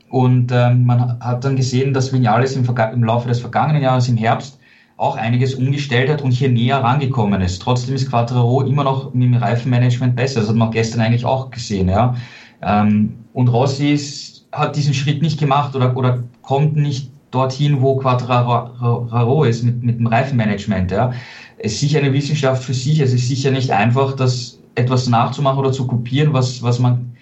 Und 0.09 0.51
ähm, 0.51 0.85
man 0.85 1.19
hat 1.19 1.43
dann 1.43 1.55
gesehen, 1.55 1.93
dass 1.93 2.13
Vinales 2.13 2.55
im, 2.55 2.65
im, 2.65 3.03
Laufe 3.03 3.27
des 3.27 3.41
vergangenen 3.41 3.81
Jahres 3.81 4.07
im 4.07 4.17
Herbst 4.17 4.59
auch 4.95 5.17
einiges 5.17 5.53
umgestellt 5.53 6.09
hat 6.09 6.21
und 6.21 6.31
hier 6.31 6.49
näher 6.49 6.77
rangekommen 6.77 7.41
ist. 7.41 7.61
Trotzdem 7.61 7.95
ist 7.95 8.09
Quattro 8.09 8.61
immer 8.61 8.83
noch 8.83 9.13
mit 9.13 9.25
dem 9.25 9.35
Reifenmanagement 9.35 10.15
besser. 10.15 10.39
Das 10.39 10.49
hat 10.49 10.55
man 10.55 10.71
gestern 10.71 11.01
eigentlich 11.01 11.25
auch 11.25 11.51
gesehen. 11.51 11.89
Ja. 11.89 12.15
Ähm, 12.61 13.25
und 13.33 13.49
Rossi 13.49 13.91
ist, 13.91 14.47
hat 14.51 14.75
diesen 14.75 14.93
Schritt 14.93 15.21
nicht 15.21 15.39
gemacht 15.39 15.75
oder, 15.75 15.95
oder 15.95 16.23
kommt 16.41 16.77
nicht 16.77 17.11
dorthin, 17.31 17.81
wo 17.81 17.97
Quattraro 17.97 19.43
ist 19.43 19.63
mit, 19.63 19.83
mit 19.83 19.99
dem 19.99 20.07
Reifenmanagement. 20.07 20.89
Ja. 20.89 21.11
Es 21.59 21.73
ist 21.73 21.81
sicher 21.81 21.99
eine 21.99 22.13
Wissenschaft 22.13 22.63
für 22.63 22.73
sich. 22.73 22.99
Es 22.99 23.13
ist 23.13 23.27
sicher 23.27 23.51
nicht 23.51 23.71
einfach, 23.71 24.15
das 24.15 24.56
etwas 24.77 25.09
nachzumachen 25.09 25.59
oder 25.59 25.71
zu 25.71 25.87
kopieren, 25.87 26.33
was, 26.33 26.61
was 26.61 26.79
man 26.79 27.15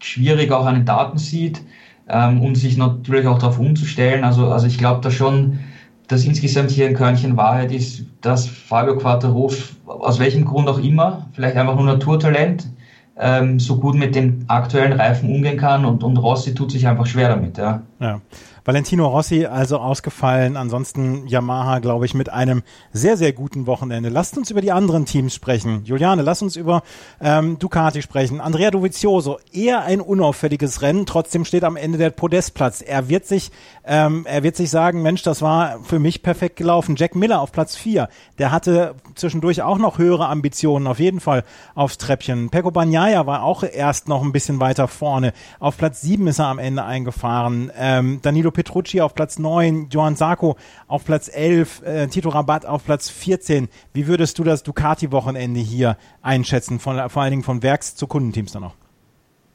schwierig 0.00 0.50
auch 0.52 0.66
an 0.66 0.74
den 0.74 0.84
Daten 0.84 1.18
sieht, 1.18 1.62
ähm, 2.08 2.40
um 2.40 2.54
sich 2.54 2.76
natürlich 2.76 3.26
auch 3.26 3.38
darauf 3.38 3.58
umzustellen. 3.58 4.24
Also, 4.24 4.48
also 4.48 4.66
ich 4.66 4.78
glaube 4.78 5.00
da 5.02 5.10
schon, 5.10 5.58
dass 6.08 6.24
insgesamt 6.24 6.70
hier 6.70 6.86
ein 6.86 6.94
Körnchen 6.94 7.36
Wahrheit 7.36 7.72
ist, 7.72 8.06
dass 8.22 8.46
Fabio 8.46 8.96
Quattro, 8.96 9.52
aus 9.86 10.18
welchem 10.18 10.46
Grund 10.46 10.68
auch 10.68 10.78
immer, 10.78 11.26
vielleicht 11.32 11.56
einfach 11.56 11.74
nur 11.76 11.84
Naturtalent, 11.84 12.66
ähm, 13.18 13.58
so 13.60 13.76
gut 13.78 13.94
mit 13.94 14.14
den 14.14 14.44
aktuellen 14.48 14.92
Reifen 14.92 15.28
umgehen 15.28 15.58
kann 15.58 15.84
und, 15.84 16.02
und 16.02 16.16
Rossi 16.16 16.54
tut 16.54 16.70
sich 16.70 16.86
einfach 16.86 17.06
schwer 17.06 17.28
damit. 17.28 17.58
Ja. 17.58 17.82
Ja. 18.00 18.20
Valentino 18.68 19.06
Rossi 19.06 19.46
also 19.46 19.78
ausgefallen. 19.78 20.58
Ansonsten 20.58 21.26
Yamaha, 21.26 21.78
glaube 21.78 22.04
ich, 22.04 22.12
mit 22.12 22.28
einem 22.28 22.62
sehr, 22.92 23.16
sehr 23.16 23.32
guten 23.32 23.66
Wochenende. 23.66 24.10
Lasst 24.10 24.36
uns 24.36 24.50
über 24.50 24.60
die 24.60 24.72
anderen 24.72 25.06
Teams 25.06 25.34
sprechen. 25.34 25.86
Juliane, 25.86 26.20
lass 26.20 26.42
uns 26.42 26.54
über 26.54 26.82
ähm, 27.18 27.58
Ducati 27.58 28.02
sprechen. 28.02 28.42
Andrea 28.42 28.70
Dovizioso, 28.70 29.38
eher 29.54 29.84
ein 29.84 30.02
unauffälliges 30.02 30.82
Rennen. 30.82 31.06
Trotzdem 31.06 31.46
steht 31.46 31.64
am 31.64 31.76
Ende 31.76 31.96
der 31.96 32.10
Podestplatz. 32.10 32.82
Er 32.82 33.08
wird 33.08 33.24
sich, 33.24 33.52
ähm, 33.86 34.26
er 34.28 34.42
wird 34.42 34.54
sich 34.54 34.68
sagen, 34.68 35.00
Mensch, 35.00 35.22
das 35.22 35.40
war 35.40 35.78
für 35.82 35.98
mich 35.98 36.22
perfekt 36.22 36.56
gelaufen. 36.56 36.94
Jack 36.96 37.14
Miller 37.14 37.40
auf 37.40 37.52
Platz 37.52 37.74
4. 37.74 38.10
Der 38.36 38.52
hatte 38.52 38.96
zwischendurch 39.14 39.62
auch 39.62 39.78
noch 39.78 39.96
höhere 39.96 40.28
Ambitionen, 40.28 40.86
auf 40.88 40.98
jeden 40.98 41.20
Fall 41.20 41.42
aufs 41.74 41.96
Treppchen. 41.96 42.50
Pecco 42.50 42.70
Bagnaia 42.70 43.24
war 43.24 43.44
auch 43.44 43.62
erst 43.62 44.08
noch 44.08 44.22
ein 44.22 44.32
bisschen 44.32 44.60
weiter 44.60 44.88
vorne. 44.88 45.32
Auf 45.58 45.78
Platz 45.78 46.02
7 46.02 46.26
ist 46.26 46.38
er 46.38 46.48
am 46.48 46.58
Ende 46.58 46.84
eingefahren. 46.84 47.72
Ähm, 47.74 47.87
Danilo 48.22 48.50
Petrucci 48.50 49.00
auf 49.00 49.14
Platz 49.14 49.38
9, 49.38 49.88
Johann 49.90 50.16
Sarko 50.16 50.56
auf 50.86 51.04
Platz 51.04 51.30
11, 51.32 51.82
äh, 51.82 52.06
Tito 52.08 52.28
Rabat 52.28 52.66
auf 52.66 52.84
Platz 52.84 53.08
14. 53.10 53.68
Wie 53.92 54.06
würdest 54.06 54.38
du 54.38 54.44
das 54.44 54.62
Ducati-Wochenende 54.62 55.60
hier 55.60 55.96
einschätzen, 56.22 56.78
von, 56.78 57.08
vor 57.08 57.22
allen 57.22 57.30
Dingen 57.30 57.42
von 57.42 57.62
Werks- 57.62 57.96
zu 57.96 58.06
Kundenteams 58.06 58.52
dann 58.52 58.62
noch? 58.62 58.74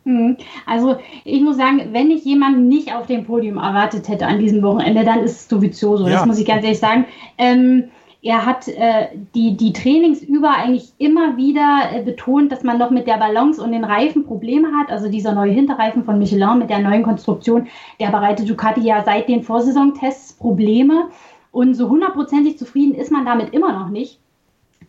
Mhm. 0.06 0.38
Also 0.66 0.98
ich 1.24 1.42
muss 1.42 1.58
sagen, 1.58 1.90
wenn 1.92 2.12
ich 2.12 2.26
jemanden 2.26 2.68
nicht 2.68 2.94
auf 2.94 3.08
dem 3.08 3.26
Podium 3.26 3.58
erwartet 3.58 4.08
hätte 4.10 4.28
an 4.28 4.40
diesem 4.40 4.62
Wochenende, 4.62 5.04
dann 5.04 5.20
ist 5.20 5.42
es 5.42 5.48
Dovizioso. 5.48 6.08
Ja. 6.08 6.14
Das 6.18 6.26
muss 6.26 6.40
ich 6.40 6.46
ganz 6.46 6.64
ehrlich 6.64 6.80
sagen. 6.80 7.06
Ähm, 7.38 7.86
er 8.24 8.46
hat 8.46 8.70
äh, 8.70 9.10
die, 9.36 9.58
die 9.58 9.74
Trainings 9.74 10.22
über 10.24 10.52
eigentlich 10.52 10.94
immer 10.98 11.36
wieder 11.36 11.90
äh, 11.92 12.02
betont, 12.04 12.54
dass 12.54 12.64
man 12.64 12.78
noch 12.78 12.90
mit 12.90 13.06
der 13.06 13.18
Balance 13.18 13.62
und 13.62 13.74
den 13.74 13.84
Reifen 13.84 14.26
Probleme 14.26 14.70
hat. 14.74 14.90
Also 14.90 15.10
dieser 15.10 15.34
neue 15.34 15.52
Hinterreifen 15.52 16.06
von 16.06 16.20
Michelin 16.20 16.60
mit 16.60 16.70
der 16.70 16.80
neuen 16.80 17.04
Konstruktion, 17.04 17.68
der 18.00 18.12
bereitet 18.12 18.50
Ducati 18.50 18.80
ja 18.80 19.04
seit 19.04 19.28
den 19.28 19.44
Vorsaisontests 19.44 20.34
Probleme. 20.34 21.10
Und 21.52 21.74
so 21.74 21.90
hundertprozentig 21.90 22.58
zufrieden 22.58 22.96
ist 22.96 23.12
man 23.12 23.26
damit 23.26 23.54
immer 23.54 23.74
noch 23.74 23.90
nicht. 23.90 24.22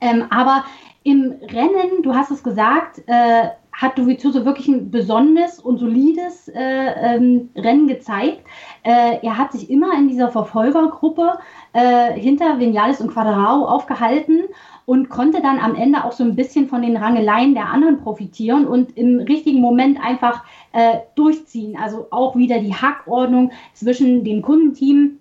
Ähm, 0.00 0.26
aber 0.30 0.64
im 1.02 1.34
Rennen, 1.50 2.02
du 2.02 2.14
hast 2.14 2.30
es 2.30 2.42
gesagt, 2.42 3.02
äh, 3.06 3.48
hat 3.72 3.98
Dovizioso 3.98 4.44
wirklich 4.44 4.68
ein 4.68 4.90
besonderes 4.90 5.58
und 5.58 5.78
solides 5.78 6.48
äh, 6.48 7.16
ähm, 7.16 7.50
Rennen 7.56 7.88
gezeigt. 7.88 8.46
Äh, 8.84 9.18
er 9.22 9.36
hat 9.36 9.52
sich 9.52 9.68
immer 9.68 9.92
in 9.98 10.08
dieser 10.08 10.30
Verfolgergruppe 10.30 11.38
äh, 11.74 12.12
hinter 12.18 12.58
Vinales 12.58 13.00
und 13.00 13.12
Quadrao 13.12 13.66
aufgehalten 13.66 14.44
und 14.86 15.08
konnte 15.08 15.42
dann 15.42 15.58
am 15.58 15.74
Ende 15.74 16.04
auch 16.04 16.12
so 16.12 16.24
ein 16.24 16.36
bisschen 16.36 16.68
von 16.68 16.82
den 16.82 16.96
Rangeleien 16.96 17.54
der 17.54 17.68
anderen 17.68 17.98
profitieren 17.98 18.66
und 18.66 18.96
im 18.96 19.20
richtigen 19.20 19.60
Moment 19.60 19.98
einfach 20.02 20.44
äh, 20.72 20.98
durchziehen. 21.14 21.76
Also 21.76 22.06
auch 22.10 22.36
wieder 22.36 22.60
die 22.60 22.74
Hackordnung 22.74 23.50
zwischen 23.72 24.24
dem 24.24 24.42
Kundenteam 24.42 25.18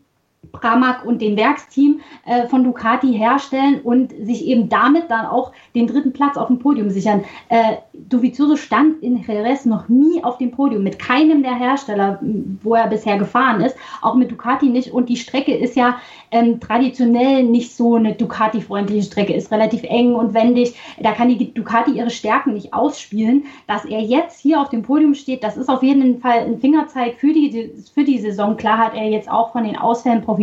Pramac 0.54 1.04
und 1.04 1.22
dem 1.22 1.36
Werksteam 1.36 2.00
äh, 2.26 2.48
von 2.48 2.64
Ducati 2.64 3.12
herstellen 3.12 3.82
und 3.84 4.12
sich 4.12 4.46
eben 4.46 4.70
damit 4.70 5.10
dann 5.10 5.26
auch 5.26 5.52
den 5.76 5.88
dritten 5.88 6.14
Platz 6.14 6.38
auf 6.38 6.48
dem 6.48 6.60
Podium 6.60 6.90
sichern. 6.90 7.24
Äh, 7.50 7.78
Dovizioso 7.94 8.56
stand 8.56 9.02
in 9.02 9.18
Jerez 9.18 9.66
noch 9.66 9.90
nie 9.90 10.24
auf 10.24 10.38
dem 10.38 10.52
Podium, 10.52 10.84
mit 10.84 11.00
keinem 11.00 11.42
der 11.44 11.56
Hersteller, 11.56 12.20
wo 12.62 12.76
er 12.76 12.88
bisher 12.88 13.18
gefahren 13.18 13.62
ist, 13.62 13.76
auch 14.02 14.16
mit 14.16 14.32
Ducati 14.32 14.70
nicht. 14.70 14.94
Und 14.94 15.10
die 15.10 15.18
Strecke 15.18 15.56
ist 15.56 15.76
ja 15.76 15.98
ähm, 16.32 16.60
traditionell 16.60 17.44
nicht 17.44 17.76
so 17.76 17.96
eine 17.96 18.14
Ducati-freundliche 18.14 19.04
Strecke, 19.04 19.34
ist 19.34 19.52
relativ 19.52 19.84
eng 19.84 20.14
und 20.14 20.34
wendig. 20.34 20.76
Da 21.00 21.14
kann 21.14 21.30
die 21.30 21.54
Ducati 21.54 21.92
ihre 21.92 22.12
Stärken 22.12 22.54
nicht 22.54 22.74
ausspielen. 22.74 23.46
Dass 23.68 23.86
er 23.86 24.02
jetzt 24.02 24.40
hier 24.40 24.62
auf 24.62 24.70
dem 24.70 24.84
Podium 24.84 25.16
steht, 25.16 25.44
das 25.44 25.58
ist 25.58 25.70
auf 25.70 25.82
jeden 25.82 26.20
Fall 26.20 26.40
ein 26.40 26.60
Fingerzeig 26.60 27.16
für 27.18 27.34
die, 27.34 27.72
für 27.94 28.04
die 28.04 28.20
Saison. 28.20 28.56
Klar 28.56 28.78
hat 28.78 28.96
er 28.96 29.10
jetzt 29.10 29.30
auch 29.30 29.52
von 29.52 29.64
den 29.64 29.78
Ausfällen 29.78 30.22
profitiert, 30.22 30.43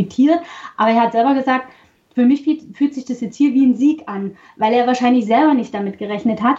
aber 0.77 0.91
er 0.91 1.01
hat 1.01 1.13
selber 1.13 1.35
gesagt, 1.35 1.73
für 2.15 2.25
mich 2.25 2.43
fühlt 2.43 2.95
sich 2.95 3.05
das 3.05 3.21
jetzt 3.21 3.37
hier 3.37 3.55
wie 3.55 3.65
ein 3.65 3.77
Sieg 3.77 4.03
an, 4.07 4.37
weil 4.57 4.73
er 4.73 4.87
wahrscheinlich 4.87 5.27
selber 5.27 5.55
nicht 5.55 5.73
damit 5.73 5.99
gerechnet 5.99 6.43
hat. 6.43 6.59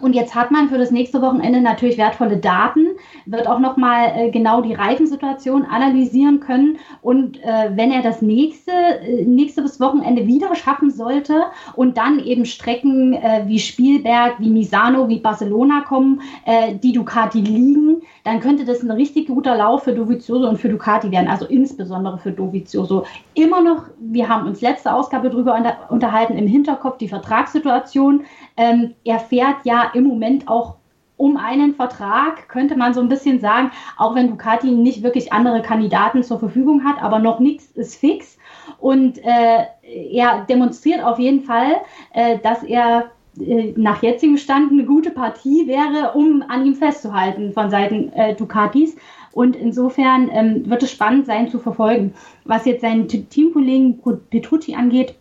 Und 0.00 0.14
jetzt 0.14 0.34
hat 0.34 0.50
man 0.50 0.68
für 0.68 0.78
das 0.78 0.90
nächste 0.90 1.22
Wochenende 1.22 1.60
natürlich 1.60 1.98
wertvolle 1.98 2.36
Daten, 2.36 2.86
wird 3.26 3.48
auch 3.48 3.58
nochmal 3.58 4.12
äh, 4.14 4.30
genau 4.30 4.60
die 4.60 4.74
Reifensituation 4.74 5.64
analysieren 5.64 6.40
können. 6.40 6.78
Und 7.02 7.42
äh, 7.42 7.70
wenn 7.74 7.90
er 7.90 8.02
das 8.02 8.22
nächste, 8.22 8.72
äh, 8.72 9.24
nächstes 9.24 9.80
Wochenende 9.80 10.26
wieder 10.26 10.54
schaffen 10.54 10.90
sollte 10.90 11.44
und 11.74 11.96
dann 11.96 12.18
eben 12.20 12.44
Strecken 12.44 13.14
äh, 13.14 13.42
wie 13.46 13.58
Spielberg, 13.58 14.34
wie 14.38 14.50
Misano, 14.50 15.08
wie 15.08 15.18
Barcelona 15.18 15.82
kommen, 15.82 16.20
äh, 16.44 16.74
die 16.74 16.92
Ducati 16.92 17.40
liegen, 17.40 18.02
dann 18.24 18.40
könnte 18.40 18.64
das 18.64 18.82
ein 18.82 18.90
richtig 18.90 19.28
guter 19.28 19.56
Lauf 19.56 19.84
für 19.84 19.94
Dovizioso 19.94 20.48
und 20.48 20.58
für 20.58 20.68
Ducati 20.68 21.10
werden, 21.10 21.28
also 21.28 21.46
insbesondere 21.46 22.18
für 22.18 22.32
Dovizioso. 22.32 23.04
Immer 23.34 23.62
noch, 23.62 23.84
wir 23.98 24.28
haben 24.28 24.46
uns 24.46 24.60
letzte 24.60 24.92
Ausgabe 24.92 25.30
darüber 25.30 25.56
unterhalten, 25.88 26.36
im 26.36 26.46
Hinterkopf 26.46 26.98
die 26.98 27.08
Vertragssituation. 27.08 28.24
Ähm, 28.56 28.94
er 29.04 29.18
fährt 29.18 29.64
ja 29.64 29.87
im 29.94 30.04
Moment 30.04 30.48
auch 30.48 30.76
um 31.18 31.36
einen 31.36 31.74
Vertrag, 31.74 32.48
könnte 32.48 32.76
man 32.76 32.94
so 32.94 33.00
ein 33.00 33.08
bisschen 33.08 33.40
sagen, 33.40 33.72
auch 33.96 34.14
wenn 34.14 34.28
Ducati 34.28 34.70
nicht 34.70 35.02
wirklich 35.02 35.32
andere 35.32 35.62
Kandidaten 35.62 36.22
zur 36.22 36.38
Verfügung 36.38 36.84
hat, 36.84 37.02
aber 37.02 37.18
noch 37.18 37.40
nichts 37.40 37.66
ist 37.72 37.96
fix. 37.96 38.38
Und 38.78 39.18
äh, 39.18 39.64
er 40.12 40.46
demonstriert 40.48 41.02
auf 41.02 41.18
jeden 41.18 41.42
Fall, 41.42 41.72
äh, 42.14 42.38
dass 42.38 42.62
er 42.62 43.10
äh, 43.40 43.72
nach 43.76 44.02
jetzigem 44.02 44.36
Stand 44.36 44.72
eine 44.72 44.84
gute 44.84 45.10
Partie 45.10 45.66
wäre, 45.66 46.12
um 46.14 46.42
an 46.48 46.64
ihm 46.64 46.74
festzuhalten 46.74 47.52
von 47.52 47.68
Seiten 47.68 48.12
äh, 48.12 48.34
Ducatis. 48.34 48.96
Und 49.32 49.56
insofern 49.56 50.30
ähm, 50.32 50.70
wird 50.70 50.82
es 50.82 50.90
spannend 50.90 51.26
sein 51.26 51.48
zu 51.48 51.58
verfolgen. 51.58 52.14
Was 52.44 52.64
jetzt 52.64 52.80
seinen 52.80 53.08
Teamkollegen 53.08 54.00
Petrucci 54.30 54.74
angeht, 54.74 55.14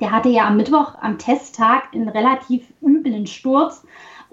der 0.00 0.10
hatte 0.10 0.28
ja 0.28 0.46
am 0.46 0.56
Mittwoch 0.56 0.94
am 1.00 1.18
Testtag 1.18 1.84
einen 1.94 2.08
relativ 2.08 2.72
üblen 2.82 3.26
Sturz 3.26 3.84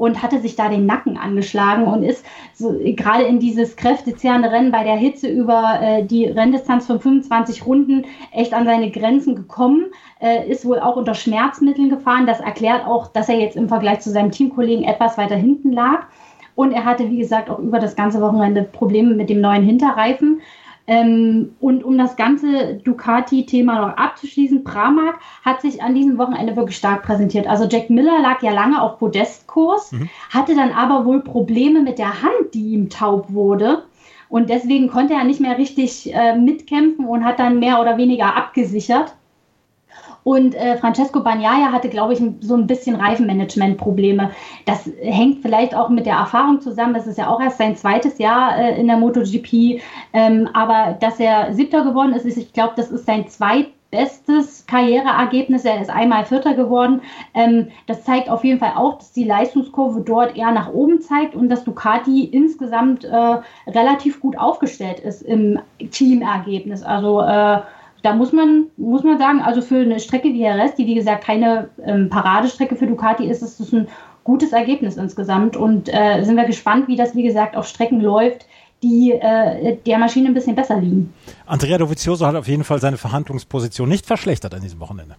und 0.01 0.23
hatte 0.23 0.39
sich 0.39 0.55
da 0.55 0.67
den 0.67 0.87
Nacken 0.87 1.15
angeschlagen 1.15 1.83
und 1.83 2.01
ist 2.01 2.25
so, 2.55 2.75
gerade 2.83 3.23
in 3.23 3.39
dieses 3.39 3.75
kräftezehrende 3.75 4.49
Rennen 4.49 4.71
bei 4.71 4.83
der 4.83 4.95
Hitze 4.95 5.29
über 5.29 5.79
äh, 5.79 6.03
die 6.03 6.25
Renndistanz 6.25 6.87
von 6.87 6.99
25 6.99 7.65
Runden 7.67 8.05
echt 8.31 8.53
an 8.53 8.65
seine 8.65 8.89
Grenzen 8.89 9.35
gekommen, 9.35 9.85
äh, 10.19 10.49
ist 10.49 10.65
wohl 10.65 10.79
auch 10.79 10.95
unter 10.95 11.13
Schmerzmitteln 11.13 11.89
gefahren. 11.89 12.25
Das 12.25 12.39
erklärt 12.39 12.85
auch, 12.85 13.07
dass 13.07 13.29
er 13.29 13.39
jetzt 13.39 13.55
im 13.55 13.67
Vergleich 13.67 13.99
zu 13.99 14.09
seinem 14.09 14.31
Teamkollegen 14.31 14.85
etwas 14.85 15.19
weiter 15.19 15.35
hinten 15.35 15.71
lag. 15.71 16.07
Und 16.55 16.71
er 16.71 16.83
hatte, 16.83 17.09
wie 17.09 17.17
gesagt, 17.17 17.51
auch 17.51 17.59
über 17.59 17.77
das 17.77 17.95
ganze 17.95 18.21
Wochenende 18.21 18.63
Probleme 18.63 19.13
mit 19.13 19.29
dem 19.29 19.39
neuen 19.39 19.63
Hinterreifen. 19.63 20.41
Ähm, 20.87 21.55
und 21.59 21.83
um 21.83 21.97
das 21.97 22.15
ganze 22.15 22.75
Ducati-Thema 22.75 23.87
noch 23.87 23.97
abzuschließen, 23.97 24.63
Pramac 24.63 25.19
hat 25.43 25.61
sich 25.61 25.81
an 25.81 25.95
diesem 25.95 26.17
Wochenende 26.17 26.55
wirklich 26.55 26.77
stark 26.77 27.03
präsentiert. 27.03 27.47
Also 27.47 27.65
Jack 27.65 27.89
Miller 27.89 28.19
lag 28.21 28.41
ja 28.41 28.51
lange 28.51 28.81
auf 28.81 28.97
Podestkurs, 28.97 29.91
mhm. 29.91 30.09
hatte 30.29 30.55
dann 30.55 30.71
aber 30.71 31.05
wohl 31.05 31.21
Probleme 31.21 31.81
mit 31.81 31.99
der 31.99 32.21
Hand, 32.21 32.53
die 32.53 32.73
ihm 32.73 32.89
taub 32.89 33.31
wurde. 33.31 33.83
Und 34.29 34.49
deswegen 34.49 34.89
konnte 34.89 35.13
er 35.13 35.25
nicht 35.25 35.41
mehr 35.41 35.57
richtig 35.57 36.13
äh, 36.13 36.37
mitkämpfen 36.37 37.05
und 37.05 37.25
hat 37.25 37.39
dann 37.39 37.59
mehr 37.59 37.81
oder 37.81 37.97
weniger 37.97 38.35
abgesichert. 38.35 39.13
Und 40.23 40.55
äh, 40.55 40.77
Francesco 40.77 41.21
Bagnaia 41.21 41.71
hatte, 41.71 41.89
glaube 41.89 42.13
ich, 42.13 42.21
so 42.41 42.55
ein 42.55 42.67
bisschen 42.67 42.95
Reifenmanagement-Probleme. 42.95 44.31
Das 44.65 44.89
hängt 45.01 45.41
vielleicht 45.41 45.75
auch 45.75 45.89
mit 45.89 46.05
der 46.05 46.15
Erfahrung 46.15 46.61
zusammen. 46.61 46.93
Das 46.93 47.07
ist 47.07 47.17
ja 47.17 47.27
auch 47.27 47.41
erst 47.41 47.57
sein 47.57 47.75
zweites 47.75 48.17
Jahr 48.19 48.57
äh, 48.57 48.79
in 48.79 48.87
der 48.87 48.97
MotoGP. 48.97 49.81
Ähm, 50.13 50.49
aber 50.53 50.97
dass 50.99 51.19
er 51.19 51.53
Siebter 51.53 51.83
geworden 51.83 52.13
ist, 52.13 52.25
ist 52.25 52.37
ich 52.37 52.53
glaube, 52.53 52.73
das 52.75 52.91
ist 52.91 53.07
sein 53.07 53.27
zweitbestes 53.27 54.65
Karriereergebnis. 54.67 55.65
Er 55.65 55.81
ist 55.81 55.89
einmal 55.89 56.25
Vierter 56.25 56.53
geworden. 56.53 57.01
Ähm, 57.33 57.69
das 57.87 58.03
zeigt 58.03 58.29
auf 58.29 58.43
jeden 58.43 58.59
Fall 58.59 58.73
auch, 58.75 58.99
dass 58.99 59.13
die 59.13 59.23
Leistungskurve 59.23 60.01
dort 60.01 60.37
eher 60.37 60.51
nach 60.51 60.71
oben 60.71 61.01
zeigt 61.01 61.35
und 61.35 61.49
dass 61.49 61.63
Ducati 61.63 62.25
insgesamt 62.25 63.05
äh, 63.05 63.37
relativ 63.67 64.19
gut 64.19 64.37
aufgestellt 64.37 64.99
ist 64.99 65.23
im 65.23 65.59
Teamergebnis. 65.89 66.83
Also 66.83 67.21
äh, 67.21 67.61
da 68.01 68.13
muss 68.13 68.33
man, 68.33 68.67
muss 68.77 69.03
man 69.03 69.17
sagen, 69.17 69.41
also 69.41 69.61
für 69.61 69.79
eine 69.81 69.99
Strecke 69.99 70.29
wie 70.29 70.39
Jerez, 70.39 70.75
die 70.75 70.85
wie 70.85 70.95
gesagt 70.95 71.23
keine 71.23 71.69
ähm, 71.85 72.09
Paradestrecke 72.09 72.75
für 72.75 72.87
Ducati 72.87 73.25
ist, 73.25 73.41
ist 73.41 73.59
es 73.59 73.71
ein 73.71 73.87
gutes 74.23 74.53
Ergebnis 74.53 74.97
insgesamt. 74.97 75.55
Und 75.55 75.89
äh, 75.93 76.23
sind 76.23 76.35
wir 76.35 76.45
gespannt, 76.45 76.87
wie 76.87 76.95
das, 76.95 77.15
wie 77.15 77.23
gesagt, 77.23 77.55
auf 77.55 77.67
Strecken 77.67 78.01
läuft, 78.01 78.45
die 78.83 79.11
äh, 79.11 79.77
der 79.85 79.97
Maschine 79.99 80.29
ein 80.29 80.33
bisschen 80.33 80.55
besser 80.55 80.79
liegen. 80.79 81.13
Andrea 81.45 81.77
Dovizioso 81.77 82.25
hat 82.25 82.35
auf 82.35 82.47
jeden 82.47 82.63
Fall 82.63 82.79
seine 82.79 82.97
Verhandlungsposition 82.97 83.87
nicht 83.87 84.05
verschlechtert 84.05 84.53
an 84.53 84.61
diesem 84.61 84.79
Wochenende. 84.79 85.15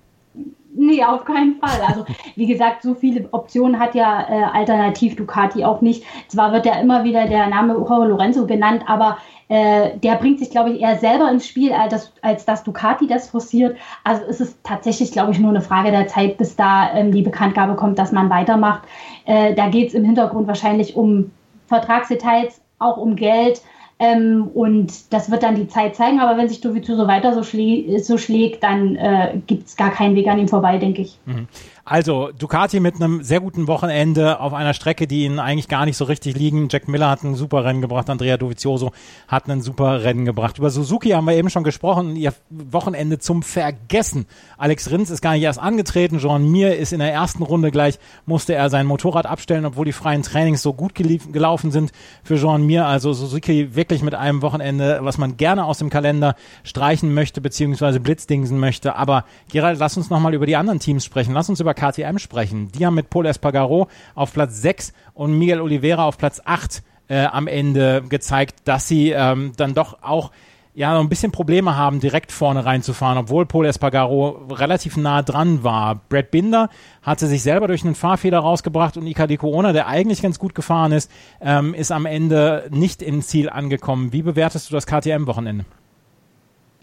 Nee, 0.74 1.04
auf 1.04 1.24
keinen 1.26 1.56
Fall. 1.56 1.80
Also 1.86 2.06
wie 2.34 2.46
gesagt, 2.46 2.82
so 2.82 2.94
viele 2.94 3.28
Optionen 3.32 3.78
hat 3.78 3.94
ja 3.94 4.22
äh, 4.22 4.44
Alternativ 4.54 5.16
Ducati 5.16 5.64
auch 5.64 5.82
nicht. 5.82 6.04
Zwar 6.28 6.52
wird 6.52 6.64
ja 6.64 6.80
immer 6.80 7.04
wieder 7.04 7.26
der 7.26 7.48
Name 7.48 7.74
Jorge 7.74 8.06
Lorenzo 8.06 8.46
genannt, 8.46 8.82
aber 8.86 9.18
äh, 9.48 9.98
der 9.98 10.14
bringt 10.14 10.38
sich, 10.38 10.50
glaube 10.50 10.70
ich, 10.70 10.80
eher 10.80 10.96
selber 10.96 11.30
ins 11.30 11.46
Spiel, 11.46 11.74
als, 11.74 11.92
das, 11.92 12.12
als 12.22 12.46
dass 12.46 12.64
Ducati 12.64 13.06
das 13.06 13.28
forciert. 13.28 13.76
Also 14.02 14.22
es 14.30 14.40
ist 14.40 14.64
tatsächlich, 14.64 15.12
glaube 15.12 15.32
ich, 15.32 15.38
nur 15.38 15.50
eine 15.50 15.60
Frage 15.60 15.90
der 15.90 16.06
Zeit, 16.06 16.38
bis 16.38 16.56
da 16.56 16.94
ähm, 16.94 17.12
die 17.12 17.22
Bekanntgabe 17.22 17.74
kommt, 17.74 17.98
dass 17.98 18.10
man 18.10 18.30
weitermacht. 18.30 18.82
Äh, 19.26 19.54
da 19.54 19.68
geht 19.68 19.88
es 19.88 19.94
im 19.94 20.04
Hintergrund 20.04 20.46
wahrscheinlich 20.46 20.96
um 20.96 21.32
Vertragsdetails, 21.66 22.62
auch 22.78 22.96
um 22.96 23.14
Geld. 23.14 23.60
Ähm, 24.02 24.48
und 24.52 25.12
das 25.12 25.30
wird 25.30 25.44
dann 25.44 25.54
die 25.54 25.68
Zeit 25.68 25.94
zeigen. 25.94 26.18
Aber 26.18 26.36
wenn 26.36 26.48
sich 26.48 26.60
Dovizioso 26.60 27.06
weiter 27.06 27.34
so, 27.34 27.44
schlä 27.44 27.98
so 28.00 28.18
schlägt, 28.18 28.64
dann 28.64 28.96
äh, 28.96 29.40
gibt 29.46 29.68
es 29.68 29.76
gar 29.76 29.92
keinen 29.92 30.16
Weg 30.16 30.26
an 30.26 30.40
ihm 30.40 30.48
vorbei, 30.48 30.76
denke 30.78 31.02
ich. 31.02 31.18
Mhm. 31.24 31.46
Also 31.84 32.30
Ducati 32.30 32.78
mit 32.78 32.94
einem 32.94 33.24
sehr 33.24 33.40
guten 33.40 33.66
Wochenende 33.66 34.38
auf 34.38 34.54
einer 34.54 34.72
Strecke, 34.72 35.08
die 35.08 35.24
ihnen 35.24 35.40
eigentlich 35.40 35.66
gar 35.66 35.84
nicht 35.84 35.96
so 35.96 36.04
richtig 36.04 36.36
liegen. 36.36 36.68
Jack 36.70 36.86
Miller 36.86 37.10
hat 37.10 37.24
ein 37.24 37.34
super 37.34 37.64
Rennen 37.64 37.80
gebracht, 37.80 38.08
Andrea 38.08 38.36
Dovizioso 38.36 38.92
hat 39.26 39.50
ein 39.50 39.62
super 39.62 40.04
Rennen 40.04 40.24
gebracht. 40.24 40.58
Über 40.58 40.70
Suzuki 40.70 41.08
haben 41.10 41.24
wir 41.24 41.34
eben 41.34 41.50
schon 41.50 41.64
gesprochen, 41.64 42.14
ihr 42.14 42.32
Wochenende 42.50 43.18
zum 43.18 43.42
Vergessen. 43.42 44.26
Alex 44.58 44.92
Rins 44.92 45.10
ist 45.10 45.22
gar 45.22 45.32
nicht 45.32 45.42
erst 45.42 45.58
angetreten, 45.58 46.20
Jean 46.20 46.48
Mir 46.48 46.76
ist 46.76 46.92
in 46.92 47.00
der 47.00 47.12
ersten 47.12 47.42
Runde 47.42 47.72
gleich, 47.72 47.98
musste 48.26 48.54
er 48.54 48.70
sein 48.70 48.86
Motorrad 48.86 49.26
abstellen, 49.26 49.64
obwohl 49.64 49.84
die 49.84 49.92
freien 49.92 50.22
Trainings 50.22 50.62
so 50.62 50.74
gut 50.74 50.94
gelaufen 50.94 51.72
sind 51.72 51.90
für 52.22 52.36
Jean 52.36 52.64
Mir. 52.64 52.86
Also 52.86 53.12
Suzuki 53.12 53.74
wirklich 53.74 54.02
mit 54.02 54.14
einem 54.14 54.40
Wochenende, 54.42 55.00
was 55.02 55.18
man 55.18 55.36
gerne 55.36 55.64
aus 55.64 55.78
dem 55.78 55.90
Kalender 55.90 56.36
streichen 56.62 57.12
möchte, 57.12 57.40
beziehungsweise 57.40 57.98
blitzdingsen 57.98 58.60
möchte. 58.60 58.94
Aber 58.94 59.24
Gerald, 59.50 59.80
lass 59.80 59.96
uns 59.96 60.10
nochmal 60.10 60.32
über 60.34 60.46
die 60.46 60.54
anderen 60.54 60.78
Teams 60.78 61.04
sprechen. 61.04 61.34
Lass 61.34 61.48
uns 61.48 61.58
über 61.58 61.71
über 61.72 61.74
KTM 61.74 62.18
sprechen. 62.18 62.70
Die 62.72 62.86
haben 62.86 62.94
mit 62.94 63.10
Paul 63.10 63.26
Espargaro 63.26 63.88
auf 64.14 64.32
Platz 64.32 64.60
6 64.62 64.92
und 65.14 65.38
Miguel 65.38 65.60
Oliveira 65.60 66.04
auf 66.04 66.18
Platz 66.18 66.40
8 66.44 66.82
äh, 67.08 67.24
am 67.24 67.46
Ende 67.46 68.02
gezeigt, 68.08 68.60
dass 68.64 68.88
sie 68.88 69.10
ähm, 69.10 69.52
dann 69.56 69.74
doch 69.74 70.02
auch 70.02 70.30
ja, 70.74 70.94
noch 70.94 71.00
ein 71.00 71.10
bisschen 71.10 71.32
Probleme 71.32 71.76
haben, 71.76 72.00
direkt 72.00 72.32
vorne 72.32 72.64
reinzufahren, 72.64 73.18
obwohl 73.18 73.44
Paul 73.44 73.66
Espargaro 73.66 74.46
relativ 74.50 74.96
nah 74.96 75.20
dran 75.20 75.62
war. 75.62 76.00
Brad 76.08 76.30
Binder 76.30 76.70
hatte 77.02 77.26
sich 77.26 77.42
selber 77.42 77.66
durch 77.66 77.84
einen 77.84 77.94
Fahrfehler 77.94 78.38
rausgebracht 78.38 78.96
und 78.96 79.06
Icardi 79.06 79.36
Corona, 79.36 79.74
der 79.74 79.86
eigentlich 79.86 80.22
ganz 80.22 80.38
gut 80.38 80.54
gefahren 80.54 80.92
ist, 80.92 81.10
ähm, 81.42 81.74
ist 81.74 81.92
am 81.92 82.06
Ende 82.06 82.68
nicht 82.70 83.02
im 83.02 83.20
Ziel 83.20 83.50
angekommen. 83.50 84.14
Wie 84.14 84.22
bewertest 84.22 84.70
du 84.70 84.74
das 84.74 84.86
KTM-Wochenende? 84.86 85.66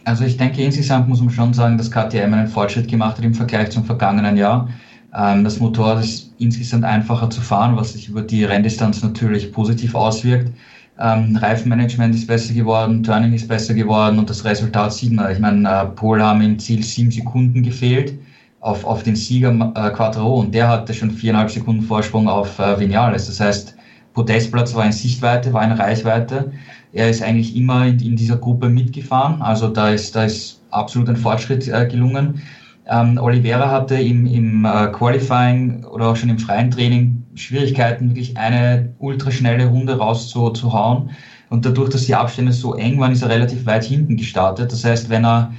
Also 0.05 0.23
ich 0.23 0.37
denke, 0.37 0.63
insgesamt 0.63 1.07
muss 1.09 1.21
man 1.21 1.29
schon 1.29 1.53
sagen, 1.53 1.77
dass 1.77 1.91
KTM 1.91 2.33
einen 2.33 2.47
Fortschritt 2.47 2.87
gemacht 2.87 3.17
hat 3.17 3.25
im 3.25 3.33
Vergleich 3.33 3.69
zum 3.69 3.83
vergangenen 3.83 4.37
Jahr. 4.37 4.69
Ähm, 5.15 5.43
das 5.43 5.59
Motorrad 5.59 6.03
ist 6.03 6.33
insgesamt 6.39 6.85
einfacher 6.85 7.29
zu 7.29 7.41
fahren, 7.41 7.75
was 7.75 7.93
sich 7.93 8.09
über 8.09 8.21
die 8.21 8.43
Renndistanz 8.43 9.03
natürlich 9.03 9.51
positiv 9.51 9.95
auswirkt. 9.95 10.51
Ähm, 10.99 11.35
Reifenmanagement 11.35 12.13
ist 12.13 12.27
besser 12.27 12.53
geworden, 12.53 13.03
Turning 13.03 13.33
ist 13.33 13.47
besser 13.47 13.73
geworden 13.73 14.19
und 14.19 14.29
das 14.29 14.43
Resultat 14.43 14.93
sieht 14.93 15.13
man. 15.13 15.31
Ich 15.31 15.39
meine, 15.39 15.69
äh, 15.69 15.85
Pol 15.85 16.21
haben 16.21 16.41
im 16.41 16.59
Ziel 16.59 16.83
sieben 16.83 17.11
Sekunden 17.11 17.63
gefehlt 17.63 18.19
auf, 18.59 18.83
auf 18.83 19.03
den 19.03 19.15
Sieger 19.15 19.51
äh, 19.75 19.89
Quattro 19.91 20.39
und 20.39 20.53
der 20.53 20.67
hatte 20.67 20.93
schon 20.93 21.11
viereinhalb 21.11 21.49
Sekunden 21.49 21.83
Vorsprung 21.83 22.27
auf 22.27 22.59
äh, 22.59 22.79
Vinales. 22.79 23.27
Das 23.27 23.39
heißt, 23.39 23.75
Podestplatz 24.13 24.75
war 24.75 24.85
in 24.85 24.91
Sichtweite, 24.91 25.53
war 25.53 25.63
in 25.63 25.71
Reichweite. 25.71 26.51
Er 26.91 27.09
ist 27.09 27.21
eigentlich 27.21 27.55
immer 27.55 27.85
in, 27.85 27.99
in 27.99 28.15
dieser 28.15 28.37
Gruppe 28.37 28.69
mitgefahren, 28.69 29.41
also 29.41 29.67
da 29.67 29.89
ist, 29.89 30.15
da 30.15 30.23
ist 30.23 30.61
absolut 30.71 31.09
ein 31.09 31.17
Fortschritt 31.17 31.67
äh, 31.67 31.87
gelungen. 31.87 32.41
Ähm, 32.87 33.19
Oliveira 33.19 33.69
hatte 33.69 33.95
im, 33.95 34.25
im 34.25 34.65
äh, 34.65 34.87
Qualifying 34.87 35.83
oder 35.83 36.07
auch 36.07 36.15
schon 36.15 36.29
im 36.29 36.39
freien 36.39 36.71
Training 36.71 37.23
Schwierigkeiten, 37.35 38.09
wirklich 38.09 38.35
eine 38.37 38.93
ultraschnelle 38.97 39.67
Runde 39.67 39.97
rauszuhauen. 39.97 41.11
Und 41.49 41.65
dadurch, 41.65 41.89
dass 41.89 42.05
die 42.05 42.15
Abstände 42.15 42.51
so 42.51 42.75
eng 42.75 42.99
waren, 42.99 43.11
ist 43.11 43.21
er 43.21 43.29
relativ 43.29 43.65
weit 43.65 43.83
hinten 43.83 44.17
gestartet. 44.17 44.71
Das 44.71 44.83
heißt, 44.83 45.09
wenn 45.09 45.25
er 45.25 45.53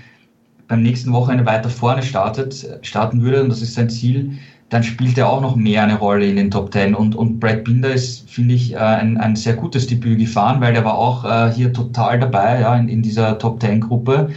beim 0.68 0.82
nächsten 0.82 1.12
Wochenende 1.12 1.46
weiter 1.46 1.68
vorne 1.68 2.02
startet, 2.02 2.78
starten 2.82 3.22
würde, 3.22 3.42
und 3.42 3.48
das 3.48 3.62
ist 3.62 3.74
sein 3.74 3.90
Ziel, 3.90 4.38
dann 4.70 4.84
spielt 4.84 5.18
er 5.18 5.28
auch 5.28 5.40
noch 5.40 5.56
mehr 5.56 5.82
eine 5.82 5.98
Rolle 5.98 6.26
in 6.26 6.36
den 6.36 6.50
Top 6.50 6.70
Ten. 6.70 6.94
Und, 6.94 7.16
und 7.16 7.40
Brad 7.40 7.64
Binder 7.64 7.92
ist, 7.92 8.30
finde 8.30 8.54
ich, 8.54 8.72
äh, 8.72 8.78
ein, 8.78 9.18
ein 9.18 9.34
sehr 9.34 9.54
gutes 9.54 9.88
Debüt 9.88 10.18
gefahren, 10.18 10.60
weil 10.60 10.72
der 10.72 10.84
war 10.84 10.96
auch 10.96 11.24
äh, 11.24 11.52
hier 11.52 11.72
total 11.72 12.20
dabei, 12.20 12.60
ja, 12.60 12.76
in, 12.76 12.88
in 12.88 13.02
dieser 13.02 13.36
Top 13.38 13.58
Ten 13.58 13.80
Gruppe. 13.80 14.30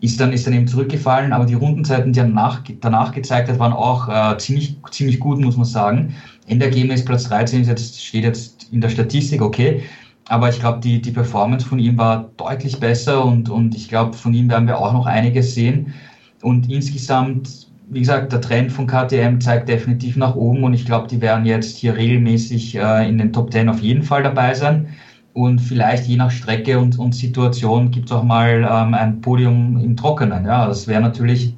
Ist 0.00 0.20
dann, 0.20 0.32
ist 0.32 0.46
dann 0.46 0.54
eben 0.54 0.66
zurückgefallen, 0.66 1.32
aber 1.32 1.46
die 1.46 1.54
Rundenzeiten, 1.54 2.12
die 2.12 2.20
er 2.20 2.26
nach, 2.26 2.62
danach 2.80 3.12
gezeigt 3.12 3.48
hat, 3.48 3.58
waren 3.58 3.72
auch 3.72 4.08
äh, 4.08 4.38
ziemlich, 4.38 4.76
ziemlich 4.90 5.18
gut, 5.18 5.40
muss 5.40 5.56
man 5.56 5.66
sagen. 5.66 6.14
Endergebnis 6.46 7.04
Platz 7.04 7.24
13 7.24 7.62
ist 7.62 7.68
jetzt, 7.68 8.04
steht 8.04 8.24
jetzt 8.24 8.68
in 8.72 8.80
der 8.80 8.88
Statistik, 8.88 9.42
okay. 9.42 9.82
Aber 10.28 10.48
ich 10.48 10.60
glaube, 10.60 10.80
die, 10.80 11.02
die 11.02 11.10
Performance 11.10 11.66
von 11.66 11.78
ihm 11.80 11.98
war 11.98 12.30
deutlich 12.36 12.78
besser 12.78 13.24
und, 13.24 13.48
und 13.48 13.74
ich 13.74 13.88
glaube, 13.88 14.16
von 14.16 14.32
ihm 14.32 14.48
werden 14.48 14.68
wir 14.68 14.78
auch 14.78 14.92
noch 14.92 15.06
einiges 15.06 15.54
sehen. 15.54 15.92
Und 16.40 16.70
insgesamt 16.70 17.71
wie 17.92 18.00
gesagt, 18.00 18.32
der 18.32 18.40
Trend 18.40 18.72
von 18.72 18.86
KTM 18.86 19.38
zeigt 19.40 19.68
definitiv 19.68 20.16
nach 20.16 20.34
oben 20.34 20.64
und 20.64 20.72
ich 20.72 20.86
glaube, 20.86 21.08
die 21.08 21.20
werden 21.20 21.44
jetzt 21.44 21.76
hier 21.76 21.94
regelmäßig 21.94 22.76
äh, 22.76 23.06
in 23.06 23.18
den 23.18 23.34
Top 23.34 23.52
10 23.52 23.68
auf 23.68 23.80
jeden 23.80 24.02
Fall 24.02 24.22
dabei 24.22 24.54
sein. 24.54 24.88
Und 25.34 25.60
vielleicht 25.60 26.06
je 26.06 26.16
nach 26.16 26.30
Strecke 26.30 26.78
und, 26.78 26.98
und 26.98 27.14
Situation 27.14 27.90
gibt 27.90 28.06
es 28.06 28.12
auch 28.12 28.22
mal 28.22 28.66
ähm, 28.70 28.94
ein 28.94 29.20
Podium 29.20 29.78
im 29.78 29.96
Trockenen. 29.96 30.46
Ja, 30.46 30.66
das 30.66 30.88
wäre 30.88 31.02
natürlich 31.02 31.54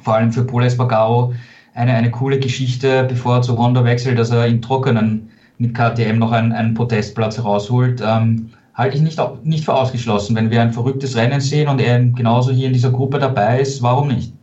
vor 0.00 0.14
allem 0.14 0.32
für 0.32 0.44
Paul 0.44 0.64
Espargaro 0.64 1.34
eine, 1.74 1.92
eine 1.94 2.10
coole 2.10 2.38
Geschichte, 2.38 3.04
bevor 3.04 3.36
er 3.36 3.42
zu 3.42 3.58
Honda 3.58 3.84
wechselt, 3.84 4.18
dass 4.18 4.30
er 4.30 4.46
im 4.46 4.62
Trockenen 4.62 5.28
mit 5.58 5.74
KTM 5.74 6.18
noch 6.18 6.32
einen, 6.32 6.52
einen 6.52 6.74
Protestplatz 6.74 7.42
rausholt. 7.44 8.02
Ähm, 8.04 8.50
halte 8.72 8.96
ich 8.96 9.02
nicht, 9.02 9.20
nicht 9.44 9.64
für 9.66 9.74
ausgeschlossen. 9.74 10.34
Wenn 10.34 10.50
wir 10.50 10.62
ein 10.62 10.72
verrücktes 10.72 11.14
Rennen 11.16 11.40
sehen 11.40 11.68
und 11.68 11.80
er 11.80 11.98
genauso 12.00 12.52
hier 12.52 12.68
in 12.68 12.72
dieser 12.72 12.90
Gruppe 12.90 13.18
dabei 13.18 13.60
ist, 13.60 13.82
warum 13.82 14.08
nicht? 14.08 14.37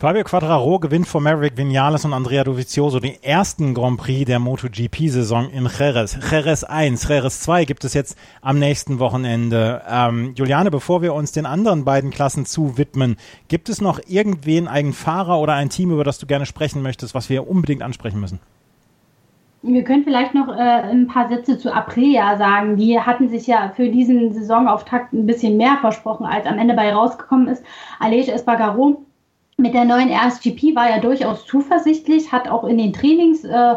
Fabio 0.00 0.24
Quadraro 0.24 0.78
gewinnt 0.78 1.06
vor 1.06 1.20
Maverick 1.20 1.58
Vinales 1.58 2.06
und 2.06 2.14
Andrea 2.14 2.42
Dovizioso 2.42 3.00
den 3.00 3.22
ersten 3.22 3.74
Grand 3.74 4.00
Prix 4.00 4.24
der 4.24 4.38
MotoGP-Saison 4.38 5.50
in 5.50 5.68
Jerez. 5.78 6.18
Jerez 6.30 6.64
1, 6.64 7.06
Jerez 7.06 7.42
2 7.42 7.66
gibt 7.66 7.84
es 7.84 7.92
jetzt 7.92 8.16
am 8.40 8.58
nächsten 8.58 8.98
Wochenende. 8.98 9.82
Ähm, 9.86 10.32
Juliane, 10.36 10.70
bevor 10.70 11.02
wir 11.02 11.12
uns 11.12 11.32
den 11.32 11.44
anderen 11.44 11.84
beiden 11.84 12.08
Klassen 12.08 12.46
zu 12.46 12.78
widmen, 12.78 13.16
gibt 13.48 13.68
es 13.68 13.82
noch 13.82 14.00
irgendwen, 14.08 14.68
einen 14.68 14.94
Fahrer 14.94 15.38
oder 15.38 15.52
ein 15.52 15.68
Team, 15.68 15.90
über 15.90 16.02
das 16.02 16.18
du 16.18 16.26
gerne 16.26 16.46
sprechen 16.46 16.80
möchtest, 16.80 17.14
was 17.14 17.28
wir 17.28 17.46
unbedingt 17.46 17.82
ansprechen 17.82 18.20
müssen? 18.20 18.40
Wir 19.60 19.84
können 19.84 20.04
vielleicht 20.04 20.32
noch 20.32 20.48
äh, 20.48 20.62
ein 20.62 21.08
paar 21.08 21.28
Sätze 21.28 21.58
zu 21.58 21.74
Aprilia 21.74 22.38
sagen. 22.38 22.76
Die 22.78 22.98
hatten 22.98 23.28
sich 23.28 23.46
ja 23.46 23.70
für 23.76 23.90
diesen 23.90 24.32
Saisonauftakt 24.32 25.12
ein 25.12 25.26
bisschen 25.26 25.58
mehr 25.58 25.76
versprochen, 25.82 26.24
als 26.24 26.46
am 26.46 26.58
Ende 26.58 26.72
bei 26.72 26.90
rausgekommen 26.90 27.48
ist. 27.48 27.62
Aleix 27.98 28.28
Espargaro 28.28 29.04
mit 29.60 29.74
der 29.74 29.84
neuen 29.84 30.10
RSGP 30.10 30.74
war 30.74 30.88
er 30.88 31.00
durchaus 31.00 31.46
zuversichtlich, 31.46 32.32
hat 32.32 32.48
auch 32.48 32.64
in 32.64 32.78
den 32.78 32.92
Trainings 32.92 33.44
äh, 33.44 33.74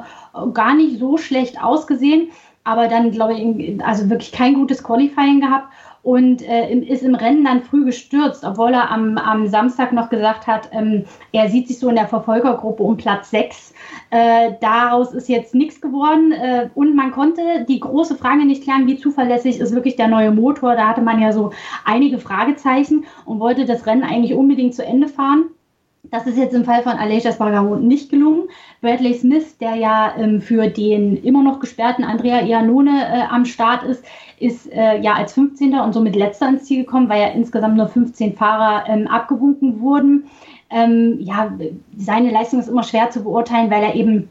gar 0.54 0.76
nicht 0.76 1.00
so 1.00 1.18
schlecht 1.18 1.62
ausgesehen, 1.62 2.30
aber 2.64 2.88
dann, 2.88 3.12
glaube 3.12 3.34
ich, 3.34 3.84
also 3.86 4.10
wirklich 4.10 4.32
kein 4.32 4.56
gutes 4.56 4.84
Qualifying 4.84 5.42
gehabt 5.42 5.68
und 6.04 6.42
äh, 6.42 6.74
ist 6.76 7.02
im 7.02 7.16
Rennen 7.16 7.46
dann 7.46 7.64
früh 7.64 7.86
gestürzt, 7.86 8.44
obwohl 8.44 8.74
er 8.74 8.92
am, 8.92 9.18
am 9.18 9.48
Samstag 9.48 9.94
noch 9.94 10.10
gesagt 10.10 10.48
hat, 10.48 10.70
ähm, 10.74 11.06
er 11.32 11.48
sieht 11.48 11.70
sich 11.70 11.80
so 11.80 11.88
in 11.88 11.96
der 11.96 12.10
Verfolgergruppe 12.10 12.84
um 12.84 12.98
Platz 12.98 13.30
6. 13.32 13.74
Äh, 14.10 14.52
daraus 14.60 15.14
ist 15.14 15.30
jetzt 15.30 15.56
nichts 15.56 15.80
geworden 15.80 16.34
äh, 16.34 16.70
und 16.76 16.94
man 16.94 17.12
konnte 17.12 17.42
die 17.70 17.80
große 17.80 18.16
Frage 18.16 18.46
nicht 18.46 18.64
klären, 18.64 18.86
wie 18.86 18.98
zuverlässig 18.98 19.60
ist 19.60 19.74
wirklich 19.74 19.96
der 19.96 20.10
neue 20.10 20.32
Motor. 20.32 20.76
Da 20.76 20.90
hatte 20.90 21.02
man 21.02 21.22
ja 21.22 21.32
so 21.32 21.52
einige 21.86 22.20
Fragezeichen 22.20 23.06
und 23.24 23.40
wollte 23.40 23.64
das 23.64 23.86
Rennen 23.86 24.04
eigentlich 24.04 24.34
unbedingt 24.34 24.76
zu 24.76 24.86
Ende 24.86 25.08
fahren. 25.08 25.46
Das 26.14 26.28
ist 26.28 26.38
jetzt 26.38 26.54
im 26.54 26.64
Fall 26.64 26.84
von 26.84 26.92
Aleix 26.92 27.26
Espargaro 27.26 27.76
nicht 27.78 28.12
gelungen. 28.12 28.44
Bradley 28.82 29.16
Smith, 29.16 29.58
der 29.58 29.74
ja 29.74 30.14
ähm, 30.16 30.42
für 30.42 30.68
den 30.68 31.18
immer 31.18 31.42
noch 31.42 31.60
gesperrten 31.60 32.04
Andrea 32.04 32.42
Iannone 32.42 32.92
äh, 32.92 33.22
am 33.32 33.46
Start 33.46 33.82
ist, 33.82 34.06
ist 34.40 34.72
äh, 34.72 35.00
ja 35.00 35.16
als 35.16 35.34
15. 35.34 35.74
und 35.74 35.92
somit 35.92 36.16
letzter 36.16 36.50
ins 36.50 36.66
Ziel 36.66 36.86
gekommen, 36.86 37.10
weil 37.10 37.20
ja 37.20 37.30
insgesamt 37.30 37.78
nur 37.78 37.88
15 37.88 38.36
Fahrer 38.36 38.88
ähm, 38.88 39.08
abgewunken 39.08 39.82
wurden. 39.82 40.26
Ähm, 40.70 41.18
ja, 41.20 41.52
seine 41.98 42.30
Leistung 42.30 42.60
ist 42.60 42.70
immer 42.70 42.84
schwer 42.84 43.10
zu 43.10 43.24
beurteilen, 43.24 43.72
weil 43.72 43.82
er 43.82 43.96
eben 43.96 44.30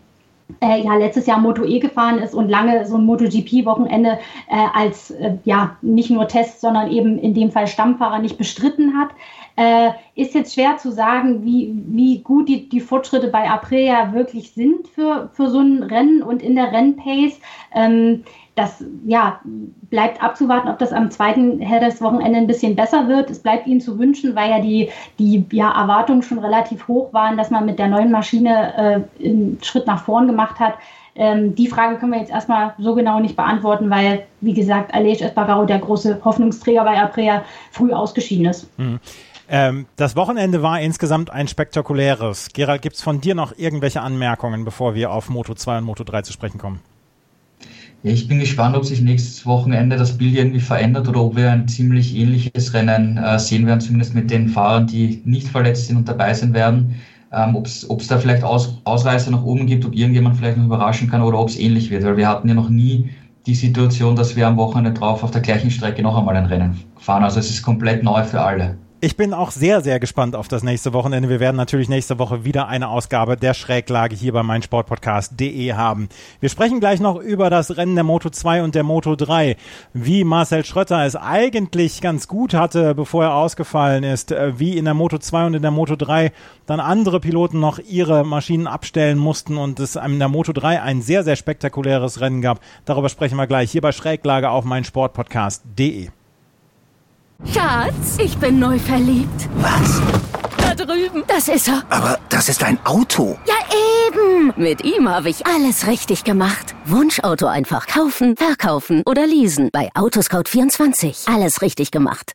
äh, 0.61 0.83
ja 0.83 0.95
letztes 0.97 1.27
Jahr 1.27 1.39
Moto 1.39 1.65
E 1.65 1.79
gefahren 1.79 2.19
ist 2.19 2.35
und 2.35 2.49
lange 2.49 2.87
so 2.87 2.97
ein 2.97 3.07
MotoGP-Wochenende 3.07 4.19
äh, 4.49 4.67
als 4.75 5.11
äh, 5.11 5.37
ja 5.45 5.77
nicht 5.83 6.11
nur 6.11 6.29
Test, 6.29 6.61
sondern 6.61 6.91
eben 6.91 7.19
in 7.19 7.35
dem 7.35 7.51
Fall 7.51 7.67
Stammfahrer 7.67 8.19
nicht 8.19 8.39
bestritten 8.39 8.99
hat. 8.99 9.11
Äh, 9.57 9.91
ist 10.15 10.35
jetzt 10.35 10.55
schwer 10.55 10.79
zu 10.79 10.91
sagen, 10.93 11.45
wie, 11.45 11.75
wie 11.87 12.21
gut 12.21 12.49
die, 12.49 12.69
die 12.71 12.81
Fortschritte 12.81 13.29
bei 13.29 13.51
Aprilia 13.51 14.15
wirklich 14.15 14.53
sind 14.53 14.89
für, 14.89 15.31
für 15.35 15.51
so 15.51 15.61
ein 15.61 15.83
Rennen 15.83 16.23
und 16.23 16.43
in 16.43 16.57
der 16.57 16.73
Rennpace. 16.73 17.39
Ähm, 17.75 18.25
das 18.55 18.85
ja, 19.07 19.41
bleibt 19.89 20.23
abzuwarten, 20.23 20.69
ob 20.69 20.79
das 20.79 20.93
am 20.93 21.11
zweiten 21.11 21.61
Wochenende 21.61 22.39
ein 22.39 22.47
bisschen 22.47 22.77
besser 22.77 23.09
wird. 23.09 23.31
Es 23.31 23.39
bleibt 23.39 23.67
Ihnen 23.67 23.81
zu 23.81 23.99
wünschen, 23.99 24.37
weil 24.37 24.51
ja 24.51 24.61
die, 24.61 24.91
die 25.19 25.45
ja, 25.53 25.71
Erwartungen 25.71 26.23
schon 26.23 26.39
relativ 26.39 26.87
hoch 26.87 27.13
waren, 27.15 27.39
dass 27.39 27.51
man 27.51 27.65
mit 27.65 27.79
der 27.79 27.89
neuen 27.89 28.11
Maschine 28.11 29.07
äh, 29.21 29.25
einen 29.27 29.59
Schritt 29.63 29.87
nach 29.87 30.05
vorn 30.05 30.27
gemacht 30.27 30.61
hat. 30.61 30.75
Ähm, 31.15 31.55
die 31.55 31.67
Frage 31.67 31.97
können 31.97 32.13
wir 32.13 32.21
jetzt 32.21 32.31
erstmal 32.31 32.75
so 32.79 32.95
genau 32.95 33.21
nicht 33.21 33.37
beantworten, 33.37 33.89
weil, 33.91 34.25
wie 34.41 34.55
gesagt, 34.55 34.95
Alej 34.95 35.23
Espargaro, 35.23 35.65
der 35.65 35.79
große 35.79 36.21
Hoffnungsträger 36.23 36.85
bei 36.85 37.01
Aprea, 37.01 37.45
früh 37.71 37.93
ausgeschieden 37.93 38.47
ist. 38.47 38.79
Mhm. 38.79 39.01
Ähm, 39.49 39.87
das 39.97 40.17
Wochenende 40.17 40.63
war 40.63 40.81
insgesamt 40.81 41.31
ein 41.31 41.49
spektakuläres. 41.49 42.51
Gerald, 42.55 42.83
gibt 42.83 42.97
es 42.97 43.03
von 43.03 43.21
dir 43.21 43.35
noch 43.35 43.53
irgendwelche 43.57 44.01
Anmerkungen, 44.01 44.65
bevor 44.65 44.95
wir 44.95 45.11
auf 45.11 45.29
Moto 45.29 45.55
2 45.55 45.79
und 45.79 45.85
Moto 45.85 46.05
3 46.05 46.23
zu 46.23 46.33
sprechen 46.33 46.59
kommen? 46.59 46.81
Ich 48.05 48.27
bin 48.27 48.41
gespannt, 48.41 48.77
ob 48.77 48.85
sich 48.85 49.01
nächstes 49.01 49.47
Wochenende 49.47 49.97
das 49.97 50.19
Bild 50.19 50.35
irgendwie 50.35 50.59
verändert 50.59 51.07
oder 51.07 51.23
ob 51.23 51.37
wir 51.37 51.53
ein 51.53 51.69
ziemlich 51.69 52.17
ähnliches 52.17 52.75
Rennen 52.75 53.17
äh, 53.17 53.39
sehen 53.39 53.65
werden, 53.67 53.81
zumindest 53.81 54.13
mit 54.15 54.29
den 54.29 54.49
Fahrern, 54.49 54.89
die 54.89 55.23
nicht 55.25 55.47
verletzt 55.47 55.87
sind 55.87 55.99
und 55.99 56.09
dabei 56.09 56.35
sein 56.35 56.53
werden. 56.53 56.97
Ähm, 57.33 57.55
ob 57.55 57.67
es 57.67 58.07
da 58.09 58.19
vielleicht 58.19 58.43
Aus, 58.43 58.81
Ausreißer 58.83 59.31
nach 59.31 59.45
oben 59.45 59.67
gibt, 59.67 59.85
ob 59.85 59.95
irgendjemand 59.95 60.37
vielleicht 60.37 60.59
noch 60.59 60.65
überraschen 60.65 61.09
kann 61.09 61.23
oder 61.23 61.39
ob 61.39 61.49
es 61.49 61.57
ähnlich 61.57 61.91
wird, 61.91 62.03
weil 62.03 62.17
wir 62.17 62.29
hatten 62.29 62.49
ja 62.49 62.55
noch 62.55 62.69
nie 62.69 63.11
die 63.47 63.55
Situation, 63.55 64.17
dass 64.17 64.35
wir 64.35 64.49
am 64.49 64.57
Wochenende 64.57 64.93
drauf 64.93 65.23
auf 65.23 65.31
der 65.31 65.41
gleichen 65.41 65.71
Strecke 65.71 66.03
noch 66.03 66.17
einmal 66.17 66.37
ein 66.37 66.47
Rennen 66.47 66.81
fahren. 66.99 67.23
Also 67.23 67.39
es 67.39 67.51
ist 67.51 67.63
komplett 67.63 68.03
neu 68.03 68.25
für 68.25 68.41
alle. 68.41 68.77
Ich 69.05 69.17
bin 69.17 69.35
auch 69.35 69.51
sehr, 69.51 69.81
sehr 69.81 69.99
gespannt 69.99 70.37
auf 70.37 70.47
das 70.47 70.63
nächste 70.63 70.93
Wochenende. 70.93 71.29
Wir 71.29 71.41
werden 71.41 71.57
natürlich 71.57 71.89
nächste 71.89 72.21
Woche 72.21 72.45
wieder 72.45 72.69
eine 72.69 72.87
Ausgabe 72.87 73.37
der 73.37 73.53
Schräglage 73.53 74.15
hier 74.15 74.33
bei 74.33 74.45
meinsportpodcast.de 74.45 75.73
haben. 75.73 76.09
Wir 76.39 76.49
sprechen 76.49 76.79
gleich 76.79 77.01
noch 77.01 77.17
über 77.17 77.51
das 77.51 77.77
Rennen 77.77 77.97
der 77.97 78.05
Moto 78.05 78.31
2 78.31 78.63
und 78.63 78.77
der 78.77 78.85
Moto 78.85 79.17
3. 79.17 79.57
Wie 79.93 80.23
Marcel 80.23 80.65
Schrötter 80.65 81.05
es 81.05 81.17
eigentlich 81.17 82.01
ganz 82.01 82.29
gut 82.29 82.55
hatte, 82.55 82.95
bevor 82.95 83.25
er 83.25 83.35
ausgefallen 83.35 84.05
ist, 84.05 84.31
äh, 84.31 84.57
wie 84.61 84.79
in 84.79 84.85
der 84.85 84.95
Moto 84.95 85.19
2 85.19 85.47
und 85.47 85.55
in 85.55 85.63
der 85.63 85.73
Moto 85.73 85.97
3 85.97 86.31
dann 86.67 86.79
andere 86.79 87.19
Piloten 87.19 87.59
noch 87.59 87.81
ihre 87.81 88.25
Maschinen 88.25 88.69
abstellen 88.69 89.19
mussten 89.19 89.57
und 89.57 89.81
es 89.81 89.97
in 89.97 90.21
der 90.21 90.29
Moto 90.29 90.53
3 90.53 90.81
ein 90.81 91.03
sehr, 91.03 91.25
sehr 91.25 91.35
spektakuläres 91.35 92.21
Rennen 92.21 92.41
gab. 92.41 92.61
Darüber 92.85 93.09
sprechen 93.09 93.35
wir 93.35 93.49
gleich 93.49 93.73
hier 93.73 93.81
bei 93.81 93.91
Schräglage 93.91 94.51
auf 94.51 94.65
meinsportpodcast.de. 94.65 96.11
Schatz, 97.45 98.19
ich 98.19 98.37
bin 98.39 98.59
neu 98.59 98.79
verliebt. 98.79 99.49
Was? 99.57 100.01
Da 100.57 100.75
drüben. 100.75 101.25
Das 101.27 101.49
ist 101.49 101.69
er. 101.69 101.83
Aber 101.91 102.19
das 102.29 102.49
ist 102.49 102.63
ein 102.63 102.79
Auto. 102.85 103.37
Ja, 103.47 103.55
eben. 104.09 104.53
Mit 104.57 104.85
ihm 104.85 105.09
habe 105.09 105.29
ich 105.29 105.47
alles 105.47 105.87
richtig 105.87 106.25
gemacht. 106.25 106.75
Wunschauto 106.87 107.47
einfach 107.47 107.87
kaufen, 107.87 108.37
verkaufen 108.37 109.03
oder 109.07 109.27
leasen. 109.27 109.71
Bei 109.73 109.91
Autoscout24. 109.93 111.33
Alles 111.35 111.63
richtig 111.63 111.91
gemacht. 111.91 112.35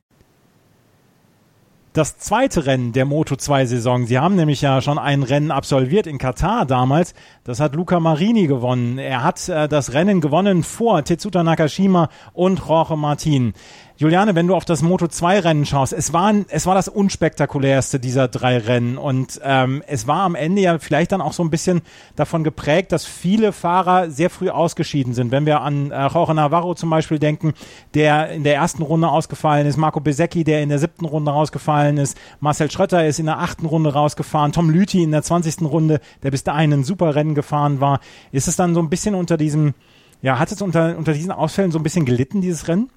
Das 1.98 2.20
zweite 2.20 2.68
Rennen 2.68 2.94
der 2.94 3.06
Moto 3.06 3.36
2 3.36 3.66
Saison. 3.66 4.06
Sie 4.06 4.20
haben 4.20 4.36
nämlich 4.36 4.62
ja 4.62 4.82
schon 4.82 5.00
ein 5.00 5.24
Rennen 5.24 5.50
absolviert 5.50 6.06
in 6.06 6.20
Katar 6.20 6.68
damals. 6.68 7.16
Das 7.44 7.60
hat 7.60 7.74
Luca 7.74 8.00
Marini 8.00 8.46
gewonnen. 8.46 9.00
Er 9.00 9.24
hat 9.24 9.50
äh, 9.50 9.68
das 9.68 9.94
Rennen 9.94 10.22
gewonnen 10.22 10.62
vor 10.62 11.04
Tetsuta 11.04 11.42
Nakashima 11.44 12.10
und 12.34 12.60
Jorge 12.60 12.96
Martin. 12.96 13.54
Juliane, 14.00 14.36
wenn 14.36 14.46
du 14.46 14.54
auf 14.54 14.64
das 14.64 14.84
Moto 14.84 15.08
2 15.08 15.40
Rennen 15.40 15.66
schaust, 15.66 15.92
es 15.92 16.14
war, 16.14 16.32
es 16.50 16.68
war 16.68 16.76
das 16.76 16.88
unspektakulärste 16.88 18.00
dieser 18.00 18.28
drei 18.28 18.60
Rennen 18.60 18.96
und 18.96 19.42
ähm, 19.44 19.82
es 19.88 20.06
war 20.06 20.20
am 20.20 20.36
Ende 20.36 20.62
ja 20.62 20.78
vielleicht 20.78 21.14
dann 21.14 21.20
auch 21.20 21.34
so 21.34 21.44
ein 21.44 21.50
bisschen 21.50 21.82
davon 22.16 22.44
geprägt, 22.44 22.92
dass 22.92 23.06
viele 23.06 23.52
Fahrer 23.52 24.12
sehr 24.12 24.30
früh 24.30 24.52
ausgeschieden 24.52 25.16
sind. 25.16 25.32
Wenn 25.32 25.48
wir 25.48 25.62
an 25.62 25.90
äh, 25.90 26.10
Jorge 26.10 26.36
Navarro 26.36 26.76
zum 26.76 26.92
Beispiel 26.92 27.18
denken, 27.18 27.56
der 27.96 28.30
in 28.30 28.44
der 28.44 28.54
ersten 28.54 28.84
Runde 28.84 29.08
ausgefallen 29.08 29.66
ist, 29.66 29.78
Marco 29.78 30.00
Besecchi, 30.00 30.44
der 30.44 30.62
in 30.62 30.70
der 30.70 30.78
siebten 30.78 31.06
Runde 31.06 31.32
rausgefallen 31.32 31.98
ist, 31.98 32.20
Marcel 32.40 32.70
Schrötter 32.70 33.04
ist 33.08 33.18
in 33.18 33.26
der 33.26 33.40
achten 33.40 33.66
Runde 33.66 33.94
rausgefahren, 33.94 34.52
Tom 34.52 34.70
Lüthi 34.70 35.02
in 35.02 35.12
der 35.12 35.24
zwanzigsten 35.24 35.66
Runde, 35.66 36.02
der 36.22 36.30
bis 36.30 36.44
dahin 36.44 36.72
ein 36.72 36.84
super 36.84 37.16
Rennen 37.16 37.34
gefahren 37.34 37.82
war. 37.82 38.00
Ist 38.32 38.48
es 38.48 38.58
dann 38.58 38.76
so 38.76 38.80
ein 38.80 38.92
bisschen 38.92 39.16
unter 39.16 39.38
diesem, 39.38 39.74
ja, 40.22 40.38
hat 40.38 40.52
es 40.52 40.62
unter, 40.62 40.96
unter 41.00 41.14
diesen 41.14 41.32
Ausfällen 41.32 41.72
so 41.72 41.80
ein 41.80 41.84
bisschen 41.84 42.06
gelitten, 42.06 42.42
dieses 42.42 42.68
Rennen? 42.68 42.92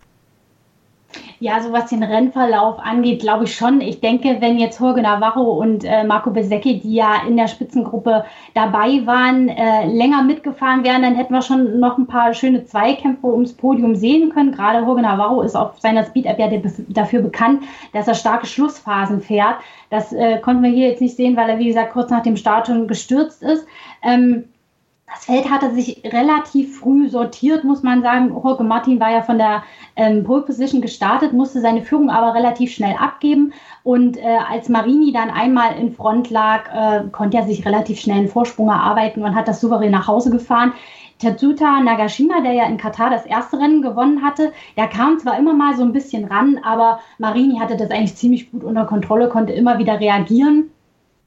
Ja, 1.38 1.60
so 1.60 1.72
was 1.72 1.86
den 1.86 2.02
Rennverlauf 2.02 2.78
angeht, 2.78 3.20
glaube 3.20 3.44
ich 3.44 3.54
schon. 3.54 3.80
Ich 3.80 4.00
denke, 4.00 4.36
wenn 4.40 4.58
jetzt 4.58 4.78
Jorge 4.78 5.00
Navarro 5.00 5.52
und 5.52 5.84
äh, 5.84 6.04
Marco 6.04 6.30
Besecchi, 6.30 6.80
die 6.80 6.94
ja 6.94 7.22
in 7.26 7.36
der 7.36 7.48
Spitzengruppe 7.48 8.24
dabei 8.54 9.06
waren, 9.06 9.48
äh, 9.48 9.86
länger 9.86 10.22
mitgefahren 10.22 10.84
wären, 10.84 11.02
dann 11.02 11.14
hätten 11.14 11.32
wir 11.32 11.40
schon 11.40 11.80
noch 11.80 11.96
ein 11.96 12.06
paar 12.06 12.34
schöne 12.34 12.64
Zweikämpfe 12.64 13.26
ums 13.26 13.54
Podium 13.54 13.94
sehen 13.94 14.30
können. 14.30 14.52
Gerade 14.52 14.84
Jorge 14.84 15.02
Navarro 15.02 15.40
ist 15.40 15.56
auf 15.56 15.78
seiner 15.80 16.04
Speed-App 16.04 16.38
ja 16.38 16.50
dafür 16.88 17.22
bekannt, 17.22 17.62
dass 17.92 18.06
er 18.06 18.14
starke 18.14 18.46
Schlussphasen 18.46 19.20
fährt. 19.20 19.56
Das 19.88 20.12
äh, 20.12 20.38
konnten 20.38 20.62
wir 20.62 20.70
hier 20.70 20.88
jetzt 20.88 21.00
nicht 21.00 21.16
sehen, 21.16 21.36
weil 21.36 21.48
er, 21.48 21.58
wie 21.58 21.68
gesagt, 21.68 21.92
kurz 21.92 22.10
nach 22.10 22.22
dem 22.22 22.36
Start 22.36 22.66
schon 22.66 22.86
gestürzt 22.86 23.42
ist. 23.42 23.66
Ähm, 24.02 24.44
das 25.12 25.24
Feld 25.24 25.50
hatte 25.50 25.74
sich 25.74 26.02
relativ 26.04 26.78
früh 26.78 27.08
sortiert, 27.08 27.64
muss 27.64 27.82
man 27.82 28.02
sagen. 28.02 28.28
Jorge 28.30 28.62
Martin 28.62 29.00
war 29.00 29.10
ja 29.10 29.22
von 29.22 29.38
der 29.38 29.64
ähm, 29.96 30.22
Pole 30.22 30.42
Position 30.42 30.80
gestartet, 30.80 31.32
musste 31.32 31.60
seine 31.60 31.82
Führung 31.82 32.10
aber 32.10 32.34
relativ 32.34 32.72
schnell 32.72 32.94
abgeben. 32.96 33.52
Und 33.82 34.16
äh, 34.16 34.38
als 34.48 34.68
Marini 34.68 35.12
dann 35.12 35.30
einmal 35.30 35.76
in 35.76 35.92
Front 35.92 36.30
lag, 36.30 36.72
äh, 36.72 37.08
konnte 37.10 37.38
er 37.38 37.44
sich 37.44 37.66
relativ 37.66 38.00
schnell 38.00 38.18
einen 38.18 38.28
Vorsprung 38.28 38.68
erarbeiten 38.68 39.24
und 39.24 39.34
hat 39.34 39.48
das 39.48 39.60
souverän 39.60 39.90
nach 39.90 40.06
Hause 40.06 40.30
gefahren. 40.30 40.72
Tatsuta 41.18 41.80
Nagashima, 41.80 42.40
der 42.40 42.52
ja 42.52 42.64
in 42.64 42.78
Katar 42.78 43.10
das 43.10 43.26
erste 43.26 43.58
Rennen 43.58 43.82
gewonnen 43.82 44.22
hatte, 44.22 44.52
der 44.76 44.88
kam 44.88 45.18
zwar 45.18 45.38
immer 45.38 45.52
mal 45.52 45.76
so 45.76 45.82
ein 45.82 45.92
bisschen 45.92 46.24
ran, 46.24 46.58
aber 46.62 47.00
Marini 47.18 47.58
hatte 47.58 47.76
das 47.76 47.90
eigentlich 47.90 48.16
ziemlich 48.16 48.50
gut 48.50 48.64
unter 48.64 48.86
Kontrolle, 48.86 49.28
konnte 49.28 49.52
immer 49.52 49.78
wieder 49.78 50.00
reagieren. 50.00 50.70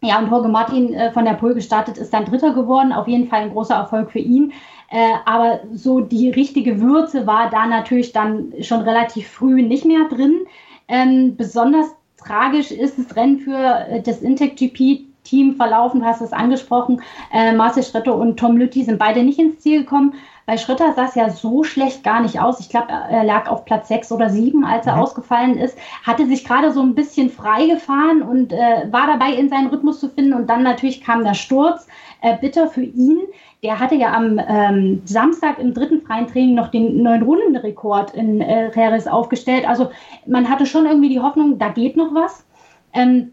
Ja, 0.04 0.20
und 0.20 0.30
Jorge 0.30 0.50
Martin 0.50 0.94
äh, 0.94 1.12
von 1.12 1.24
der 1.24 1.36
Pole 1.36 1.56
gestartet 1.56 1.98
ist 1.98 2.14
dann 2.14 2.26
Dritter 2.26 2.54
geworden. 2.54 2.92
Auf 2.92 3.08
jeden 3.08 3.30
Fall 3.30 3.44
ein 3.44 3.54
großer 3.54 3.76
Erfolg 3.76 4.12
für 4.12 4.20
ihn. 4.20 4.52
Äh, 4.90 5.14
aber 5.26 5.62
so 5.74 6.02
die 6.02 6.30
richtige 6.30 6.82
Würze 6.82 7.26
war 7.26 7.50
da 7.50 7.66
natürlich 7.66 8.12
dann 8.12 8.54
schon 8.60 8.82
relativ 8.82 9.30
früh 9.30 9.62
nicht 9.62 9.86
mehr 9.86 10.10
drin. 10.10 10.42
Ähm, 10.90 11.38
besonders 11.38 11.88
tragisch 12.18 12.72
ist 12.72 13.00
das 13.00 13.16
Rennen 13.16 13.40
für 13.40 13.58
äh, 13.58 14.02
das 14.02 14.22
Intec 14.22 14.58
GP 14.58 15.06
Team 15.24 15.56
verlaufen. 15.56 16.02
Du 16.02 16.06
hast 16.06 16.22
es 16.22 16.34
angesprochen. 16.34 17.02
Äh, 17.32 17.54
Marcel 17.54 17.84
Schritte 17.84 18.14
und 18.14 18.38
Tom 18.38 18.58
Lütti 18.58 18.84
sind 18.84 19.00
beide 19.00 19.24
nicht 19.24 19.40
ins 19.40 19.60
Ziel 19.60 19.84
gekommen. 19.84 20.16
Bei 20.46 20.58
Schritter 20.58 20.94
sah 20.94 21.06
es 21.06 21.16
ja 21.16 21.30
so 21.30 21.64
schlecht 21.64 22.04
gar 22.04 22.22
nicht 22.22 22.40
aus. 22.40 22.60
Ich 22.60 22.70
glaube, 22.70 22.88
er 22.90 23.24
lag 23.24 23.50
auf 23.50 23.66
Platz 23.66 23.88
sechs 23.88 24.12
oder 24.12 24.30
sieben, 24.30 24.66
als 24.66 24.86
er 24.86 24.96
mhm. 24.96 25.02
ausgefallen 25.02 25.58
ist. 25.58 25.78
Hatte 26.04 26.26
sich 26.26 26.44
gerade 26.44 26.72
so 26.72 26.82
ein 26.82 26.96
bisschen 26.96 27.30
frei 27.30 27.68
gefahren 27.68 28.22
und 28.22 28.52
äh, 28.52 28.92
war 28.92 29.08
dabei, 29.08 29.34
in 29.34 29.50
seinen 29.50 29.68
Rhythmus 29.68 30.00
zu 30.00 30.10
finden. 30.10 30.34
Und 30.34 30.50
dann 30.50 30.64
natürlich 30.64 31.02
kam 31.02 31.24
der 31.24 31.34
Sturz. 31.34 31.88
Äh, 32.24 32.38
bitter 32.38 32.68
für 32.68 32.84
ihn. 32.84 33.20
Der 33.64 33.80
hatte 33.80 33.96
ja 33.96 34.14
am 34.14 34.40
ähm, 34.48 35.02
Samstag 35.04 35.60
im 35.60 35.74
dritten 35.74 36.02
freien 36.02 36.26
Training 36.26 36.56
noch 36.56 36.70
den 36.70 37.04
Neun-Runden-Rekord 37.04 38.14
in 38.14 38.40
äh, 38.40 38.72
Jerez 38.74 39.08
aufgestellt. 39.08 39.68
Also 39.68 39.90
man 40.26 40.50
hatte 40.50 40.66
schon 40.66 40.86
irgendwie 40.86 41.10
die 41.10 41.20
Hoffnung, 41.20 41.60
da 41.60 41.68
geht 41.68 41.98
noch 41.98 42.14
was. 42.14 42.46
Ähm, 42.94 43.33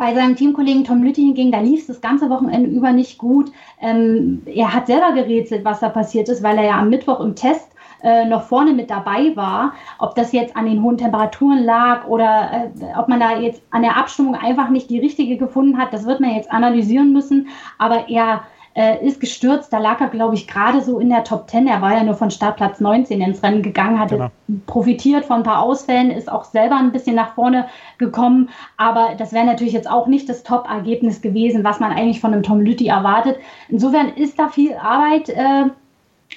bei 0.00 0.14
seinem 0.14 0.34
Teamkollegen 0.34 0.84
Tom 0.84 1.02
Lütti 1.02 1.20
hingegen, 1.20 1.52
da 1.52 1.60
lief 1.60 1.80
es 1.80 1.86
das 1.88 2.00
ganze 2.00 2.30
Wochenende 2.30 2.70
über 2.70 2.90
nicht 2.90 3.18
gut. 3.18 3.52
Ähm, 3.82 4.40
er 4.46 4.72
hat 4.72 4.86
selber 4.86 5.12
gerätselt, 5.12 5.62
was 5.62 5.80
da 5.80 5.90
passiert 5.90 6.30
ist, 6.30 6.42
weil 6.42 6.56
er 6.56 6.64
ja 6.64 6.78
am 6.78 6.88
Mittwoch 6.88 7.20
im 7.20 7.34
Test 7.34 7.70
äh, 8.02 8.24
noch 8.24 8.44
vorne 8.44 8.72
mit 8.72 8.88
dabei 8.88 9.36
war. 9.36 9.74
Ob 9.98 10.14
das 10.14 10.32
jetzt 10.32 10.56
an 10.56 10.64
den 10.64 10.82
hohen 10.82 10.96
Temperaturen 10.96 11.62
lag 11.62 12.06
oder 12.06 12.70
äh, 12.80 12.98
ob 12.98 13.08
man 13.08 13.20
da 13.20 13.38
jetzt 13.38 13.60
an 13.72 13.82
der 13.82 13.98
Abstimmung 13.98 14.34
einfach 14.36 14.70
nicht 14.70 14.88
die 14.88 15.00
richtige 15.00 15.36
gefunden 15.36 15.76
hat, 15.76 15.92
das 15.92 16.06
wird 16.06 16.20
man 16.20 16.34
jetzt 16.34 16.50
analysieren 16.50 17.12
müssen. 17.12 17.48
Aber 17.76 18.08
er 18.08 18.44
äh, 18.80 19.04
ist 19.04 19.20
gestürzt. 19.20 19.72
Da 19.72 19.78
lag 19.78 20.00
er, 20.00 20.08
glaube 20.08 20.34
ich, 20.34 20.46
gerade 20.46 20.80
so 20.80 20.98
in 20.98 21.10
der 21.10 21.22
Top 21.22 21.50
10. 21.50 21.66
Er 21.66 21.82
war 21.82 21.92
ja 21.92 22.02
nur 22.02 22.14
von 22.14 22.30
Startplatz 22.30 22.80
19 22.80 23.20
ins 23.20 23.42
Rennen 23.42 23.62
gegangen, 23.62 24.00
hatte 24.00 24.16
genau. 24.16 24.30
profitiert 24.66 25.26
von 25.26 25.38
ein 25.38 25.42
paar 25.42 25.60
Ausfällen, 25.60 26.10
ist 26.10 26.32
auch 26.32 26.44
selber 26.44 26.76
ein 26.76 26.90
bisschen 26.90 27.14
nach 27.14 27.34
vorne 27.34 27.66
gekommen. 27.98 28.48
Aber 28.78 29.10
das 29.18 29.32
wäre 29.32 29.44
natürlich 29.44 29.74
jetzt 29.74 29.90
auch 29.90 30.06
nicht 30.06 30.28
das 30.30 30.42
Top-Ergebnis 30.44 31.20
gewesen, 31.20 31.62
was 31.62 31.78
man 31.78 31.92
eigentlich 31.92 32.20
von 32.20 32.32
einem 32.32 32.42
Tom 32.42 32.60
Lütti 32.60 32.86
erwartet. 32.86 33.36
Insofern 33.68 34.14
ist 34.14 34.38
da 34.38 34.48
viel 34.48 34.74
Arbeit. 34.74 35.28
Äh, 35.28 35.66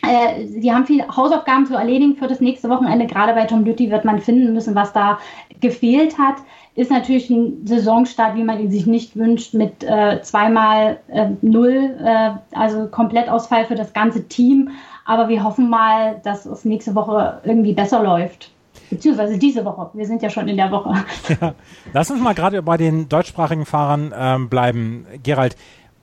äh, 0.01 0.45
die 0.59 0.71
haben 0.71 0.85
viele 0.85 1.07
Hausaufgaben 1.07 1.65
zu 1.65 1.75
erledigen 1.75 2.15
für 2.15 2.27
das 2.27 2.41
nächste 2.41 2.69
Wochenende. 2.69 3.05
Gerade 3.07 3.33
bei 3.33 3.45
Tom 3.45 3.63
Lütti 3.63 3.91
wird 3.91 4.05
man 4.05 4.19
finden 4.19 4.53
müssen, 4.53 4.75
was 4.75 4.93
da 4.93 5.19
gefehlt 5.61 6.17
hat 6.17 6.37
ist 6.75 6.89
natürlich 6.89 7.29
ein 7.29 7.65
Saisonstart, 7.67 8.35
wie 8.35 8.43
man 8.43 8.59
ihn 8.59 8.71
sich 8.71 8.87
nicht 8.87 9.15
wünscht, 9.15 9.53
mit 9.53 9.83
äh, 9.83 10.21
zweimal 10.23 10.99
äh, 11.07 11.29
null, 11.41 11.95
äh, 12.03 12.31
also 12.51 12.87
Komplettausfall 12.87 13.65
für 13.65 13.75
das 13.75 13.93
ganze 13.93 14.27
Team. 14.27 14.71
Aber 15.05 15.29
wir 15.29 15.43
hoffen 15.43 15.69
mal, 15.69 16.19
dass 16.23 16.45
es 16.45 16.65
nächste 16.65 16.95
Woche 16.95 17.41
irgendwie 17.43 17.73
besser 17.73 18.01
läuft. 18.01 18.51
beziehungsweise 18.89 19.37
diese 19.37 19.65
Woche. 19.65 19.91
Wir 19.93 20.07
sind 20.07 20.23
ja 20.23 20.29
schon 20.29 20.47
in 20.47 20.57
der 20.57 20.71
Woche. 20.71 20.93
Ja. 21.41 21.53
Lass 21.93 22.09
uns 22.09 22.21
mal 22.21 22.33
gerade 22.33 22.61
bei 22.63 22.77
den 22.77 23.07
deutschsprachigen 23.07 23.65
Fahrern 23.65 24.13
ähm, 24.17 24.49
bleiben. 24.49 25.05
Gerald, 25.21 25.55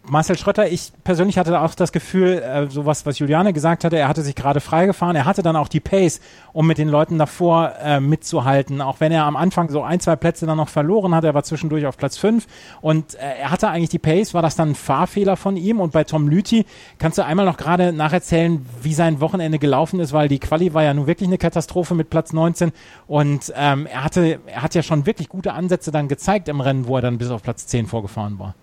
Marcel 0.02 0.36
Schrötter, 0.36 0.68
ich 0.68 0.92
persönlich 1.04 1.38
hatte 1.38 1.60
auch 1.60 1.74
das 1.74 1.92
Gefühl, 1.92 2.42
äh, 2.42 2.70
so 2.70 2.86
was, 2.86 3.06
was 3.06 3.18
Juliane 3.18 3.52
gesagt 3.52 3.84
hatte, 3.84 3.98
er 3.98 4.08
hatte 4.08 4.22
sich 4.22 4.34
gerade 4.34 4.60
freigefahren, 4.60 5.14
er 5.14 5.24
hatte 5.24 5.42
dann 5.42 5.56
auch 5.56 5.68
die 5.68 5.80
Pace, 5.80 6.20
um 6.52 6.66
mit 6.66 6.78
den 6.78 6.88
Leuten 6.88 7.18
davor 7.18 7.74
äh, 7.82 8.00
mitzuhalten, 8.00 8.80
auch 8.80 9.00
wenn 9.00 9.12
er 9.12 9.24
am 9.24 9.36
Anfang 9.36 9.68
so 9.68 9.82
ein, 9.82 10.00
zwei 10.00 10.16
Plätze 10.16 10.46
dann 10.46 10.56
noch 10.56 10.68
verloren 10.68 11.14
hat, 11.14 11.24
er 11.24 11.34
war 11.34 11.44
zwischendurch 11.44 11.86
auf 11.86 11.96
Platz 11.96 12.16
fünf. 12.16 12.46
Und 12.80 13.14
äh, 13.14 13.40
er 13.40 13.50
hatte 13.50 13.68
eigentlich 13.68 13.90
die 13.90 13.98
Pace, 13.98 14.32
war 14.32 14.42
das 14.42 14.56
dann 14.56 14.70
ein 14.70 14.74
Fahrfehler 14.74 15.36
von 15.36 15.56
ihm? 15.56 15.80
Und 15.80 15.92
bei 15.92 16.04
Tom 16.04 16.28
Lüthi, 16.28 16.64
kannst 16.98 17.18
du 17.18 17.24
einmal 17.24 17.46
noch 17.46 17.56
gerade 17.56 17.92
nacherzählen, 17.92 18.64
wie 18.82 18.94
sein 18.94 19.20
Wochenende 19.20 19.58
gelaufen 19.58 20.00
ist, 20.00 20.12
weil 20.12 20.28
die 20.28 20.38
Quali 20.38 20.72
war 20.72 20.82
ja 20.82 20.94
nun 20.94 21.06
wirklich 21.06 21.28
eine 21.28 21.38
Katastrophe 21.38 21.94
mit 21.94 22.10
Platz 22.10 22.32
19 22.32 22.72
und 23.06 23.52
ähm, 23.56 23.86
er 23.86 24.04
hatte, 24.04 24.40
er 24.46 24.62
hat 24.62 24.74
ja 24.74 24.82
schon 24.82 25.06
wirklich 25.06 25.28
gute 25.28 25.52
Ansätze 25.52 25.90
dann 25.90 26.08
gezeigt 26.08 26.48
im 26.48 26.60
Rennen, 26.60 26.86
wo 26.86 26.96
er 26.96 27.02
dann 27.02 27.18
bis 27.18 27.30
auf 27.30 27.42
Platz 27.42 27.66
10 27.66 27.86
vorgefahren 27.86 28.38
war. 28.38 28.54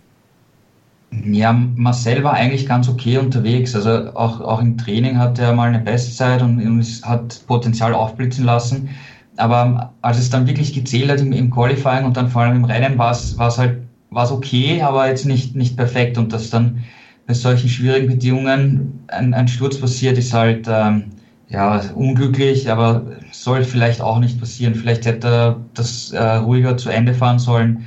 Ja, 1.12 1.54
Marcel 1.54 2.24
war 2.24 2.34
eigentlich 2.34 2.68
ganz 2.68 2.90
okay 2.90 3.18
unterwegs. 3.18 3.76
Also 3.76 4.14
auch, 4.14 4.42
auch 4.42 4.62
im 4.62 4.78
Training 4.78 5.18
hatte 5.18 5.42
er 5.42 5.54
mal 5.54 5.70
eine 5.70 5.80
Bestzeit 5.80 6.42
und, 6.42 6.60
und 6.60 7.02
hat 7.04 7.44
Potenzial 7.48 7.94
aufblitzen 7.94 8.46
lassen. 8.46 8.90
Aber 9.38 9.94
als 10.02 10.20
es 10.20 10.30
dann 10.30 10.48
wirklich 10.48 10.74
gezählt 10.74 11.10
hat 11.10 11.22
im, 11.22 11.32
im 11.32 11.50
Qualifying 11.50 12.06
und 12.06 12.18
dann 12.18 12.30
vor 12.30 12.42
allem 12.42 12.58
im 12.58 12.66
Rennen, 12.66 12.98
war 12.98 13.12
es 13.12 13.38
halt 13.58 13.88
war's 14.10 14.32
okay, 14.32 14.82
aber 14.82 15.08
jetzt 15.08 15.26
nicht, 15.26 15.56
nicht 15.56 15.78
perfekt. 15.78 16.18
Und 16.18 16.34
dass 16.34 16.50
dann 16.50 16.84
bei 17.26 17.34
solchen 17.34 17.70
schwierigen 17.70 18.08
Bedingungen 18.08 19.04
ein, 19.08 19.34
ein 19.34 19.48
Sturz 19.48 19.80
passiert, 19.80 20.18
ist 20.18 20.34
halt 20.34 20.68
ähm, 20.70 21.12
ja, 21.50 21.82
unglücklich, 21.96 22.70
aber 22.72 23.06
soll 23.32 23.64
vielleicht 23.64 24.02
auch 24.02 24.20
nicht 24.20 24.40
passieren. 24.40 24.76
Vielleicht 24.76 25.06
hätte 25.06 25.28
er 25.28 25.62
das 25.74 26.12
äh, 26.12 26.22
ruhiger 26.22 26.78
zu 26.78 26.90
Ende 26.90 27.14
fahren 27.14 27.40
sollen. 27.40 27.86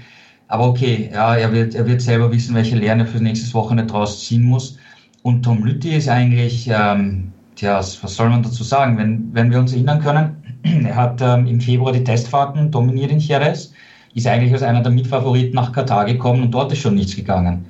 Aber 0.51 0.67
okay, 0.67 1.09
ja, 1.13 1.37
er 1.37 1.53
wird, 1.53 1.77
er 1.77 1.87
wird 1.87 2.03
selber 2.03 2.33
wissen, 2.33 2.57
welche 2.57 2.77
Lerne 2.77 3.07
für 3.07 3.23
nächstes 3.23 3.55
Wochenende 3.55 3.93
draus 3.93 4.27
ziehen 4.27 4.43
muss. 4.43 4.79
Und 5.23 5.45
Tom 5.45 5.63
Lütti 5.63 5.91
ist 5.95 6.09
eigentlich, 6.09 6.69
ähm, 6.69 7.33
tja, 7.55 7.77
was 7.79 8.01
soll 8.03 8.31
man 8.31 8.43
dazu 8.43 8.65
sagen? 8.65 8.99
Wenn, 8.99 9.33
wenn 9.33 9.53
wir 9.53 9.61
uns 9.61 9.73
erinnern 9.73 10.01
können, 10.01 10.59
er 10.85 10.97
hat 10.97 11.23
ähm, 11.23 11.47
im 11.47 11.61
Februar 11.61 11.93
die 11.93 12.03
Testfahrten 12.03 12.73
dominiert 12.73 13.13
in 13.13 13.21
Jerez, 13.21 13.73
ist 14.13 14.27
eigentlich 14.27 14.53
als 14.53 14.65
einer 14.65 14.83
der 14.83 14.91
Mitfavoriten 14.91 15.55
nach 15.55 15.71
Katar 15.71 16.05
gekommen 16.05 16.43
und 16.43 16.51
dort 16.51 16.73
ist 16.73 16.81
schon 16.81 16.97
nichts 16.97 17.15
gegangen. 17.15 17.67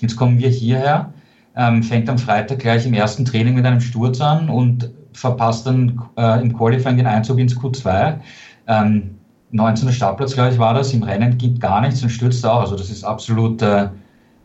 Jetzt 0.00 0.16
kommen 0.16 0.36
wir 0.40 0.48
hierher, 0.48 1.12
ähm, 1.54 1.84
fängt 1.84 2.08
am 2.08 2.18
Freitag 2.18 2.58
gleich 2.58 2.84
im 2.84 2.94
ersten 2.94 3.24
Training 3.24 3.54
mit 3.54 3.64
einem 3.64 3.80
Sturz 3.80 4.20
an 4.20 4.48
und 4.48 4.90
verpasst 5.12 5.68
dann 5.68 6.02
äh, 6.16 6.42
im 6.42 6.52
Qualifying 6.52 6.96
den 6.96 7.06
Einzug 7.06 7.38
ins 7.38 7.56
Q2. 7.56 8.18
Ähm, 8.66 9.18
19. 9.54 9.92
Startplatz, 9.92 10.34
glaube 10.34 10.52
ich, 10.52 10.58
war 10.58 10.74
das. 10.74 10.92
Im 10.92 11.04
Rennen 11.04 11.38
gibt 11.38 11.60
gar 11.60 11.80
nichts 11.80 12.02
und 12.02 12.10
stürzt 12.10 12.44
auch. 12.44 12.60
Also 12.60 12.76
das 12.76 12.90
ist 12.90 13.04
absolute 13.04 13.92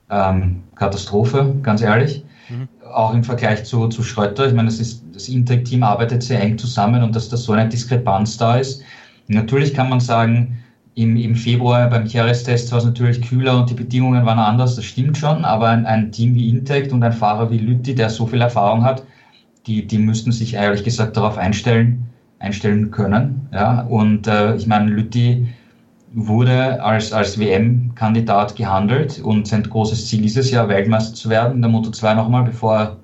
ähm, 0.09 0.61
Katastrophe, 0.75 1.55
ganz 1.63 1.81
ehrlich. 1.81 2.23
Mhm. 2.47 2.67
Auch 2.93 3.13
im 3.13 3.23
Vergleich 3.23 3.63
zu, 3.65 3.87
zu 3.87 4.03
Schröter. 4.03 4.47
Ich 4.47 4.53
meine, 4.53 4.67
das, 4.67 4.79
ist, 4.79 5.03
das 5.11 5.27
Intec-Team 5.27 5.81
arbeitet 5.81 6.21
sehr 6.21 6.39
eng 6.39 6.59
zusammen 6.59 7.01
und 7.01 7.15
dass 7.15 7.27
da 7.27 7.37
so 7.37 7.53
eine 7.53 7.67
Diskrepanz 7.67 8.37
da 8.37 8.57
ist. 8.57 8.83
Natürlich 9.27 9.73
kann 9.73 9.89
man 9.89 9.99
sagen, 9.99 10.59
im, 10.93 11.17
im 11.17 11.35
Februar 11.35 11.89
beim 11.89 12.05
Jerez-Test 12.05 12.71
war 12.71 12.79
es 12.79 12.85
natürlich 12.85 13.21
kühler 13.21 13.59
und 13.59 13.69
die 13.69 13.73
Bedingungen 13.75 14.25
waren 14.25 14.39
anders, 14.39 14.75
das 14.75 14.85
stimmt 14.85 15.17
schon, 15.17 15.45
aber 15.45 15.69
ein, 15.69 15.85
ein 15.85 16.11
Team 16.11 16.35
wie 16.35 16.49
Intec 16.49 16.91
und 16.91 17.03
ein 17.03 17.13
Fahrer 17.13 17.49
wie 17.49 17.57
Lütti, 17.57 17.95
der 17.95 18.09
so 18.09 18.27
viel 18.27 18.41
Erfahrung 18.41 18.83
hat, 18.83 19.03
die, 19.65 19.85
die 19.87 19.97
müssten 19.97 20.31
sich 20.31 20.55
ehrlich 20.55 20.83
gesagt 20.83 21.15
darauf 21.15 21.37
einstellen, 21.37 22.09
einstellen 22.39 22.91
können. 22.91 23.47
Ja? 23.53 23.81
Und 23.81 24.27
äh, 24.27 24.55
ich 24.55 24.67
meine, 24.67 24.89
Lütti 24.89 25.47
wurde 26.13 26.81
als, 26.81 27.13
als 27.13 27.39
WM-Kandidat 27.39 28.55
gehandelt 28.55 29.19
und 29.19 29.47
sein 29.47 29.63
großes 29.63 30.07
Ziel 30.07 30.25
ist 30.25 30.37
es 30.37 30.49
ja, 30.49 30.67
Weltmeister 30.67 31.13
zu 31.13 31.29
werden 31.29 31.55
in 31.55 31.61
der 31.61 31.69
Moto 31.69 31.91
2 31.91 32.15
nochmal, 32.15 32.43
bevor 32.43 32.77
er 32.77 32.95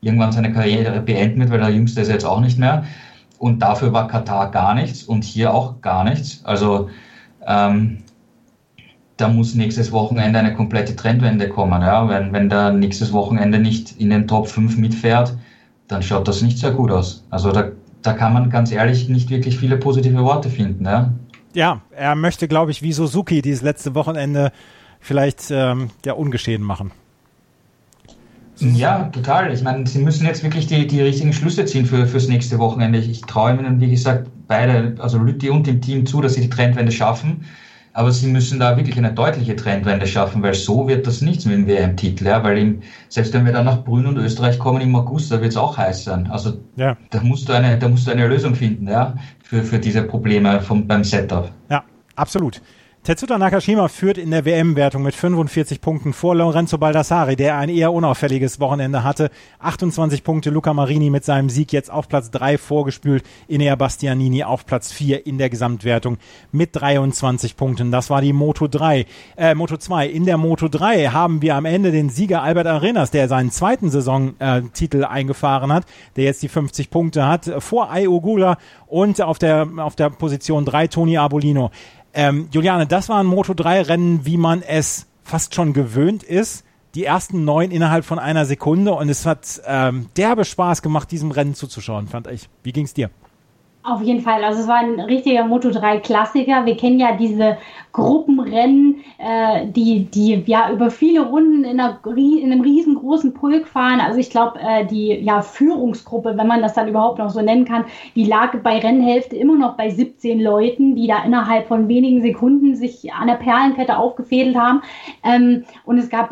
irgendwann 0.00 0.32
seine 0.32 0.52
Karriere 0.52 1.00
beenden 1.00 1.40
wird, 1.40 1.50
weil 1.50 1.60
der 1.60 1.70
Jüngste 1.70 2.00
ist 2.00 2.08
jetzt 2.08 2.24
auch 2.24 2.40
nicht 2.40 2.58
mehr. 2.58 2.84
Und 3.38 3.60
dafür 3.60 3.92
war 3.92 4.08
Katar 4.08 4.50
gar 4.50 4.74
nichts 4.74 5.02
und 5.02 5.24
hier 5.24 5.52
auch 5.52 5.80
gar 5.82 6.04
nichts. 6.04 6.40
Also 6.44 6.88
ähm, 7.46 7.98
da 9.18 9.28
muss 9.28 9.54
nächstes 9.54 9.92
Wochenende 9.92 10.38
eine 10.38 10.54
komplette 10.54 10.96
Trendwende 10.96 11.48
kommen. 11.48 11.82
Ja? 11.82 12.08
Wenn, 12.08 12.32
wenn 12.32 12.48
der 12.48 12.72
nächstes 12.72 13.12
Wochenende 13.12 13.58
nicht 13.58 14.00
in 14.00 14.10
den 14.10 14.26
Top 14.26 14.48
5 14.48 14.78
mitfährt, 14.78 15.36
dann 15.88 16.02
schaut 16.02 16.26
das 16.26 16.42
nicht 16.42 16.58
sehr 16.58 16.72
gut 16.72 16.90
aus. 16.90 17.24
Also 17.30 17.52
da 17.52 17.70
da 18.06 18.12
kann 18.12 18.32
man 18.32 18.50
ganz 18.50 18.72
ehrlich 18.72 19.08
nicht 19.08 19.30
wirklich 19.30 19.58
viele 19.58 19.76
positive 19.76 20.22
Worte 20.22 20.50
finden. 20.50 20.84
Ja, 20.84 21.12
ja 21.54 21.80
er 21.90 22.14
möchte, 22.14 22.48
glaube 22.48 22.70
ich, 22.70 22.82
wie 22.82 22.92
Suzuki 22.92 23.42
dieses 23.42 23.62
letzte 23.62 23.94
Wochenende 23.94 24.52
vielleicht 25.00 25.50
ähm, 25.50 25.90
ja 26.04 26.12
ungeschehen 26.14 26.62
machen. 26.62 26.92
Ja, 28.58 29.10
total. 29.12 29.52
Ich 29.52 29.62
meine, 29.62 29.86
sie 29.86 29.98
müssen 29.98 30.24
jetzt 30.26 30.42
wirklich 30.42 30.66
die, 30.66 30.86
die 30.86 31.02
richtigen 31.02 31.32
Schlüsse 31.34 31.66
ziehen 31.66 31.84
für 31.84 32.06
fürs 32.06 32.28
nächste 32.28 32.58
Wochenende. 32.58 32.98
Ich, 32.98 33.10
ich 33.10 33.20
traue 33.22 33.52
ihnen, 33.52 33.80
wie 33.80 33.90
gesagt, 33.90 34.28
beide, 34.48 34.94
also 34.98 35.18
Lütti 35.18 35.50
und 35.50 35.66
dem 35.66 35.82
Team 35.82 36.06
zu, 36.06 36.22
dass 36.22 36.34
sie 36.34 36.40
die 36.40 36.48
Trendwende 36.48 36.92
schaffen. 36.92 37.44
Aber 37.96 38.12
sie 38.12 38.26
müssen 38.26 38.60
da 38.60 38.76
wirklich 38.76 38.98
eine 38.98 39.10
deutliche 39.10 39.56
Trendwende 39.56 40.06
schaffen, 40.06 40.42
weil 40.42 40.52
so 40.52 40.86
wird 40.86 41.06
das 41.06 41.22
nichts 41.22 41.46
mit 41.46 41.54
dem 41.54 41.66
WM-Titel. 41.66 42.26
Ja? 42.26 42.44
Weil 42.44 42.58
im, 42.58 42.82
selbst 43.08 43.32
wenn 43.32 43.46
wir 43.46 43.54
dann 43.54 43.64
nach 43.64 43.84
Brünn 43.84 44.04
und 44.04 44.18
Österreich 44.18 44.58
kommen 44.58 44.82
im 44.82 44.94
August, 44.94 45.32
da 45.32 45.40
wird 45.40 45.52
es 45.52 45.56
auch 45.56 45.78
heiß 45.78 46.04
sein. 46.04 46.26
Also 46.30 46.58
ja. 46.76 46.94
da, 47.08 47.22
musst 47.22 47.48
du 47.48 47.54
eine, 47.54 47.78
da 47.78 47.88
musst 47.88 48.06
du 48.06 48.10
eine 48.10 48.28
Lösung 48.28 48.54
finden 48.54 48.86
ja? 48.86 49.14
für, 49.42 49.62
für 49.62 49.78
diese 49.78 50.02
Probleme 50.02 50.60
vom, 50.60 50.86
beim 50.86 51.04
Setup. 51.04 51.50
Ja, 51.70 51.84
absolut. 52.16 52.60
Tetsuta 53.06 53.38
Nakashima 53.38 53.86
führt 53.86 54.18
in 54.18 54.32
der 54.32 54.44
WM-Wertung 54.44 55.04
mit 55.04 55.14
45 55.14 55.80
Punkten 55.80 56.12
vor 56.12 56.34
Lorenzo 56.34 56.76
Baldassari, 56.76 57.36
der 57.36 57.56
ein 57.56 57.68
eher 57.68 57.92
unauffälliges 57.92 58.58
Wochenende 58.58 59.04
hatte. 59.04 59.30
28 59.60 60.24
Punkte 60.24 60.50
Luca 60.50 60.74
Marini 60.74 61.08
mit 61.10 61.24
seinem 61.24 61.48
Sieg 61.48 61.72
jetzt 61.72 61.88
auf 61.88 62.08
Platz 62.08 62.32
3 62.32 62.58
vorgespült. 62.58 63.22
Inea 63.46 63.76
Bastianini 63.76 64.42
auf 64.42 64.66
Platz 64.66 64.90
4 64.90 65.24
in 65.24 65.38
der 65.38 65.50
Gesamtwertung 65.50 66.18
mit 66.50 66.70
23 66.72 67.56
Punkten. 67.56 67.92
Das 67.92 68.10
war 68.10 68.22
die 68.22 68.32
Moto 68.32 68.66
3, 68.66 69.06
äh, 69.36 69.54
Moto 69.54 69.76
2. 69.76 70.08
In 70.08 70.24
der 70.24 70.36
Moto 70.36 70.66
3 70.66 71.06
haben 71.10 71.42
wir 71.42 71.54
am 71.54 71.64
Ende 71.64 71.92
den 71.92 72.10
Sieger 72.10 72.42
Albert 72.42 72.66
Arenas, 72.66 73.12
der 73.12 73.28
seinen 73.28 73.52
zweiten 73.52 73.88
Saisontitel 73.88 75.04
eingefahren 75.04 75.72
hat, 75.72 75.84
der 76.16 76.24
jetzt 76.24 76.42
die 76.42 76.48
50 76.48 76.90
Punkte 76.90 77.24
hat, 77.28 77.48
vor 77.60 77.88
Ayogula 77.88 78.58
und 78.88 79.22
auf 79.22 79.38
der, 79.38 79.68
auf 79.76 79.94
der 79.94 80.10
Position 80.10 80.64
3 80.64 80.88
Toni 80.88 81.18
Abolino. 81.18 81.70
Ähm, 82.16 82.48
Juliane, 82.50 82.86
das 82.86 83.10
war 83.10 83.20
ein 83.22 83.26
Moto3-Rennen, 83.26 84.24
wie 84.24 84.38
man 84.38 84.62
es 84.62 85.06
fast 85.22 85.54
schon 85.54 85.74
gewöhnt 85.74 86.22
ist. 86.22 86.64
Die 86.94 87.04
ersten 87.04 87.44
neun 87.44 87.70
innerhalb 87.70 88.06
von 88.06 88.18
einer 88.18 88.46
Sekunde 88.46 88.94
und 88.94 89.10
es 89.10 89.26
hat 89.26 89.60
ähm, 89.66 90.08
derbe 90.16 90.46
Spaß 90.46 90.80
gemacht, 90.80 91.10
diesem 91.10 91.30
Rennen 91.30 91.54
zuzuschauen, 91.54 92.08
fand 92.08 92.26
ich. 92.28 92.48
Wie 92.62 92.72
ging's 92.72 92.94
dir? 92.94 93.10
Auf 93.86 94.02
jeden 94.02 94.20
Fall. 94.20 94.42
Also 94.42 94.62
es 94.62 94.66
war 94.66 94.78
ein 94.78 94.98
richtiger 94.98 95.44
Moto 95.44 95.70
3 95.70 95.98
Klassiker. 95.98 96.66
Wir 96.66 96.76
kennen 96.76 96.98
ja 96.98 97.12
diese 97.12 97.56
Gruppenrennen, 97.92 98.96
äh, 99.16 99.68
die, 99.68 100.06
die 100.06 100.42
ja 100.46 100.72
über 100.72 100.90
viele 100.90 101.24
Runden 101.24 101.62
in, 101.62 101.78
einer, 101.78 102.00
in 102.04 102.50
einem 102.50 102.62
riesengroßen 102.62 103.32
Pulk 103.32 103.68
fahren. 103.68 104.00
Also 104.00 104.18
ich 104.18 104.28
glaube, 104.30 104.58
äh, 104.58 104.84
die 104.86 105.12
ja, 105.20 105.40
Führungsgruppe, 105.40 106.36
wenn 106.36 106.48
man 106.48 106.62
das 106.62 106.74
dann 106.74 106.88
überhaupt 106.88 107.20
noch 107.20 107.30
so 107.30 107.40
nennen 107.40 107.64
kann, 107.64 107.84
die 108.16 108.24
lag 108.24 108.56
bei 108.60 108.80
Rennhälfte 108.80 109.36
immer 109.36 109.54
noch 109.54 109.76
bei 109.76 109.88
17 109.88 110.40
Leuten, 110.40 110.96
die 110.96 111.06
da 111.06 111.22
innerhalb 111.22 111.68
von 111.68 111.86
wenigen 111.86 112.22
Sekunden 112.22 112.74
sich 112.74 113.12
an 113.12 113.28
der 113.28 113.34
Perlenkette 113.34 113.96
aufgefädelt 113.96 114.56
haben. 114.56 114.82
Ähm, 115.22 115.62
und 115.84 115.98
es 115.98 116.10
gab 116.10 116.30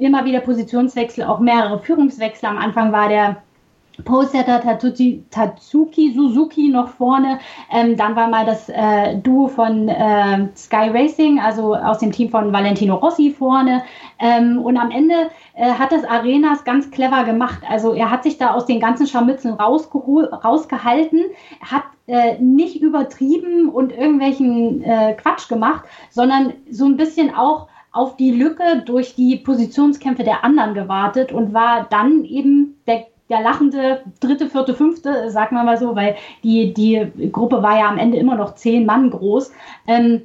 immer 0.00 0.24
wieder 0.24 0.40
Positionswechsel, 0.40 1.22
auch 1.22 1.38
mehrere 1.38 1.78
Führungswechsel. 1.78 2.48
Am 2.48 2.58
Anfang 2.58 2.90
war 2.90 3.08
der 3.08 3.36
Posetter 4.04 4.60
Tatsuki, 4.60 5.24
Tatsuki 5.30 6.12
Suzuki 6.12 6.68
noch 6.68 6.88
vorne. 6.88 7.38
Ähm, 7.72 7.96
dann 7.96 8.16
war 8.16 8.28
mal 8.28 8.44
das 8.44 8.68
äh, 8.68 9.16
Duo 9.16 9.48
von 9.48 9.88
äh, 9.88 10.48
Sky 10.56 10.90
Racing, 10.92 11.40
also 11.40 11.74
aus 11.74 11.98
dem 11.98 12.12
Team 12.12 12.30
von 12.30 12.52
Valentino 12.52 12.96
Rossi 12.96 13.30
vorne. 13.30 13.82
Ähm, 14.18 14.58
und 14.62 14.76
am 14.76 14.90
Ende 14.90 15.30
äh, 15.54 15.72
hat 15.72 15.92
das 15.92 16.04
Arenas 16.04 16.64
ganz 16.64 16.90
clever 16.90 17.24
gemacht. 17.24 17.62
Also 17.68 17.94
er 17.94 18.10
hat 18.10 18.22
sich 18.22 18.38
da 18.38 18.54
aus 18.54 18.66
den 18.66 18.80
ganzen 18.80 19.06
Scharmützeln 19.06 19.54
rausgehalten, 19.54 21.24
hat 21.60 21.84
äh, 22.06 22.38
nicht 22.38 22.80
übertrieben 22.80 23.68
und 23.68 23.92
irgendwelchen 23.92 24.82
äh, 24.82 25.14
Quatsch 25.14 25.48
gemacht, 25.48 25.84
sondern 26.10 26.52
so 26.70 26.84
ein 26.84 26.96
bisschen 26.96 27.34
auch 27.34 27.68
auf 27.90 28.16
die 28.16 28.30
Lücke 28.30 28.82
durch 28.84 29.14
die 29.14 29.36
Positionskämpfe 29.36 30.22
der 30.22 30.44
anderen 30.44 30.74
gewartet 30.74 31.32
und 31.32 31.54
war 31.54 31.86
dann 31.88 32.24
eben 32.24 32.76
der 32.86 33.06
der 33.28 33.40
lachende 33.40 34.02
dritte, 34.20 34.48
vierte, 34.48 34.74
fünfte, 34.74 35.30
sagen 35.30 35.56
wir 35.56 35.64
mal 35.64 35.78
so, 35.78 35.96
weil 35.96 36.16
die, 36.44 36.72
die 36.72 37.30
Gruppe 37.32 37.62
war 37.62 37.78
ja 37.78 37.88
am 37.88 37.98
Ende 37.98 38.18
immer 38.18 38.36
noch 38.36 38.54
zehn 38.54 38.86
Mann 38.86 39.10
groß. 39.10 39.52
Ähm, 39.86 40.22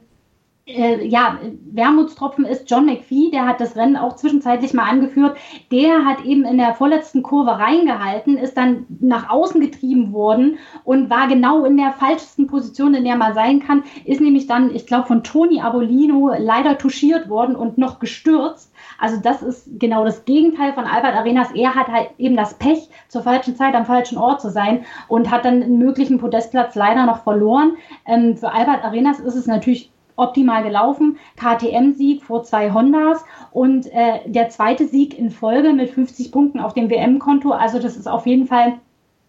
äh, 0.75 1.05
ja, 1.05 1.39
Wermutstropfen 1.71 2.45
ist 2.45 2.69
John 2.69 2.85
McPhee, 2.85 3.31
der 3.31 3.47
hat 3.47 3.61
das 3.61 3.75
Rennen 3.75 3.97
auch 3.97 4.15
zwischenzeitlich 4.15 4.73
mal 4.73 4.89
angeführt. 4.89 5.37
Der 5.71 6.05
hat 6.05 6.23
eben 6.25 6.45
in 6.45 6.57
der 6.57 6.73
vorletzten 6.73 7.23
Kurve 7.23 7.51
reingehalten, 7.51 8.37
ist 8.37 8.57
dann 8.57 8.85
nach 8.99 9.29
außen 9.29 9.61
getrieben 9.61 10.13
worden 10.13 10.57
und 10.83 11.09
war 11.09 11.27
genau 11.27 11.65
in 11.65 11.77
der 11.77 11.93
falschesten 11.93 12.47
Position, 12.47 12.93
in 12.93 13.03
der 13.03 13.15
man 13.15 13.33
sein 13.33 13.59
kann. 13.61 13.83
Ist 14.05 14.21
nämlich 14.21 14.47
dann, 14.47 14.73
ich 14.73 14.85
glaube, 14.85 15.07
von 15.07 15.23
Toni 15.23 15.61
Abolino 15.61 16.33
leider 16.37 16.77
touchiert 16.77 17.29
worden 17.29 17.55
und 17.55 17.77
noch 17.77 17.99
gestürzt. 17.99 18.73
Also 18.99 19.17
das 19.21 19.41
ist 19.41 19.79
genau 19.79 20.05
das 20.05 20.25
Gegenteil 20.25 20.73
von 20.73 20.85
Albert 20.85 21.15
Arenas. 21.15 21.51
Er 21.53 21.75
hat 21.75 21.87
halt 21.87 22.09
eben 22.17 22.35
das 22.35 22.53
Pech, 22.55 22.89
zur 23.07 23.23
falschen 23.23 23.55
Zeit 23.55 23.75
am 23.75 23.85
falschen 23.85 24.17
Ort 24.17 24.41
zu 24.41 24.49
sein 24.49 24.85
und 25.07 25.31
hat 25.31 25.45
dann 25.45 25.61
einen 25.61 25.77
möglichen 25.77 26.17
Podestplatz 26.17 26.75
leider 26.75 27.05
noch 27.05 27.23
verloren. 27.23 27.77
Ähm, 28.05 28.37
für 28.37 28.51
Albert 28.51 28.83
Arenas 28.83 29.19
ist 29.19 29.35
es 29.35 29.47
natürlich 29.47 29.91
optimal 30.21 30.63
gelaufen. 30.63 31.17
KTM-Sieg 31.37 32.23
vor 32.23 32.43
zwei 32.43 32.71
Hondas 32.71 33.23
und 33.51 33.87
äh, 33.87 34.19
der 34.25 34.49
zweite 34.49 34.87
Sieg 34.87 35.17
in 35.17 35.31
Folge 35.31 35.73
mit 35.73 35.89
50 35.89 36.31
Punkten 36.31 36.59
auf 36.59 36.73
dem 36.73 36.89
WM-Konto. 36.89 37.51
Also 37.51 37.79
das 37.79 37.97
ist 37.97 38.07
auf 38.07 38.25
jeden 38.25 38.47
Fall 38.47 38.79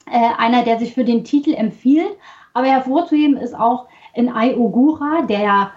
äh, 0.07 0.29
einer, 0.39 0.63
der 0.63 0.79
sich 0.79 0.95
für 0.95 1.05
den 1.05 1.25
Titel 1.25 1.55
empfiehlt. 1.55 2.17
Aber 2.55 2.67
hervorzuheben 2.67 3.37
ist 3.37 3.59
auch 3.59 3.87
in 4.15 4.29
Ai 4.29 4.57
Ogura, 4.57 5.23
der 5.23 5.41
ja 5.41 5.73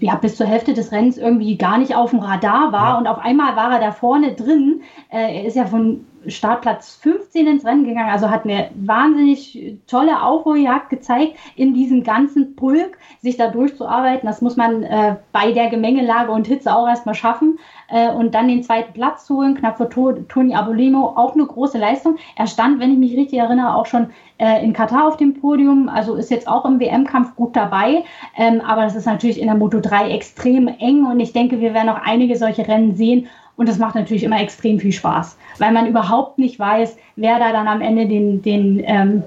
ja, 0.00 0.14
bis 0.16 0.36
zur 0.36 0.46
Hälfte 0.46 0.74
des 0.74 0.92
Rennens 0.92 1.18
irgendwie 1.18 1.56
gar 1.56 1.78
nicht 1.78 1.94
auf 1.94 2.10
dem 2.10 2.20
Radar 2.20 2.72
war 2.72 2.94
ja. 2.94 2.98
und 2.98 3.06
auf 3.06 3.18
einmal 3.18 3.56
war 3.56 3.72
er 3.72 3.80
da 3.80 3.92
vorne 3.92 4.34
drin. 4.34 4.82
Äh, 5.10 5.38
er 5.38 5.44
ist 5.44 5.56
ja 5.56 5.66
von 5.66 6.06
Startplatz 6.26 6.94
15 7.02 7.46
ins 7.46 7.64
Rennen 7.64 7.84
gegangen, 7.84 8.10
also 8.10 8.30
hat 8.30 8.44
eine 8.44 8.70
wahnsinnig 8.74 9.78
tolle 9.86 10.22
Aufholjagd 10.22 10.90
gezeigt, 10.90 11.36
in 11.56 11.74
diesem 11.74 12.02
ganzen 12.02 12.56
Pulk 12.56 12.98
sich 13.20 13.36
da 13.36 13.48
durchzuarbeiten. 13.48 14.26
Das 14.26 14.40
muss 14.40 14.56
man 14.56 14.82
äh, 14.82 15.16
bei 15.32 15.52
der 15.52 15.68
Gemengelage 15.68 16.32
und 16.32 16.46
Hitze 16.46 16.74
auch 16.74 16.88
erstmal 16.88 17.14
schaffen 17.14 17.58
äh, 17.94 18.10
und 18.10 18.34
dann 18.34 18.48
den 18.48 18.64
zweiten 18.64 18.92
Platz 18.92 19.24
zu 19.24 19.36
holen, 19.36 19.54
knapp 19.54 19.76
vor 19.76 19.88
Toni 19.88 20.54
Abolino, 20.54 21.14
auch 21.16 21.34
eine 21.34 21.46
große 21.46 21.78
Leistung. 21.78 22.16
Er 22.34 22.48
stand, 22.48 22.80
wenn 22.80 22.92
ich 22.92 22.98
mich 22.98 23.16
richtig 23.16 23.38
erinnere, 23.38 23.76
auch 23.76 23.86
schon 23.86 24.08
äh, 24.38 24.64
in 24.64 24.72
Katar 24.72 25.06
auf 25.06 25.16
dem 25.16 25.34
Podium, 25.34 25.88
also 25.88 26.16
ist 26.16 26.32
jetzt 26.32 26.48
auch 26.48 26.64
im 26.64 26.80
WM-Kampf 26.80 27.36
gut 27.36 27.54
dabei, 27.54 28.02
ähm, 28.36 28.60
aber 28.66 28.82
das 28.82 28.96
ist 28.96 29.06
natürlich 29.06 29.40
in 29.40 29.46
der 29.46 29.54
Moto 29.54 29.78
3 29.78 30.10
extrem 30.10 30.66
eng 30.66 31.06
und 31.06 31.20
ich 31.20 31.32
denke, 31.32 31.60
wir 31.60 31.72
werden 31.72 31.86
noch 31.86 32.02
einige 32.04 32.36
solche 32.36 32.66
Rennen 32.66 32.96
sehen 32.96 33.28
und 33.56 33.68
das 33.68 33.78
macht 33.78 33.94
natürlich 33.94 34.24
immer 34.24 34.40
extrem 34.40 34.80
viel 34.80 34.90
Spaß, 34.90 35.38
weil 35.58 35.70
man 35.70 35.86
überhaupt 35.86 36.38
nicht 36.38 36.58
weiß, 36.58 36.96
wer 37.14 37.38
da 37.38 37.52
dann 37.52 37.68
am 37.68 37.80
Ende 37.80 38.08
den, 38.08 38.42
den 38.42 38.82
ähm, 38.84 39.22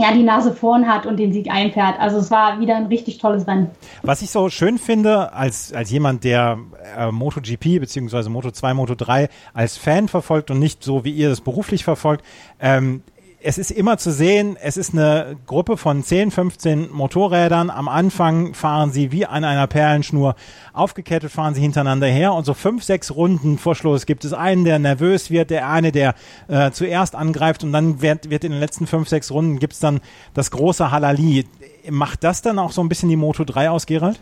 ja, 0.00 0.12
die 0.12 0.22
Nase 0.22 0.52
vorn 0.52 0.88
hat 0.88 1.06
und 1.06 1.18
den 1.18 1.32
Sieg 1.32 1.50
einfährt. 1.50 1.98
Also 1.98 2.18
es 2.18 2.30
war 2.30 2.60
wieder 2.60 2.76
ein 2.76 2.86
richtig 2.86 3.18
tolles 3.18 3.46
Rennen. 3.46 3.70
Was 4.02 4.22
ich 4.22 4.30
so 4.30 4.48
schön 4.48 4.78
finde, 4.78 5.32
als, 5.32 5.72
als 5.72 5.90
jemand, 5.90 6.24
der 6.24 6.58
äh, 6.96 7.10
MotoGP 7.10 7.80
bzw. 7.80 8.28
Moto2, 8.28 8.74
Moto3 8.74 9.28
als 9.52 9.76
Fan 9.76 10.08
verfolgt 10.08 10.50
und 10.50 10.58
nicht 10.58 10.82
so, 10.82 11.04
wie 11.04 11.12
ihr 11.12 11.28
das 11.28 11.40
beruflich 11.40 11.84
verfolgt, 11.84 12.24
ähm, 12.60 13.02
es 13.42 13.58
ist 13.58 13.70
immer 13.70 13.96
zu 13.96 14.12
sehen, 14.12 14.56
es 14.60 14.76
ist 14.76 14.92
eine 14.92 15.36
Gruppe 15.46 15.76
von 15.76 16.02
10, 16.02 16.30
15 16.30 16.90
Motorrädern. 16.90 17.70
Am 17.70 17.88
Anfang 17.88 18.54
fahren 18.54 18.92
sie 18.92 19.12
wie 19.12 19.24
an 19.24 19.44
einer 19.44 19.66
Perlenschnur 19.66 20.34
aufgekettet, 20.72 21.32
fahren 21.32 21.54
sie 21.54 21.62
hintereinander 21.62 22.06
her 22.06 22.34
und 22.34 22.44
so 22.44 22.52
fünf, 22.52 22.84
sechs 22.84 23.14
Runden 23.14 23.56
vor 23.58 23.74
Schluss 23.74 24.04
gibt 24.04 24.24
es 24.24 24.32
einen, 24.32 24.64
der 24.64 24.78
nervös 24.78 25.30
wird, 25.30 25.50
der 25.50 25.68
eine, 25.68 25.90
der 25.90 26.14
äh, 26.48 26.70
zuerst 26.70 27.14
angreift 27.14 27.64
und 27.64 27.72
dann 27.72 28.02
wird, 28.02 28.28
wird 28.28 28.44
in 28.44 28.52
den 28.52 28.60
letzten 28.60 28.86
fünf, 28.86 29.08
sechs 29.08 29.30
Runden 29.30 29.58
gibt 29.58 29.72
es 29.72 29.80
dann 29.80 30.00
das 30.34 30.50
große 30.50 30.90
Halali. 30.90 31.46
Macht 31.88 32.24
das 32.24 32.42
dann 32.42 32.58
auch 32.58 32.72
so 32.72 32.82
ein 32.82 32.88
bisschen 32.88 33.08
die 33.08 33.16
Moto 33.16 33.44
3 33.44 33.70
aus, 33.70 33.86
Gerald? 33.86 34.20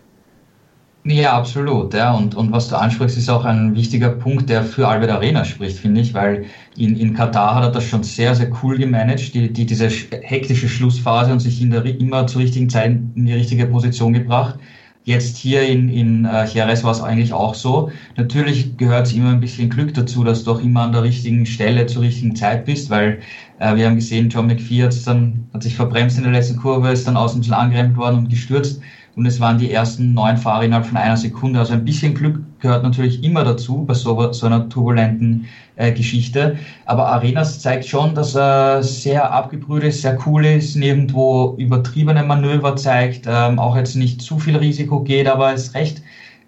Ja, 1.04 1.32
absolut. 1.38 1.94
Ja. 1.94 2.12
Und, 2.12 2.34
und 2.34 2.52
was 2.52 2.68
du 2.68 2.76
ansprichst, 2.76 3.16
ist 3.16 3.30
auch 3.30 3.44
ein 3.44 3.74
wichtiger 3.74 4.10
Punkt, 4.10 4.50
der 4.50 4.62
für 4.62 4.86
Albert 4.88 5.10
Arena 5.10 5.44
spricht, 5.44 5.78
finde 5.78 6.02
ich, 6.02 6.12
weil 6.12 6.46
in, 6.76 6.96
in 6.96 7.14
Katar 7.14 7.54
hat 7.54 7.64
er 7.64 7.70
das 7.70 7.84
schon 7.84 8.02
sehr, 8.02 8.34
sehr 8.34 8.50
cool 8.62 8.76
gemanagt, 8.76 9.32
die, 9.32 9.50
die, 9.52 9.64
diese 9.64 9.88
hektische 9.88 10.68
Schlussphase 10.68 11.32
und 11.32 11.40
sich 11.40 11.62
in 11.62 11.70
der, 11.70 11.84
immer 11.84 12.26
zur 12.26 12.42
richtigen 12.42 12.68
Zeit 12.68 12.90
in 13.14 13.24
die 13.24 13.32
richtige 13.32 13.66
Position 13.66 14.12
gebracht. 14.12 14.58
Jetzt 15.04 15.38
hier 15.38 15.62
in, 15.66 15.88
in 15.88 16.26
äh, 16.26 16.44
Jerez 16.46 16.84
war 16.84 16.90
es 16.92 17.00
eigentlich 17.00 17.32
auch 17.32 17.54
so. 17.54 17.90
Natürlich 18.16 18.76
gehört 18.76 19.06
es 19.06 19.14
immer 19.14 19.30
ein 19.30 19.40
bisschen 19.40 19.70
Glück 19.70 19.94
dazu, 19.94 20.24
dass 20.24 20.44
du 20.44 20.52
auch 20.52 20.60
immer 20.60 20.82
an 20.82 20.92
der 20.92 21.02
richtigen 21.04 21.46
Stelle 21.46 21.86
zur 21.86 22.02
richtigen 22.02 22.36
Zeit 22.36 22.66
bist, 22.66 22.90
weil 22.90 23.20
äh, 23.58 23.74
wir 23.76 23.86
haben 23.86 23.94
gesehen, 23.94 24.28
John 24.28 24.46
McPhee 24.48 24.82
hat, 24.82 24.94
dann, 25.06 25.48
hat 25.54 25.62
sich 25.62 25.74
verbremst 25.76 26.18
in 26.18 26.24
der 26.24 26.32
letzten 26.32 26.58
Kurve, 26.58 26.90
ist 26.90 27.06
dann 27.08 27.16
außen 27.16 27.38
ein 27.38 27.40
bisschen 27.40 27.54
angerennt 27.54 27.96
worden 27.96 28.18
und 28.18 28.28
gestürzt 28.28 28.82
und 29.18 29.26
es 29.26 29.40
waren 29.40 29.58
die 29.58 29.72
ersten 29.72 30.14
neun 30.14 30.36
Fahrer 30.36 30.62
innerhalb 30.62 30.86
von 30.86 30.96
einer 30.96 31.16
Sekunde. 31.16 31.58
Also 31.58 31.72
ein 31.72 31.84
bisschen 31.84 32.14
Glück 32.14 32.40
gehört 32.60 32.84
natürlich 32.84 33.24
immer 33.24 33.42
dazu 33.42 33.84
bei 33.84 33.92
so, 33.92 34.32
so 34.32 34.46
einer 34.46 34.68
turbulenten 34.68 35.46
äh, 35.74 35.90
Geschichte. 35.90 36.56
Aber 36.86 37.08
Arenas 37.08 37.58
zeigt 37.58 37.84
schon, 37.84 38.14
dass 38.14 38.36
er 38.36 38.80
sehr 38.84 39.32
abgebrüht 39.32 39.82
ist, 39.82 40.02
sehr 40.02 40.16
cool 40.24 40.46
ist, 40.46 40.76
nirgendwo 40.76 41.56
übertriebene 41.58 42.22
Manöver 42.22 42.76
zeigt, 42.76 43.26
ähm, 43.28 43.58
auch 43.58 43.76
jetzt 43.76 43.96
nicht 43.96 44.22
zu 44.22 44.38
viel 44.38 44.56
Risiko 44.56 45.00
geht, 45.00 45.26
aber 45.26 45.52
es 45.52 45.74
recht 45.74 46.00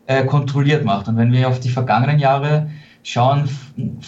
äh, 0.06 0.24
kontrolliert 0.24 0.84
macht. 0.84 1.08
Und 1.08 1.16
wenn 1.16 1.32
wir 1.32 1.48
auf 1.48 1.58
die 1.58 1.70
vergangenen 1.70 2.20
Jahre 2.20 2.70
schauen, 3.02 3.48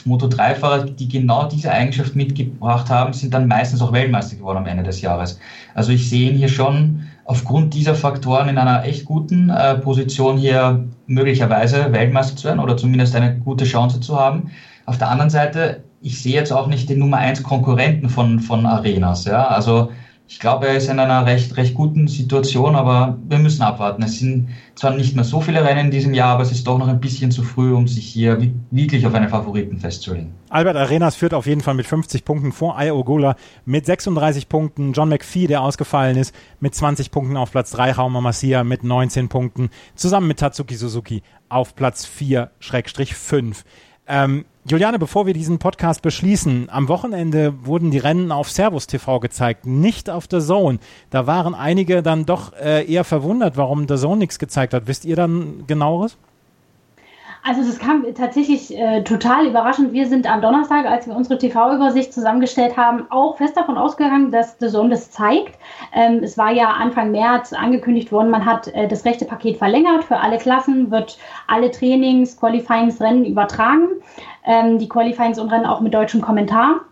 Moto3-Fahrer, 0.07 0.85
die 0.85 1.09
genau 1.09 1.49
diese 1.49 1.73
Eigenschaft 1.73 2.15
mitgebracht 2.15 2.89
haben, 2.91 3.13
sind 3.13 3.35
dann 3.35 3.49
meistens 3.49 3.83
auch 3.83 3.93
Weltmeister 3.93 4.37
geworden 4.37 4.59
am 4.59 4.67
Ende 4.67 4.85
des 4.85 5.01
Jahres. 5.01 5.41
Also 5.75 5.91
ich 5.91 6.09
sehe 6.09 6.31
ihn 6.31 6.37
hier 6.37 6.49
schon 6.49 7.09
aufgrund 7.25 7.75
dieser 7.75 7.95
Faktoren 7.95 8.49
in 8.49 8.59
einer 8.59 8.85
echt 8.85 9.05
guten 9.05 9.51
äh, 9.51 9.77
Position 9.79 10.37
hier 10.37 10.85
möglicherweise 11.07 11.93
Weltmeister 11.93 12.37
zu 12.37 12.45
werden 12.49 12.61
oder 12.61 12.77
zumindest 12.77 13.15
eine 13.15 13.39
gute 13.39 13.65
Chance 13.65 14.01
zu 14.01 14.19
haben. 14.19 14.51
Auf 14.87 14.99
der 14.99 15.09
anderen 15.09 15.31
Seite, 15.31 15.85
ich 16.01 16.21
sehe 16.21 16.35
jetzt 16.35 16.53
auch 16.53 16.67
nicht 16.67 16.89
den 16.89 16.99
Nummer 16.99 17.19
1 17.19 17.43
Konkurrenten 17.43 18.09
von, 18.09 18.41
von 18.41 18.67
Arenas. 18.67 19.25
Ja? 19.25 19.47
Also 19.47 19.91
ich 20.33 20.39
glaube, 20.39 20.67
er 20.67 20.79
ist 20.79 20.89
in 20.89 20.99
einer 20.99 21.27
recht, 21.27 21.59
recht 21.59 21.75
guten 21.75 22.09
Situation, 22.09 22.75
aber 22.75 23.19
wir 23.29 23.39
müssen 23.39 23.61
abwarten. 23.61 24.03
Es 24.03 24.19
sind 24.19 24.49
zwar 24.75 24.93
nicht 24.93 25.15
mehr 25.15 25.25
so 25.25 25.43
viele 25.43 25.63
Rennen 25.63 25.87
in 25.87 25.91
diesem 25.91 26.15
Jahr, 26.15 26.31
aber 26.31 26.43
es 26.43 26.51
ist 26.51 26.67
doch 26.67 26.79
noch 26.79 26.89
ein 26.89 27.01
bisschen 27.01 27.31
zu 27.31 27.43
früh, 27.43 27.75
um 27.75 27.87
sich 27.87 28.07
hier 28.07 28.39
wirklich 28.71 29.07
auf 29.07 29.13
einen 29.13 29.29
Favoriten 29.29 29.77
festzulegen. 29.77 30.33
Albert 30.49 30.77
Arenas 30.77 31.17
führt 31.17 31.35
auf 31.35 31.45
jeden 31.45 31.61
Fall 31.61 31.75
mit 31.75 31.87
50 31.87 32.25
Punkten 32.25 32.51
vor 32.53 32.79
Ayogula 32.79 33.37
mit 33.67 33.85
36 33.85 34.49
Punkten. 34.49 34.95
John 34.95 35.11
McPhee, 35.11 35.49
der 35.49 35.61
ausgefallen 35.61 36.17
ist, 36.17 36.35
mit 36.61 36.75
20 36.75 37.11
Punkten 37.11 37.37
auf 37.37 37.51
Platz 37.51 37.71
3. 37.73 37.93
Rauma 37.93 38.23
Masia 38.23 38.65
mit 38.65 38.85
19 38.85 39.29
Punkten. 39.29 39.69
Zusammen 39.97 40.29
mit 40.29 40.39
Tatsuki 40.39 40.77
Suzuki 40.77 41.23
auf 41.51 41.77
Platz 41.77 42.09
4-5. 42.09 43.65
Ähm, 44.07 44.47
Juliane, 44.65 45.01
bevor 45.01 45.27
wir 45.27 45.35
diesen 45.35 45.59
Podcast 45.59 46.03
beschließen, 46.03 46.71
am 46.71 46.87
Wochenende 46.87 47.67
wurden 47.67 47.91
die 47.91 47.99
Rennen 47.99 48.31
auf 48.31 48.49
Servus 48.49 48.87
TV 48.87 49.19
gezeigt, 49.19 49.67
nicht 49.67 50.09
auf 50.09 50.29
The 50.31 50.39
Zone. 50.39 50.79
Da 51.11 51.27
waren 51.27 51.57
einige 51.57 52.01
dann 52.01 52.27
doch 52.27 52.53
äh, 52.53 52.85
eher 52.87 53.03
verwundert, 53.03 53.57
warum 53.57 53.89
The 53.89 53.97
Zone 53.97 54.19
nichts 54.19 54.39
gezeigt 54.39 54.73
hat. 54.73 54.87
Wisst 54.87 55.05
ihr 55.05 55.17
dann 55.17 55.67
genaueres? 55.67 56.17
Also 57.45 57.65
das 57.65 57.81
kam 57.81 58.05
tatsächlich 58.15 58.77
äh, 58.77 59.03
total 59.03 59.47
überraschend. 59.47 59.93
Wir 59.93 60.07
sind 60.07 60.31
am 60.31 60.41
Donnerstag, 60.41 60.87
als 60.87 61.09
wir 61.09 61.17
unsere 61.17 61.39
TV-Übersicht 61.39 62.13
zusammengestellt 62.13 62.77
haben, 62.77 63.07
auch 63.11 63.37
fest 63.37 63.57
davon 63.57 63.77
ausgegangen, 63.77 64.31
dass 64.31 64.57
The 64.61 64.69
Zone 64.69 64.91
das 64.91 65.11
zeigt. 65.11 65.59
Ähm, 65.93 66.21
es 66.23 66.39
war 66.39 66.53
ja 66.53 66.71
Anfang 66.71 67.11
März 67.11 67.53
angekündigt 67.53 68.13
worden, 68.13 68.31
man 68.31 68.45
hat 68.45 68.69
äh, 68.69 68.87
das 68.87 69.05
rechte 69.05 69.25
Paket 69.25 69.57
verlängert. 69.57 70.05
Für 70.05 70.19
alle 70.19 70.39
Klassen 70.39 70.93
wird 70.93 71.19
alle 71.49 71.73
Trainings, 71.73 72.39
Qualifyings, 72.39 73.01
Rennen 73.01 73.25
übertragen. 73.25 73.89
Ähm, 74.45 74.79
die 74.79 74.89
Qualifyings 74.89 75.41
und 75.41 75.51
Rennen 75.51 75.67
auch 75.67 75.81
mit 75.81 75.95
deutschem 75.95 76.21
Kommentar. 76.21 76.83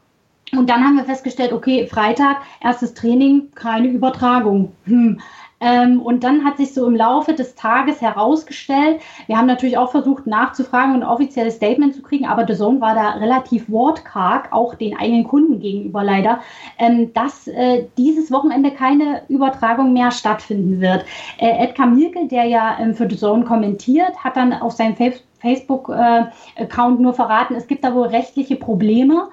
Und 0.53 0.69
dann 0.69 0.83
haben 0.83 0.97
wir 0.97 1.05
festgestellt, 1.05 1.53
okay, 1.53 1.87
Freitag, 1.87 2.39
erstes 2.61 2.95
Training, 2.95 3.53
keine 3.55 3.87
Übertragung. 3.87 4.73
Hm. 4.87 5.21
Ähm, 5.61 6.01
und 6.01 6.25
dann 6.25 6.45
hat 6.45 6.57
sich 6.57 6.73
so 6.73 6.87
im 6.87 6.97
Laufe 6.97 7.35
des 7.35 7.55
Tages 7.55 8.01
herausgestellt, 8.01 9.01
wir 9.27 9.37
haben 9.37 9.47
natürlich 9.47 9.77
auch 9.77 9.91
versucht 9.91 10.27
nachzufragen 10.27 10.95
und 10.95 11.03
ein 11.03 11.09
offizielles 11.09 11.57
Statement 11.57 11.95
zu 11.95 12.03
kriegen, 12.03 12.27
aber 12.27 12.47
The 12.47 12.55
Zone 12.55 12.81
war 12.81 12.95
da 12.95 13.11
relativ 13.11 13.71
wortkarg, 13.71 14.53
auch 14.53 14.75
den 14.75 14.97
eigenen 14.97 15.25
Kunden 15.25 15.61
gegenüber 15.61 16.03
leider, 16.03 16.41
ähm, 16.79 17.13
dass 17.13 17.47
äh, 17.47 17.85
dieses 17.99 18.33
Wochenende 18.33 18.71
keine 18.71 19.23
Übertragung 19.29 19.93
mehr 19.93 20.11
stattfinden 20.11 20.81
wird. 20.81 21.05
Äh, 21.39 21.65
Ed 21.65 21.75
Kamilke, 21.75 22.27
der 22.27 22.45
ja 22.45 22.79
ähm, 22.81 22.95
für 22.95 23.09
The 23.09 23.17
Zone 23.17 23.45
kommentiert, 23.45 24.17
hat 24.25 24.37
dann 24.37 24.55
auf 24.55 24.73
seinem 24.73 24.97
Facebook-Account 24.97 26.99
äh, 26.99 27.03
nur 27.03 27.13
verraten, 27.13 27.55
es 27.55 27.67
gibt 27.67 27.85
da 27.85 27.95
wohl 27.95 28.07
rechtliche 28.07 28.57
Probleme 28.57 29.29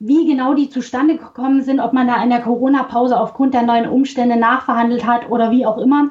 wie 0.00 0.26
genau 0.26 0.54
die 0.54 0.68
zustande 0.68 1.16
gekommen 1.16 1.62
sind, 1.62 1.80
ob 1.80 1.92
man 1.92 2.06
da 2.06 2.22
in 2.22 2.30
der 2.30 2.40
Corona-Pause 2.40 3.20
aufgrund 3.20 3.54
der 3.54 3.62
neuen 3.62 3.88
Umstände 3.88 4.36
nachverhandelt 4.36 5.06
hat 5.06 5.30
oder 5.30 5.50
wie 5.50 5.66
auch 5.66 5.78
immer. 5.78 6.10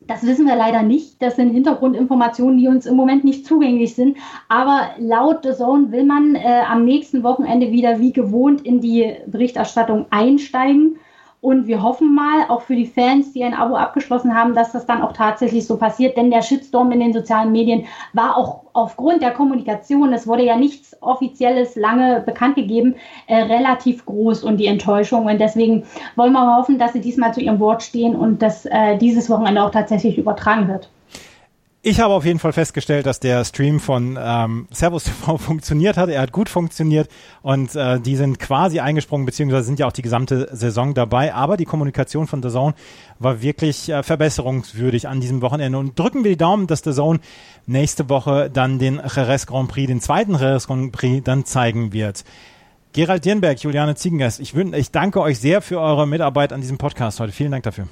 Das 0.00 0.24
wissen 0.24 0.46
wir 0.46 0.56
leider 0.56 0.82
nicht. 0.82 1.20
Das 1.20 1.36
sind 1.36 1.50
Hintergrundinformationen, 1.50 2.56
die 2.58 2.68
uns 2.68 2.86
im 2.86 2.96
Moment 2.96 3.24
nicht 3.24 3.44
zugänglich 3.44 3.94
sind. 3.94 4.16
Aber 4.48 4.88
laut 4.98 5.40
The 5.42 5.52
Zone 5.52 5.92
will 5.92 6.04
man 6.04 6.34
äh, 6.34 6.62
am 6.66 6.86
nächsten 6.86 7.22
Wochenende 7.22 7.70
wieder 7.70 8.00
wie 8.00 8.12
gewohnt 8.12 8.62
in 8.62 8.80
die 8.80 9.14
Berichterstattung 9.26 10.06
einsteigen. 10.08 10.96
Und 11.40 11.68
wir 11.68 11.82
hoffen 11.82 12.14
mal, 12.14 12.46
auch 12.48 12.62
für 12.62 12.74
die 12.74 12.86
Fans, 12.86 13.32
die 13.32 13.44
ein 13.44 13.54
Abo 13.54 13.76
abgeschlossen 13.76 14.34
haben, 14.34 14.54
dass 14.54 14.72
das 14.72 14.86
dann 14.86 15.02
auch 15.02 15.12
tatsächlich 15.12 15.66
so 15.66 15.76
passiert. 15.76 16.16
Denn 16.16 16.30
der 16.30 16.42
Shitstorm 16.42 16.90
in 16.90 16.98
den 16.98 17.12
sozialen 17.12 17.52
Medien 17.52 17.86
war 18.12 18.36
auch 18.36 18.62
aufgrund 18.72 19.22
der 19.22 19.30
Kommunikation, 19.30 20.12
es 20.12 20.26
wurde 20.26 20.44
ja 20.44 20.56
nichts 20.56 20.96
Offizielles 21.00 21.76
lange 21.76 22.22
bekannt 22.26 22.56
gegeben, 22.56 22.96
äh, 23.28 23.36
relativ 23.36 24.04
groß 24.04 24.42
und 24.42 24.56
die 24.56 24.66
Enttäuschung. 24.66 25.26
Und 25.26 25.40
deswegen 25.40 25.84
wollen 26.16 26.32
wir 26.32 26.56
hoffen, 26.56 26.78
dass 26.78 26.92
sie 26.92 27.00
diesmal 27.00 27.32
zu 27.32 27.40
ihrem 27.40 27.60
Wort 27.60 27.84
stehen 27.84 28.16
und 28.16 28.42
dass 28.42 28.66
äh, 28.66 28.96
dieses 28.98 29.30
Wochenende 29.30 29.62
auch 29.62 29.70
tatsächlich 29.70 30.18
übertragen 30.18 30.66
wird. 30.66 30.90
Ich 31.88 32.00
habe 32.00 32.12
auf 32.12 32.26
jeden 32.26 32.38
Fall 32.38 32.52
festgestellt, 32.52 33.06
dass 33.06 33.18
der 33.18 33.46
Stream 33.46 33.80
von 33.80 34.18
ähm, 34.20 34.68
Servus 34.70 35.04
TV 35.04 35.38
funktioniert 35.38 35.96
hat. 35.96 36.10
Er 36.10 36.20
hat 36.20 36.32
gut 36.32 36.50
funktioniert 36.50 37.08
und 37.40 37.74
äh, 37.74 37.98
die 37.98 38.14
sind 38.14 38.38
quasi 38.38 38.78
eingesprungen, 38.78 39.24
beziehungsweise 39.24 39.64
sind 39.64 39.78
ja 39.78 39.86
auch 39.86 39.92
die 39.92 40.02
gesamte 40.02 40.54
Saison 40.54 40.92
dabei. 40.92 41.32
Aber 41.32 41.56
die 41.56 41.64
Kommunikation 41.64 42.26
von 42.26 42.42
The 42.42 42.50
Zone 42.50 42.74
war 43.18 43.40
wirklich 43.40 43.88
äh, 43.88 44.02
verbesserungswürdig 44.02 45.08
an 45.08 45.22
diesem 45.22 45.40
Wochenende. 45.40 45.78
Und 45.78 45.98
drücken 45.98 46.24
wir 46.24 46.30
die 46.32 46.36
Daumen, 46.36 46.66
dass 46.66 46.84
The 46.84 46.92
Zone 46.92 47.20
nächste 47.64 48.10
Woche 48.10 48.50
dann 48.50 48.78
den 48.78 48.96
Jerez 48.96 49.46
Grand 49.46 49.70
Prix, 49.70 49.86
den 49.86 50.02
zweiten 50.02 50.34
Jerez 50.34 50.66
Grand 50.66 50.92
Prix, 50.92 51.24
dann 51.24 51.46
zeigen 51.46 51.94
wird. 51.94 52.22
Gerald 52.92 53.24
Dirnberg, 53.24 53.62
Juliane 53.62 53.94
Ziegengeist, 53.94 54.40
ich, 54.40 54.54
ich 54.54 54.90
danke 54.90 55.22
euch 55.22 55.38
sehr 55.38 55.62
für 55.62 55.80
eure 55.80 56.06
Mitarbeit 56.06 56.52
an 56.52 56.60
diesem 56.60 56.76
Podcast 56.76 57.18
heute. 57.18 57.32
Vielen 57.32 57.52
Dank 57.52 57.64
dafür. 57.64 57.88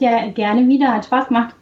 Ja, 0.00 0.26
gerne 0.30 0.66
wieder, 0.66 0.94
hat 0.94 1.04
Spaß 1.04 1.28
gemacht. 1.28 1.54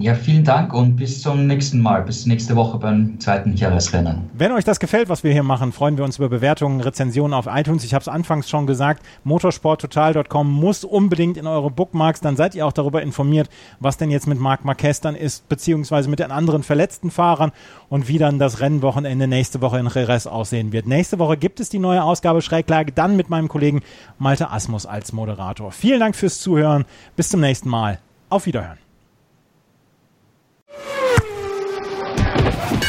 Ja, 0.00 0.14
vielen 0.14 0.44
Dank 0.44 0.72
und 0.72 0.94
bis 0.94 1.22
zum 1.22 1.48
nächsten 1.48 1.80
Mal, 1.80 2.02
bis 2.02 2.24
nächste 2.24 2.54
Woche 2.54 2.78
beim 2.78 3.18
zweiten 3.18 3.56
Jahresrennen. 3.56 4.30
Wenn 4.32 4.52
euch 4.52 4.62
das 4.62 4.78
gefällt, 4.78 5.08
was 5.08 5.24
wir 5.24 5.32
hier 5.32 5.42
machen, 5.42 5.72
freuen 5.72 5.98
wir 5.98 6.04
uns 6.04 6.18
über 6.18 6.28
Bewertungen, 6.28 6.80
Rezensionen 6.80 7.34
auf 7.34 7.48
iTunes. 7.48 7.82
Ich 7.82 7.94
habe 7.94 8.02
es 8.02 8.08
anfangs 8.08 8.48
schon 8.48 8.68
gesagt, 8.68 9.04
motorsporttotal.com 9.24 10.52
muss 10.52 10.84
unbedingt 10.84 11.36
in 11.36 11.48
eure 11.48 11.72
Bookmarks, 11.72 12.20
dann 12.20 12.36
seid 12.36 12.54
ihr 12.54 12.64
auch 12.64 12.72
darüber 12.72 13.02
informiert, 13.02 13.50
was 13.80 13.96
denn 13.96 14.12
jetzt 14.12 14.28
mit 14.28 14.38
Marc 14.38 14.64
Marquez 14.64 15.00
dann 15.00 15.16
ist, 15.16 15.48
beziehungsweise 15.48 16.08
mit 16.08 16.20
den 16.20 16.30
anderen 16.30 16.62
verletzten 16.62 17.10
Fahrern 17.10 17.50
und 17.88 18.06
wie 18.06 18.18
dann 18.18 18.38
das 18.38 18.60
Rennwochenende 18.60 19.26
nächste 19.26 19.60
Woche 19.62 19.80
in 19.80 19.90
Jerez 19.92 20.28
aussehen 20.28 20.70
wird. 20.70 20.86
Nächste 20.86 21.18
Woche 21.18 21.36
gibt 21.36 21.58
es 21.58 21.70
die 21.70 21.80
neue 21.80 22.04
Ausgabe 22.04 22.40
Schräglage, 22.40 22.92
dann 22.92 23.16
mit 23.16 23.30
meinem 23.30 23.48
Kollegen 23.48 23.82
Malte 24.16 24.52
Asmus 24.52 24.86
als 24.86 25.12
Moderator. 25.12 25.72
Vielen 25.72 25.98
Dank 25.98 26.14
fürs 26.14 26.38
Zuhören, 26.38 26.84
bis 27.16 27.30
zum 27.30 27.40
nächsten 27.40 27.68
Mal. 27.68 27.98
Auf 28.28 28.46
Wiederhören. 28.46 28.87